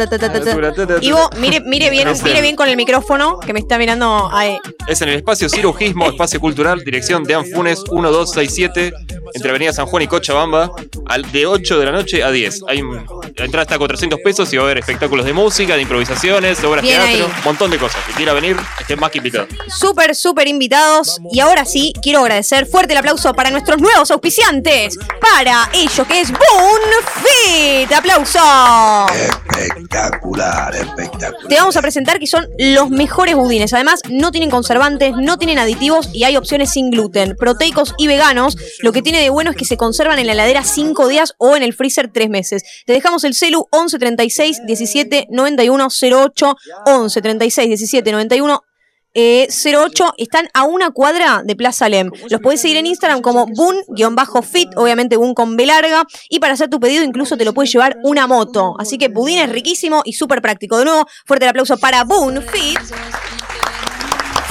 Ivo, 1.01 1.29
mire, 1.37 1.59
mire 1.61 1.89
bien, 1.89 2.07
No 2.07 2.15
sé. 2.15 2.23
mire 2.23 2.41
bien 2.41 2.55
con 2.55 2.67
el 2.67 2.75
micrófono 2.75 3.39
que 3.39 3.53
me 3.53 3.59
está 3.59 3.77
mirando 3.77 4.29
ahí. 4.31 4.57
Es 4.87 5.01
en 5.01 5.09
el 5.09 5.15
espacio 5.15 5.49
Cirugismo, 5.49 6.07
espacio 6.07 6.39
cultural, 6.39 6.83
dirección 6.83 7.23
de 7.23 7.35
Anfunes 7.35 7.79
1267, 7.91 8.93
entre 9.33 9.49
Avenida 9.49 9.73
San 9.73 9.85
Juan 9.85 10.03
y 10.03 10.07
Cochabamba, 10.07 10.71
al, 11.07 11.31
de 11.31 11.45
8 11.47 11.79
de 11.79 11.85
la 11.85 11.91
noche 11.91 12.23
a 12.23 12.31
10. 12.31 12.61
Hay 12.67 12.81
un- 12.81 13.05
la 13.35 13.45
entrada 13.45 13.63
está 13.63 13.75
a 13.75 13.77
400 13.79 14.19
pesos 14.23 14.51
y 14.53 14.57
va 14.57 14.63
a 14.63 14.65
haber 14.65 14.77
espectáculos 14.79 15.25
de 15.25 15.33
música, 15.33 15.75
de 15.75 15.81
improvisaciones, 15.81 16.61
de 16.61 16.67
obras 16.67 16.83
de 16.83 16.89
teatro, 16.89 17.25
un 17.37 17.43
montón 17.43 17.71
de 17.71 17.77
cosas. 17.77 18.03
Que 18.05 18.13
quiera 18.13 18.33
venir, 18.33 18.57
esté 18.79 18.95
más 18.95 19.11
que 19.11 19.17
invitado. 19.19 19.47
Súper, 19.67 20.15
súper 20.15 20.47
invitados. 20.47 21.19
Y 21.31 21.39
ahora 21.39 21.65
sí, 21.65 21.93
quiero 22.01 22.19
agradecer 22.19 22.65
fuerte 22.67 22.93
el 22.93 22.99
aplauso 22.99 23.33
para 23.33 23.49
nuestros 23.49 23.79
nuevos 23.81 24.11
auspiciantes. 24.11 24.97
Para 25.21 25.69
ellos, 25.73 26.05
que 26.07 26.21
es 26.21 26.31
Boon 26.31 26.81
Fit. 27.23 27.91
¡Aplauso! 27.91 28.39
Espectacular, 29.49 30.75
espectacular. 30.75 31.47
Te 31.47 31.55
vamos 31.55 31.75
a 31.75 31.81
presentar 31.81 32.19
que 32.19 32.27
son 32.27 32.47
los 32.57 32.89
mejores 32.89 33.35
budines. 33.35 33.73
Además, 33.73 34.01
no 34.09 34.31
tienen 34.31 34.49
conservantes, 34.49 35.13
no 35.15 35.37
tienen 35.37 35.59
aditivos 35.59 36.09
y 36.13 36.23
hay 36.23 36.37
opciones 36.37 36.71
sin 36.71 36.89
gluten, 36.91 37.35
proteicos 37.35 37.93
y 37.97 38.07
veganos. 38.07 38.57
Lo 38.81 38.91
que 38.91 39.01
tiene 39.01 39.21
de 39.21 39.29
bueno 39.29 39.51
es 39.51 39.57
que 39.57 39.65
se 39.65 39.77
conservan 39.77 40.19
en 40.19 40.27
la 40.27 40.33
heladera 40.33 40.63
5 40.63 41.07
días 41.07 41.35
o 41.37 41.55
en 41.55 41.63
el 41.63 41.73
freezer 41.73 42.09
3 42.11 42.29
meses. 42.29 42.63
Te 42.85 42.93
dejamos 42.93 43.23
el 43.23 43.33
celu 43.33 43.67
11 43.71 43.99
36 43.99 44.61
17 44.65 45.27
91 45.29 45.87
08 46.01 46.55
11 46.85 47.21
36 47.21 47.67
17 47.67 48.11
91 48.11 48.63
eh, 49.13 49.47
08 49.49 50.13
están 50.17 50.49
a 50.53 50.63
una 50.63 50.91
cuadra 50.91 51.41
de 51.43 51.55
Plaza 51.55 51.89
Lem. 51.89 52.11
Los 52.29 52.41
podés 52.41 52.61
seguir 52.61 52.77
en 52.77 52.87
Instagram 52.87 53.21
como 53.21 53.45
boon-fit, 53.47 54.69
obviamente 54.75 55.17
boon 55.17 55.33
con 55.33 55.55
B 55.55 55.65
larga. 55.65 56.03
Y 56.29 56.39
para 56.39 56.53
hacer 56.53 56.69
tu 56.69 56.79
pedido 56.79 57.03
incluso 57.03 57.37
te 57.37 57.45
lo 57.45 57.53
puedes 57.53 57.71
llevar 57.71 57.97
una 58.03 58.27
moto. 58.27 58.75
Así 58.79 58.97
que 58.97 59.09
budín 59.09 59.39
es 59.39 59.49
riquísimo 59.49 60.01
y 60.05 60.13
súper 60.13 60.41
práctico. 60.41 60.77
De 60.77 60.85
nuevo, 60.85 61.05
fuerte 61.25 61.45
el 61.45 61.49
aplauso 61.49 61.77
para 61.77 62.03
Boon 62.03 62.41
Fit. 62.41 62.79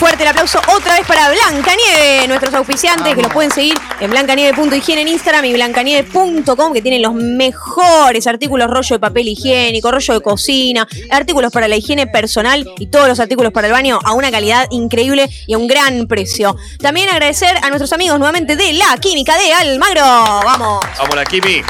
Fuerte 0.02 0.24
el 0.24 0.30
aplauso 0.30 0.58
otra 0.76 0.96
vez 0.96 1.06
para 1.06 1.30
Blanca 1.30 1.76
Nieve, 1.76 2.26
nuestros 2.26 2.52
auspiciantes, 2.54 3.14
que 3.14 3.22
los 3.22 3.32
pueden 3.32 3.52
seguir 3.52 3.78
en 4.00 4.10
blancanieve.higiene 4.10 5.02
en 5.02 5.06
Instagram 5.06 5.44
y 5.44 5.52
blancanieve.com, 5.52 6.72
que 6.72 6.82
tienen 6.82 7.02
los 7.02 7.14
mejores 7.14 8.26
artículos, 8.26 8.68
rollo 8.68 8.96
de 8.96 8.98
papel 8.98 9.28
higiénico, 9.28 9.92
rollo 9.92 10.14
de 10.14 10.20
cocina, 10.20 10.88
artículos 11.08 11.52
para 11.52 11.68
la 11.68 11.76
higiene 11.76 12.08
personal 12.08 12.68
y 12.80 12.88
todos 12.88 13.06
los 13.06 13.20
artículos 13.20 13.52
para 13.52 13.68
el 13.68 13.72
baño 13.72 14.00
a 14.04 14.14
una 14.14 14.32
calidad 14.32 14.66
increíble 14.72 15.30
y 15.46 15.54
a 15.54 15.58
un 15.58 15.68
gran 15.68 16.08
precio. 16.08 16.56
También 16.80 17.08
agradecer 17.08 17.56
a 17.62 17.68
nuestros 17.68 17.92
amigos 17.92 18.18
nuevamente 18.18 18.56
de 18.56 18.72
La 18.72 18.96
Química 19.00 19.38
de 19.38 19.52
Almagro. 19.52 20.02
Vamos. 20.02 20.80
Vamos, 20.98 21.14
la 21.14 21.24
Kimi. 21.24 21.62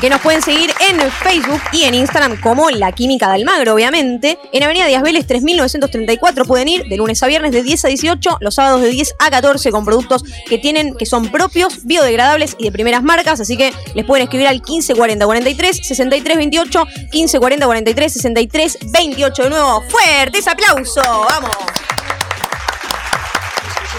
Que 0.00 0.08
nos 0.08 0.22
pueden 0.22 0.40
seguir 0.40 0.72
en 0.88 0.98
Facebook 1.10 1.60
y 1.72 1.82
en 1.82 1.92
Instagram 1.92 2.40
como 2.40 2.70
La 2.70 2.92
Química 2.92 3.28
de 3.28 3.34
Almagro, 3.34 3.74
obviamente. 3.74 4.38
En 4.50 4.62
Avenida 4.62 4.86
Díaz 4.86 5.02
Vélez 5.02 5.26
3934 5.26 6.46
pueden 6.46 6.68
ir 6.68 6.84
de 6.84 6.96
lunes 6.96 7.22
a 7.22 7.26
viernes 7.26 7.49
de 7.52 7.62
10 7.62 7.84
a 7.84 7.88
18, 7.88 8.38
los 8.40 8.54
sábados 8.54 8.80
de 8.82 8.88
10 8.88 9.14
a 9.18 9.30
14 9.30 9.70
con 9.70 9.84
productos 9.84 10.24
que 10.48 10.58
tienen, 10.58 10.96
que 10.96 11.06
son 11.06 11.30
propios, 11.30 11.84
biodegradables 11.84 12.56
y 12.58 12.64
de 12.64 12.72
primeras 12.72 13.02
marcas. 13.02 13.40
Así 13.40 13.56
que 13.56 13.72
les 13.94 14.04
pueden 14.04 14.24
escribir 14.24 14.48
al 14.48 14.56
1540 14.56 15.24
43 15.24 15.80
63 15.82 16.36
28, 16.36 16.84
1540 17.12 17.66
43 17.66 18.12
63 18.12 18.78
28. 18.92 19.42
De 19.42 19.50
nuevo, 19.50 19.82
fuertes 19.88 20.48
aplauso. 20.48 21.02
Vamos. 21.02 21.56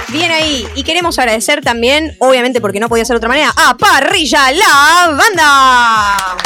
Bien 0.09 0.31
ahí. 0.31 0.67
Y 0.75 0.83
queremos 0.83 1.17
agradecer 1.19 1.61
también, 1.61 2.15
obviamente 2.19 2.59
porque 2.59 2.79
no 2.79 2.89
podía 2.89 3.05
ser 3.05 3.13
de 3.13 3.17
otra 3.17 3.29
manera, 3.29 3.53
a 3.55 3.77
Parrilla 3.77 4.51
La 4.51 5.17
Banda. 5.17 6.37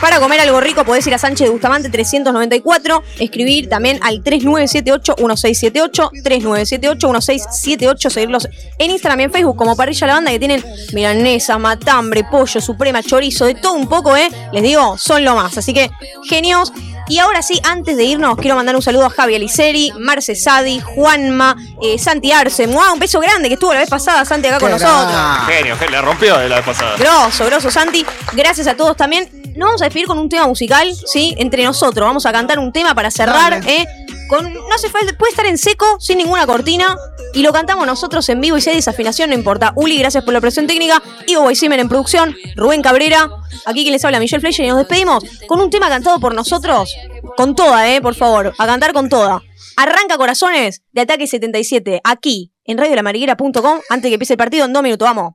Para 0.00 0.20
comer 0.20 0.40
algo 0.40 0.60
rico 0.60 0.84
podés 0.84 1.06
ir 1.06 1.14
a 1.14 1.18
Sánchez 1.18 1.46
de 1.46 1.50
Bustamante 1.50 1.88
394, 1.88 3.02
escribir 3.18 3.68
también 3.68 3.98
al 4.02 4.22
3978-1678, 4.22 6.10
3978-1678, 6.22 8.10
seguirlos 8.10 8.48
en 8.78 8.90
Instagram 8.90 9.20
y 9.20 9.24
en 9.24 9.32
Facebook 9.32 9.56
como 9.56 9.74
Parrilla 9.74 10.06
La 10.06 10.14
Banda 10.14 10.30
que 10.30 10.38
tienen 10.38 10.62
milanesa, 10.92 11.56
matambre, 11.58 12.24
pollo, 12.24 12.60
suprema, 12.60 13.02
chorizo, 13.02 13.46
de 13.46 13.54
todo 13.54 13.72
un 13.72 13.88
poco, 13.88 14.16
¿eh? 14.16 14.28
Les 14.52 14.62
digo, 14.62 14.98
son 14.98 15.24
lo 15.24 15.34
más. 15.34 15.56
Así 15.56 15.72
que, 15.72 15.90
genios. 16.28 16.72
Y 17.08 17.18
ahora 17.20 17.40
sí, 17.40 17.60
antes 17.64 17.96
de 17.96 18.04
irnos, 18.04 18.36
quiero 18.36 18.56
mandar 18.56 18.74
un 18.74 18.82
saludo 18.82 19.06
a 19.06 19.10
Javi 19.10 19.36
Aliceri, 19.36 19.92
Marce 19.96 20.34
Sadi, 20.34 20.80
Juanma, 20.80 21.56
eh, 21.80 21.98
Santi 21.98 22.32
Arce. 22.32 22.66
¡Mua! 22.66 22.92
Un 22.92 22.98
beso 22.98 23.20
grande 23.20 23.48
que 23.48 23.54
estuvo 23.54 23.72
la 23.72 23.78
vez 23.80 23.88
pasada, 23.88 24.24
Santi, 24.24 24.48
acá 24.48 24.58
con 24.58 24.72
nosotros. 24.72 25.16
Genio, 25.46 25.76
genio, 25.76 25.92
la 25.92 26.02
rompió 26.02 26.36
de 26.36 26.48
la 26.48 26.56
vez 26.56 26.64
pasada. 26.64 26.96
Grosso, 26.98 27.46
grosso, 27.46 27.70
Santi. 27.70 28.04
Gracias 28.32 28.66
a 28.66 28.74
todos 28.74 28.96
también. 28.96 29.45
Nos 29.56 29.68
vamos 29.68 29.80
a 29.82 29.86
despedir 29.86 30.06
con 30.06 30.18
un 30.18 30.28
tema 30.28 30.46
musical, 30.46 30.94
¿sí? 30.94 31.34
Entre 31.38 31.64
nosotros. 31.64 32.06
Vamos 32.06 32.26
a 32.26 32.32
cantar 32.32 32.58
un 32.58 32.72
tema 32.72 32.94
para 32.94 33.10
cerrar, 33.10 33.62
¿eh? 33.66 33.86
Con, 34.28 34.52
no 34.52 34.74
hace 34.74 34.90
falta, 34.90 35.16
puede 35.16 35.30
estar 35.30 35.46
en 35.46 35.56
seco, 35.56 35.98
sin 35.98 36.18
ninguna 36.18 36.46
cortina. 36.46 36.96
Y 37.32 37.42
lo 37.42 37.52
cantamos 37.52 37.86
nosotros 37.86 38.28
en 38.28 38.40
vivo 38.40 38.58
y 38.58 38.60
si 38.60 38.70
hay 38.70 38.76
desafinación, 38.76 39.30
no 39.30 39.34
importa. 39.34 39.72
Uli, 39.76 39.98
gracias 39.98 40.24
por 40.24 40.34
la 40.34 40.40
presión 40.40 40.66
técnica. 40.66 41.02
Ivo 41.26 41.42
Weissimer 41.42 41.80
en 41.80 41.88
producción. 41.88 42.36
Rubén 42.54 42.82
Cabrera. 42.82 43.30
Aquí 43.64 43.82
quien 43.82 43.92
les 43.92 44.04
habla, 44.04 44.18
Michelle 44.18 44.40
Fleischer. 44.40 44.66
Y 44.66 44.68
nos 44.68 44.78
despedimos 44.78 45.24
con 45.46 45.60
un 45.60 45.70
tema 45.70 45.88
cantado 45.88 46.20
por 46.20 46.34
nosotros. 46.34 46.94
Con 47.36 47.54
toda, 47.54 47.90
¿eh? 47.90 48.02
Por 48.02 48.14
favor. 48.14 48.52
A 48.58 48.66
cantar 48.66 48.92
con 48.92 49.08
toda. 49.08 49.42
Arranca 49.76 50.18
Corazones 50.18 50.82
de 50.92 51.00
Ataque 51.00 51.26
77. 51.26 52.02
Aquí, 52.04 52.52
en 52.64 52.76
radiolamariguera.com. 52.76 53.80
Antes 53.88 54.02
de 54.02 54.08
que 54.08 54.14
empiece 54.14 54.34
el 54.34 54.38
partido, 54.38 54.66
en 54.66 54.72
dos 54.74 54.82
minutos. 54.82 55.06
Vamos. 55.06 55.34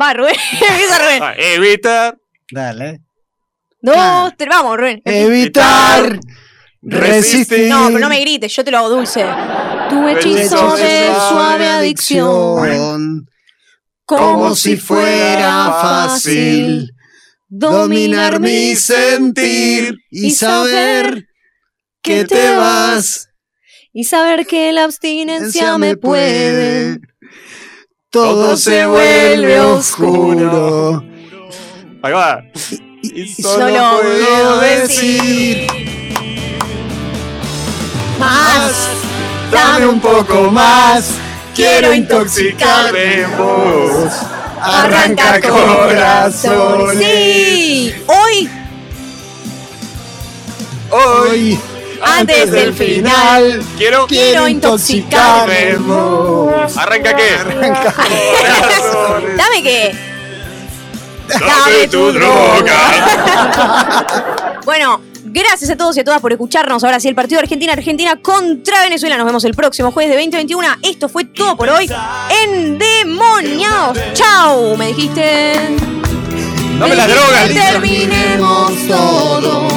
Va, 0.00 0.14
Rubén. 0.14 0.36
Empieza 0.52 0.98
Rubén. 0.98 1.22
Ah, 1.22 1.34
evitar. 1.36 2.18
Dale. 2.50 3.00
Dos, 3.80 4.32
tres, 4.36 4.48
vamos, 4.48 4.76
Rubén. 4.76 5.02
Evitar. 5.04 6.18
Resistir. 6.82 7.68
No, 7.68 7.86
pero 7.88 7.98
no 7.98 8.08
me 8.08 8.20
grites, 8.20 8.54
yo 8.54 8.64
te 8.64 8.70
lo 8.70 8.78
hago 8.78 8.90
dulce. 8.90 9.24
Tu 9.88 10.08
hechizo 10.08 10.76
de 10.76 11.06
suave 11.28 11.68
adicción. 11.68 13.26
Como 14.04 14.54
si 14.54 14.76
fuera 14.76 15.72
fácil 15.80 16.92
dominar 17.48 18.40
mi 18.40 18.76
sentir 18.76 19.96
y 20.10 20.30
saber 20.30 21.26
que 22.02 22.24
te 22.24 22.56
vas. 22.56 23.28
Y 23.92 24.04
saber 24.04 24.46
que 24.46 24.72
la 24.72 24.84
abstinencia 24.84 25.78
me 25.78 25.96
puede. 25.96 27.00
Todo 28.10 28.56
se 28.56 28.86
vuelve 28.86 29.58
oscuro. 29.60 31.02
Ahí 32.06 32.12
va. 32.12 32.40
Y 33.02 33.42
solo 33.42 34.00
puedo 34.00 34.60
decir 34.60 35.66
más. 38.20 38.72
Dame 39.50 39.86
un 39.88 40.00
poco 40.00 40.42
más. 40.52 41.10
Quiero 41.52 41.92
intoxicarme 41.92 43.22
en 43.22 43.36
vos. 43.36 44.12
Arranca 44.60 45.40
corazón. 45.40 46.96
Sí, 46.96 47.92
hoy, 48.06 48.48
Hoy, 50.88 51.58
antes 52.02 52.52
del 52.52 52.72
final, 52.72 53.64
Quiero. 53.76 54.06
quiero 54.06 54.46
intoxicarme. 54.46 55.70
en 55.70 55.88
vos. 55.88 56.76
¿Arranca 56.76 57.16
qué? 57.16 57.36
Dame 59.36 59.62
que. 59.64 60.05
Dame 61.28 61.88
tu 61.88 62.12
droga. 62.12 62.92
Bueno, 64.66 65.00
gracias 65.22 65.70
a 65.70 65.76
todos 65.76 65.96
y 65.96 66.00
a 66.00 66.04
todas 66.04 66.20
por 66.20 66.32
escucharnos. 66.32 66.82
Ahora 66.82 66.98
sí, 66.98 67.06
el 67.06 67.14
partido 67.14 67.40
Argentina-Argentina 67.40 68.20
contra 68.20 68.80
Venezuela. 68.80 69.16
Nos 69.16 69.24
vemos 69.24 69.44
el 69.44 69.54
próximo 69.54 69.92
jueves 69.92 70.10
de 70.10 70.16
2021. 70.16 70.68
Esto 70.82 71.08
fue 71.08 71.24
todo 71.24 71.56
por 71.56 71.68
hoy. 71.68 71.88
Endemoniados. 72.44 73.96
Chau, 74.12 74.76
me 74.76 74.88
dijiste. 74.88 75.54
Dame 76.80 76.96
las 76.96 77.08
drogas. 77.08 77.48
Terminemos 77.48 78.72
todo. 78.88 79.68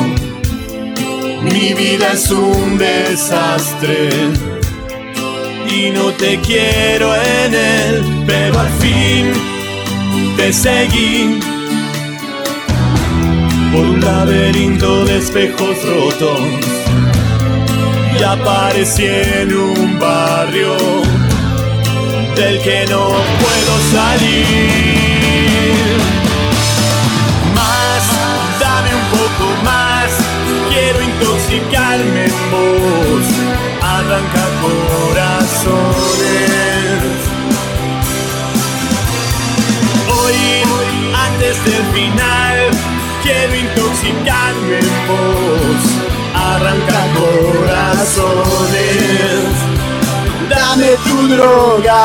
Mi 1.44 1.76
vida 1.76 2.14
es 2.14 2.32
un 2.32 2.80
desastre. 2.80 4.10
Y 5.70 5.92
no 5.92 6.12
te 6.14 6.40
quiero 6.42 7.14
en 7.16 7.54
él, 7.54 8.24
pero 8.26 8.60
al 8.60 8.70
fin 8.80 9.59
te 10.38 10.54
seguí. 10.54 11.40
Por 13.72 13.86
un 13.86 14.00
laberinto 14.02 15.06
de 15.06 15.18
espejos 15.20 15.76
rotos. 15.86 16.40
Y 18.20 18.24
aparecí 18.24 19.06
en 19.06 19.56
un 19.56 20.00
barrio 20.00 20.76
del 22.36 22.62
que 22.62 22.86
no 22.90 23.08
puedo 23.42 23.74
salir. 23.92 24.50
Más, 27.56 28.04
dame 28.60 28.92
un 28.96 29.08
poco 29.18 29.46
más. 29.64 30.10
Quiero 30.70 31.02
intoxicarme 31.02 32.26
en 32.26 32.38
vos. 32.52 33.26
Arranca 33.82 34.46
corazones. 34.62 35.89
desde 41.50 41.78
el 41.78 41.86
final. 41.94 42.58
Quiero 43.24 43.56
intoxicarme 43.56 44.80
en 44.80 44.90
vos, 45.08 45.82
arranca 46.36 47.02
corazones, 47.18 48.60
dame 50.48 50.90
tu 51.06 51.28
droga. 51.28 52.02